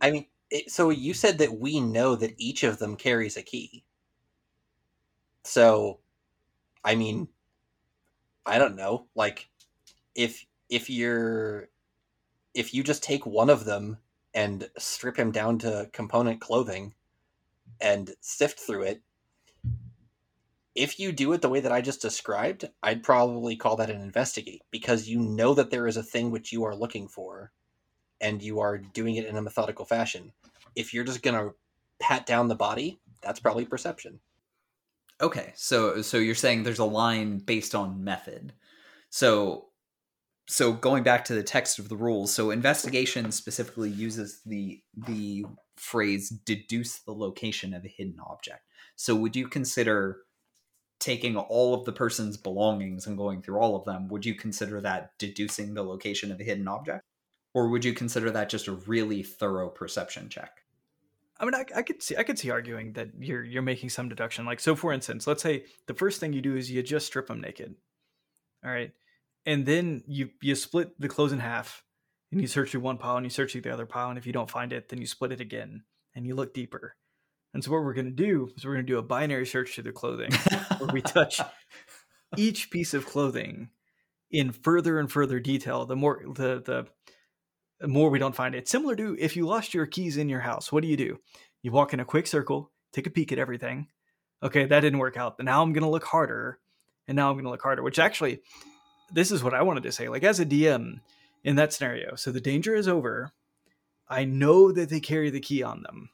I 0.00 0.10
mean, 0.10 0.26
it, 0.50 0.70
so 0.70 0.90
you 0.90 1.14
said 1.14 1.38
that 1.38 1.58
we 1.58 1.80
know 1.80 2.14
that 2.14 2.34
each 2.38 2.62
of 2.62 2.78
them 2.78 2.96
carries 2.96 3.36
a 3.36 3.42
key. 3.42 3.84
So, 5.42 5.98
I 6.84 6.94
mean, 6.94 7.28
I 8.46 8.58
don't 8.58 8.76
know. 8.76 9.06
Like, 9.14 9.48
if 10.14 10.46
if 10.68 10.88
you're 10.88 11.68
if 12.54 12.72
you 12.72 12.82
just 12.84 13.02
take 13.02 13.26
one 13.26 13.50
of 13.50 13.64
them 13.64 13.98
and 14.34 14.68
strip 14.76 15.16
him 15.16 15.30
down 15.30 15.58
to 15.60 15.88
component 15.92 16.40
clothing 16.40 16.94
and 17.80 18.14
sift 18.20 18.58
through 18.58 18.82
it, 18.82 19.02
if 20.74 20.98
you 20.98 21.12
do 21.12 21.32
it 21.32 21.40
the 21.40 21.48
way 21.48 21.60
that 21.60 21.72
I 21.72 21.80
just 21.80 22.02
described, 22.02 22.68
I'd 22.82 23.04
probably 23.04 23.54
call 23.56 23.76
that 23.76 23.90
an 23.90 24.00
investigate 24.00 24.62
because 24.70 25.08
you 25.08 25.20
know 25.20 25.54
that 25.54 25.70
there 25.70 25.86
is 25.86 25.96
a 25.96 26.02
thing 26.02 26.30
which 26.30 26.52
you 26.52 26.64
are 26.64 26.74
looking 26.74 27.06
for 27.06 27.52
and 28.20 28.42
you 28.42 28.60
are 28.60 28.78
doing 28.78 29.14
it 29.16 29.26
in 29.26 29.36
a 29.36 29.42
methodical 29.42 29.84
fashion. 29.84 30.32
If 30.74 30.92
you're 30.92 31.04
just 31.04 31.22
going 31.22 31.36
to 31.36 31.54
pat 32.00 32.26
down 32.26 32.48
the 32.48 32.56
body, 32.56 33.00
that's 33.22 33.38
probably 33.38 33.64
perception. 33.64 34.18
Okay, 35.20 35.52
so 35.54 36.02
so 36.02 36.18
you're 36.18 36.34
saying 36.34 36.64
there's 36.64 36.80
a 36.80 36.84
line 36.84 37.38
based 37.38 37.74
on 37.74 38.02
method. 38.02 38.52
So 39.10 39.68
so 40.46 40.72
going 40.72 41.02
back 41.02 41.24
to 41.26 41.34
the 41.34 41.42
text 41.42 41.78
of 41.78 41.88
the 41.88 41.96
rules, 41.96 42.32
so 42.32 42.50
investigation 42.50 43.32
specifically 43.32 43.90
uses 43.90 44.40
the 44.44 44.82
the 45.06 45.46
phrase 45.76 46.28
deduce 46.28 46.98
the 47.00 47.12
location 47.12 47.74
of 47.74 47.84
a 47.84 47.88
hidden 47.88 48.18
object. 48.24 48.60
So 48.96 49.14
would 49.14 49.34
you 49.34 49.48
consider 49.48 50.18
taking 51.04 51.36
all 51.36 51.74
of 51.74 51.84
the 51.84 51.92
person's 51.92 52.36
belongings 52.36 53.06
and 53.06 53.18
going 53.18 53.42
through 53.42 53.58
all 53.58 53.76
of 53.76 53.84
them, 53.84 54.08
would 54.08 54.24
you 54.24 54.34
consider 54.34 54.80
that 54.80 55.10
deducing 55.18 55.74
the 55.74 55.82
location 55.82 56.32
of 56.32 56.40
a 56.40 56.44
hidden 56.44 56.66
object? 56.68 57.04
Or 57.52 57.68
would 57.68 57.84
you 57.84 57.92
consider 57.92 58.30
that 58.30 58.48
just 58.48 58.68
a 58.68 58.72
really 58.72 59.22
thorough 59.22 59.68
perception 59.68 60.28
check? 60.28 60.62
I 61.38 61.44
mean, 61.44 61.54
I, 61.54 61.64
I 61.76 61.82
could 61.82 62.02
see, 62.02 62.16
I 62.16 62.22
could 62.22 62.38
see 62.38 62.50
arguing 62.50 62.92
that 62.94 63.08
you're 63.18 63.44
you're 63.44 63.62
making 63.62 63.90
some 63.90 64.08
deduction. 64.08 64.46
Like, 64.46 64.60
so 64.60 64.74
for 64.74 64.92
instance, 64.92 65.26
let's 65.26 65.42
say 65.42 65.64
the 65.86 65.94
first 65.94 66.20
thing 66.20 66.32
you 66.32 66.40
do 66.40 66.56
is 66.56 66.70
you 66.70 66.82
just 66.82 67.06
strip 67.06 67.26
them 67.26 67.40
naked, 67.40 67.74
all 68.64 68.70
right, 68.70 68.92
and 69.46 69.66
then 69.66 70.02
you 70.06 70.30
you 70.40 70.54
split 70.54 70.98
the 71.00 71.08
clothes 71.08 71.32
in 71.32 71.40
half, 71.40 71.82
and 72.32 72.40
you 72.40 72.46
search 72.46 72.70
through 72.70 72.80
one 72.80 72.98
pile 72.98 73.16
and 73.16 73.26
you 73.26 73.30
search 73.30 73.52
through 73.52 73.62
the 73.62 73.72
other 73.72 73.86
pile, 73.86 74.08
and 74.08 74.18
if 74.18 74.26
you 74.26 74.32
don't 74.32 74.50
find 74.50 74.72
it, 74.72 74.88
then 74.88 75.00
you 75.00 75.06
split 75.06 75.32
it 75.32 75.40
again 75.40 75.84
and 76.14 76.26
you 76.26 76.34
look 76.34 76.54
deeper. 76.54 76.96
And 77.52 77.62
so 77.62 77.70
what 77.70 77.84
we're 77.84 77.94
gonna 77.94 78.10
do 78.10 78.50
is 78.56 78.64
we're 78.64 78.74
gonna 78.74 78.84
do 78.84 78.98
a 78.98 79.02
binary 79.02 79.46
search 79.46 79.74
through 79.74 79.84
the 79.84 79.92
clothing, 79.92 80.32
where 80.78 80.90
we 80.92 81.02
touch 81.02 81.40
each 82.36 82.70
piece 82.70 82.94
of 82.94 83.06
clothing 83.06 83.70
in 84.30 84.50
further 84.50 84.98
and 84.98 85.10
further 85.10 85.38
detail. 85.38 85.86
The 85.86 85.96
more 85.96 86.22
the 86.26 86.62
the 86.64 86.86
the 87.80 87.88
more 87.88 88.10
we 88.10 88.18
don't 88.18 88.34
find 88.34 88.54
it. 88.54 88.68
Similar 88.68 88.96
to 88.96 89.16
if 89.18 89.36
you 89.36 89.46
lost 89.46 89.74
your 89.74 89.86
keys 89.86 90.16
in 90.16 90.28
your 90.28 90.40
house, 90.40 90.72
what 90.72 90.82
do 90.82 90.88
you 90.88 90.96
do? 90.96 91.18
You 91.62 91.72
walk 91.72 91.92
in 91.92 92.00
a 92.00 92.04
quick 92.04 92.26
circle, 92.26 92.72
take 92.92 93.06
a 93.06 93.10
peek 93.10 93.32
at 93.32 93.38
everything. 93.38 93.88
Okay, 94.42 94.66
that 94.66 94.80
didn't 94.80 94.98
work 94.98 95.16
out. 95.16 95.36
But 95.36 95.46
now 95.46 95.62
I'm 95.62 95.72
going 95.72 95.84
to 95.84 95.88
look 95.88 96.04
harder, 96.04 96.58
and 97.08 97.16
now 97.16 97.28
I'm 97.28 97.36
going 97.36 97.44
to 97.44 97.50
look 97.50 97.62
harder. 97.62 97.82
Which 97.82 97.98
actually, 97.98 98.40
this 99.12 99.30
is 99.30 99.42
what 99.42 99.54
I 99.54 99.62
wanted 99.62 99.82
to 99.84 99.92
say. 99.92 100.08
Like 100.08 100.24
as 100.24 100.40
a 100.40 100.46
DM 100.46 101.00
in 101.42 101.56
that 101.56 101.72
scenario, 101.72 102.14
so 102.16 102.32
the 102.32 102.40
danger 102.40 102.74
is 102.74 102.88
over. 102.88 103.32
I 104.08 104.24
know 104.24 104.70
that 104.72 104.90
they 104.90 105.00
carry 105.00 105.30
the 105.30 105.40
key 105.40 105.62
on 105.62 105.82
them. 105.82 106.10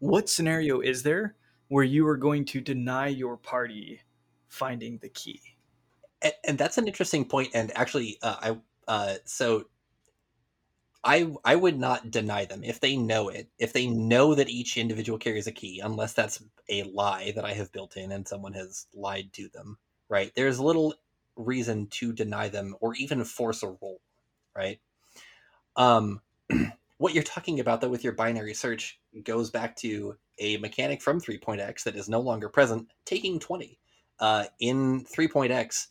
What 0.00 0.28
scenario 0.28 0.80
is 0.80 1.02
there 1.02 1.36
where 1.68 1.84
you 1.84 2.06
are 2.08 2.16
going 2.16 2.44
to 2.46 2.60
deny 2.60 3.08
your 3.08 3.36
party 3.36 4.00
finding 4.48 4.98
the 4.98 5.08
key? 5.08 5.40
And, 6.22 6.32
and 6.46 6.58
that's 6.58 6.78
an 6.78 6.88
interesting 6.88 7.24
point. 7.24 7.50
And 7.54 7.76
actually, 7.76 8.18
uh, 8.22 8.36
I 8.40 8.58
uh, 8.88 9.14
so 9.24 9.64
I 11.04 11.32
I 11.44 11.56
would 11.56 11.78
not 11.78 12.10
deny 12.10 12.44
them 12.44 12.64
if 12.64 12.80
they 12.80 12.96
know 12.96 13.28
it. 13.28 13.48
If 13.58 13.72
they 13.72 13.86
know 13.86 14.34
that 14.34 14.48
each 14.48 14.76
individual 14.76 15.18
carries 15.18 15.46
a 15.46 15.52
key, 15.52 15.80
unless 15.80 16.12
that's 16.12 16.42
a 16.68 16.82
lie 16.84 17.32
that 17.36 17.44
I 17.44 17.52
have 17.52 17.72
built 17.72 17.96
in 17.96 18.12
and 18.12 18.26
someone 18.26 18.54
has 18.54 18.86
lied 18.94 19.32
to 19.34 19.48
them, 19.48 19.78
right? 20.08 20.32
There's 20.34 20.58
a 20.58 20.64
little 20.64 20.94
reason 21.38 21.86
to 21.86 22.12
deny 22.12 22.48
them 22.48 22.76
or 22.80 22.94
even 22.96 23.24
force 23.24 23.62
a 23.62 23.68
roll, 23.68 24.00
right? 24.54 24.78
Um, 25.76 26.20
what 26.98 27.14
you're 27.14 27.22
talking 27.22 27.60
about 27.60 27.80
though 27.80 27.88
with 27.88 28.04
your 28.04 28.12
binary 28.12 28.52
search 28.52 29.00
goes 29.24 29.50
back 29.50 29.76
to 29.76 30.16
a 30.38 30.56
mechanic 30.58 31.00
from 31.00 31.20
3.x 31.20 31.84
that 31.84 31.96
is 31.96 32.08
no 32.08 32.20
longer 32.20 32.48
present, 32.48 32.88
taking 33.04 33.38
20. 33.38 33.78
Uh, 34.20 34.44
in 34.58 35.04
3.x, 35.04 35.88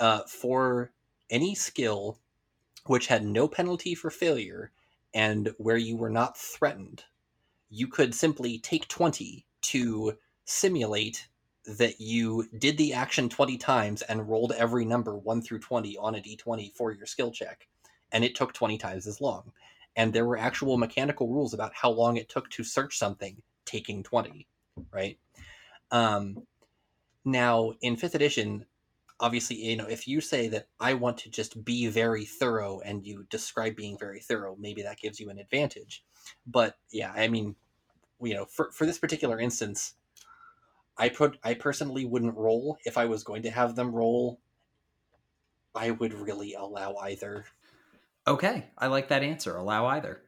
uh, 0.00 0.20
for 0.26 0.90
any 1.30 1.54
skill 1.54 2.18
which 2.86 3.06
had 3.06 3.24
no 3.24 3.46
penalty 3.46 3.94
for 3.94 4.10
failure 4.10 4.72
and 5.14 5.50
where 5.58 5.76
you 5.76 5.96
were 5.96 6.10
not 6.10 6.36
threatened, 6.36 7.04
you 7.68 7.86
could 7.86 8.14
simply 8.14 8.58
take 8.58 8.88
20 8.88 9.44
to 9.62 10.18
simulate 10.44 11.28
that 11.66 12.00
you 12.00 12.48
did 12.58 12.78
the 12.78 12.94
action 12.94 13.28
20 13.28 13.56
times 13.58 14.02
and 14.02 14.28
rolled 14.28 14.52
every 14.52 14.84
number 14.84 15.16
1 15.16 15.42
through 15.42 15.58
20 15.58 15.96
on 15.98 16.14
a 16.14 16.18
d20 16.18 16.74
for 16.74 16.92
your 16.92 17.06
skill 17.06 17.30
check 17.30 17.68
and 18.12 18.24
it 18.24 18.34
took 18.34 18.52
20 18.52 18.78
times 18.78 19.06
as 19.06 19.20
long. 19.20 19.52
And 19.96 20.12
there 20.12 20.24
were 20.24 20.38
actual 20.38 20.78
mechanical 20.78 21.28
rules 21.28 21.52
about 21.54 21.72
how 21.74 21.90
long 21.90 22.16
it 22.16 22.28
took 22.28 22.48
to 22.50 22.64
search 22.64 22.98
something 22.98 23.42
taking 23.64 24.02
20 24.02 24.46
right? 24.92 25.18
Um, 25.90 26.46
now 27.24 27.72
in 27.82 27.96
fifth 27.96 28.14
edition 28.14 28.64
obviously 29.20 29.56
you 29.56 29.76
know 29.76 29.86
if 29.86 30.08
you 30.08 30.20
say 30.20 30.48
that 30.48 30.66
i 30.80 30.94
want 30.94 31.18
to 31.18 31.30
just 31.30 31.62
be 31.64 31.86
very 31.88 32.24
thorough 32.24 32.80
and 32.80 33.06
you 33.06 33.26
describe 33.28 33.76
being 33.76 33.98
very 33.98 34.20
thorough 34.20 34.56
maybe 34.58 34.82
that 34.82 34.98
gives 34.98 35.20
you 35.20 35.28
an 35.30 35.38
advantage. 35.38 36.02
But 36.46 36.76
yeah 36.90 37.12
i 37.14 37.28
mean 37.28 37.54
you 38.22 38.34
know 38.34 38.46
for, 38.46 38.70
for 38.72 38.86
this 38.86 38.98
particular 38.98 39.38
instance 39.38 39.94
i 40.98 41.08
put 41.08 41.38
i 41.42 41.54
personally 41.54 42.04
wouldn't 42.04 42.36
roll 42.36 42.78
if 42.84 42.98
i 42.98 43.04
was 43.04 43.22
going 43.24 43.42
to 43.42 43.50
have 43.50 43.76
them 43.76 43.92
roll 43.92 44.40
i 45.74 45.90
would 45.90 46.12
really 46.12 46.54
allow 46.54 46.94
either 46.96 47.44
Okay, 48.26 48.66
I 48.76 48.86
like 48.88 49.08
that 49.08 49.22
answer. 49.22 49.56
Allow 49.56 49.86
either. 49.86 50.22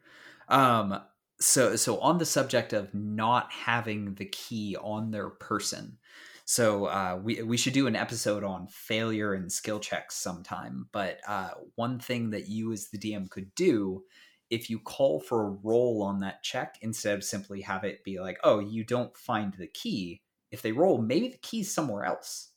Um, 0.49 1.01
so 1.41 1.77
so 1.77 1.99
on 2.01 2.19
the 2.19 2.27
subject 2.27 2.73
of 2.73 2.95
not 2.95 3.53
having 3.53 4.15
the 4.15 4.27
key 4.27 4.77
on 4.81 5.11
their 5.11 5.31
person. 5.31 5.99
So 6.45 6.87
uh, 6.87 7.21
we 7.23 7.43
we 7.43 7.57
should 7.57 7.75
do 7.75 7.87
an 7.87 7.97
episode 7.97 8.45
on 8.45 8.67
failure 8.69 9.35
and 9.35 9.53
skill 9.53 9.79
checks 9.79 10.17
sometime. 10.17 10.89
But 10.93 11.21
uh, 11.29 11.51
one 11.77 11.99
thing 11.99 12.31
that 12.31 12.49
you 12.49 12.73
as 12.73 12.89
the 12.89 12.99
DM 12.99 13.31
could 13.31 13.55
do 13.55 14.05
if 14.51 14.69
you 14.69 14.79
call 14.79 15.21
for 15.21 15.47
a 15.47 15.57
roll 15.63 16.03
on 16.03 16.21
that 16.21 16.43
check 16.43 16.77
instead 16.83 17.15
of 17.15 17.25
simply 17.25 17.63
have 17.63 17.85
it 17.85 18.05
be 18.05 18.21
like, 18.21 18.39
oh, 18.45 18.59
you 18.59 18.85
don't 18.85 19.17
find 19.17 19.55
the 19.55 19.67
key. 19.67 20.21
If 20.53 20.63
they 20.63 20.71
roll, 20.73 20.99
maybe 20.99 21.29
the 21.29 21.39
key's 21.39 21.75
somewhere 21.75 22.05
else. 22.05 22.51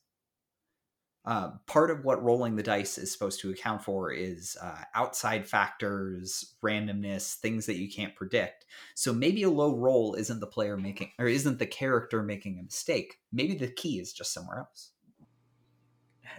Uh, 1.24 1.50
part 1.66 1.90
of 1.90 2.04
what 2.04 2.22
rolling 2.22 2.54
the 2.54 2.62
dice 2.62 2.98
is 2.98 3.10
supposed 3.10 3.40
to 3.40 3.50
account 3.50 3.82
for 3.82 4.12
is 4.12 4.56
uh, 4.62 4.82
outside 4.94 5.44
factors, 5.44 6.54
randomness, 6.62 7.34
things 7.34 7.66
that 7.66 7.78
you 7.78 7.90
can't 7.90 8.14
predict. 8.14 8.64
So 8.94 9.12
maybe 9.12 9.42
a 9.42 9.50
low 9.50 9.74
roll 9.74 10.14
isn't 10.14 10.38
the 10.38 10.46
player 10.46 10.76
making, 10.76 11.10
or 11.18 11.26
isn't 11.26 11.58
the 11.58 11.66
character 11.66 12.22
making 12.22 12.60
a 12.60 12.62
mistake. 12.62 13.16
Maybe 13.32 13.56
the 13.56 13.66
key 13.66 13.98
is 13.98 14.12
just 14.12 14.32
somewhere 14.32 14.58
else. 14.58 14.92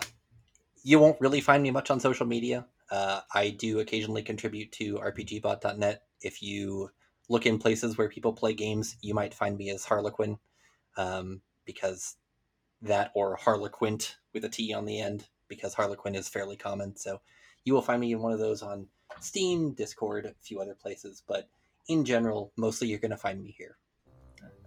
you 0.84 0.99
won't 0.99 1.19
really 1.19 1.41
find 1.41 1.61
me 1.61 1.71
much 1.71 1.91
on 1.91 1.99
social 1.99 2.26
media. 2.26 2.65
Uh, 2.89 3.21
I 3.34 3.49
do 3.49 3.80
occasionally 3.80 4.23
contribute 4.23 4.71
to 4.73 4.95
RPGbot.net. 4.95 6.03
If 6.21 6.41
you 6.41 6.89
look 7.30 7.45
in 7.45 7.57
places 7.57 7.97
where 7.97 8.09
people 8.09 8.34
play 8.34 8.53
games, 8.53 8.95
you 9.01 9.13
might 9.13 9.34
find 9.34 9.57
me 9.57 9.69
as 9.71 9.86
Harlequin, 9.86 10.38
um, 10.98 11.41
because 11.66 12.16
that 12.82 13.12
or 13.16 13.36
Harlequint 13.36 14.18
with 14.34 14.46
a 14.46 14.50
T 14.50 14.74
on 14.74 14.86
the 14.86 15.00
end, 15.00 15.28
because 15.48 15.74
Harlequin 15.74 16.16
is 16.16 16.30
fairly 16.30 16.56
common. 16.56 16.96
So 16.96 17.22
you 17.64 17.74
will 17.74 17.82
find 17.82 18.00
me 18.00 18.14
in 18.14 18.20
one 18.20 18.32
of 18.32 18.39
those 18.39 18.62
on 18.62 18.88
Steam, 19.20 19.74
Discord, 19.74 20.26
a 20.26 20.34
few 20.41 20.60
other 20.60 20.76
places. 20.76 21.24
But 21.28 21.50
in 21.88 22.06
general, 22.06 22.52
mostly 22.58 22.88
you're 22.88 23.00
going 23.00 23.12
to 23.12 23.18
find 23.18 23.41
me 23.41 23.54
here. 23.58 23.78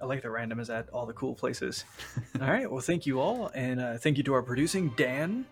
I 0.01 0.05
like 0.05 0.23
the 0.23 0.31
random 0.31 0.61
is 0.61 0.71
at 0.71 0.89
all 0.91 1.07
the 1.07 1.13
cool 1.13 1.35
places. 1.35 1.85
all 2.41 2.49
right. 2.49 2.71
Well, 2.71 2.81
thank 2.81 3.07
you 3.07 3.21
all. 3.21 3.51
And 3.55 3.81
uh, 3.81 3.99
thank 3.99 4.17
you 4.17 4.23
to 4.25 4.35
our 4.35 4.43
producing, 4.43 4.93
Dan. 4.97 5.45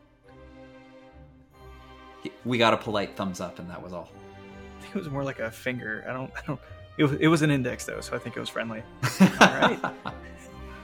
We 2.44 2.58
got 2.58 2.72
a 2.72 2.76
polite 2.76 3.16
thumbs 3.16 3.40
up, 3.40 3.58
and 3.58 3.68
that 3.70 3.80
was 3.80 3.92
all. 3.92 4.10
I 4.78 4.82
think 4.82 4.96
it 4.96 4.98
was 4.98 5.10
more 5.10 5.24
like 5.24 5.38
a 5.38 5.50
finger. 5.50 6.04
I 6.08 6.12
don't, 6.12 6.30
I 6.36 6.42
don't, 6.46 6.60
it 6.98 7.04
was, 7.04 7.12
it 7.12 7.28
was 7.28 7.42
an 7.42 7.50
index, 7.50 7.84
though, 7.84 8.00
so 8.00 8.16
I 8.16 8.18
think 8.18 8.36
it 8.36 8.40
was 8.40 8.48
friendly. 8.48 8.82
all 9.20 9.28
right. 9.40 9.80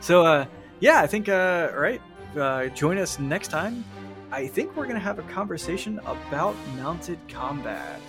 So, 0.02 0.26
uh, 0.26 0.44
yeah, 0.80 1.00
I 1.00 1.06
think, 1.06 1.30
uh, 1.30 1.70
all 1.72 1.80
right. 1.80 2.02
Uh, 2.36 2.66
join 2.68 2.98
us 2.98 3.18
next 3.18 3.48
time. 3.48 3.84
I 4.30 4.46
think 4.46 4.76
we're 4.76 4.84
going 4.84 4.96
to 4.96 5.00
have 5.00 5.18
a 5.18 5.22
conversation 5.22 5.98
about 6.00 6.56
mounted 6.76 7.18
combat. 7.28 8.00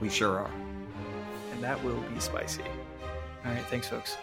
We 0.00 0.08
sure 0.08 0.38
are 0.38 0.50
and 1.54 1.62
that 1.62 1.82
will 1.84 2.00
be 2.12 2.20
spicy. 2.20 2.62
All 3.44 3.52
right, 3.52 3.64
thanks, 3.66 3.88
folks. 3.88 4.16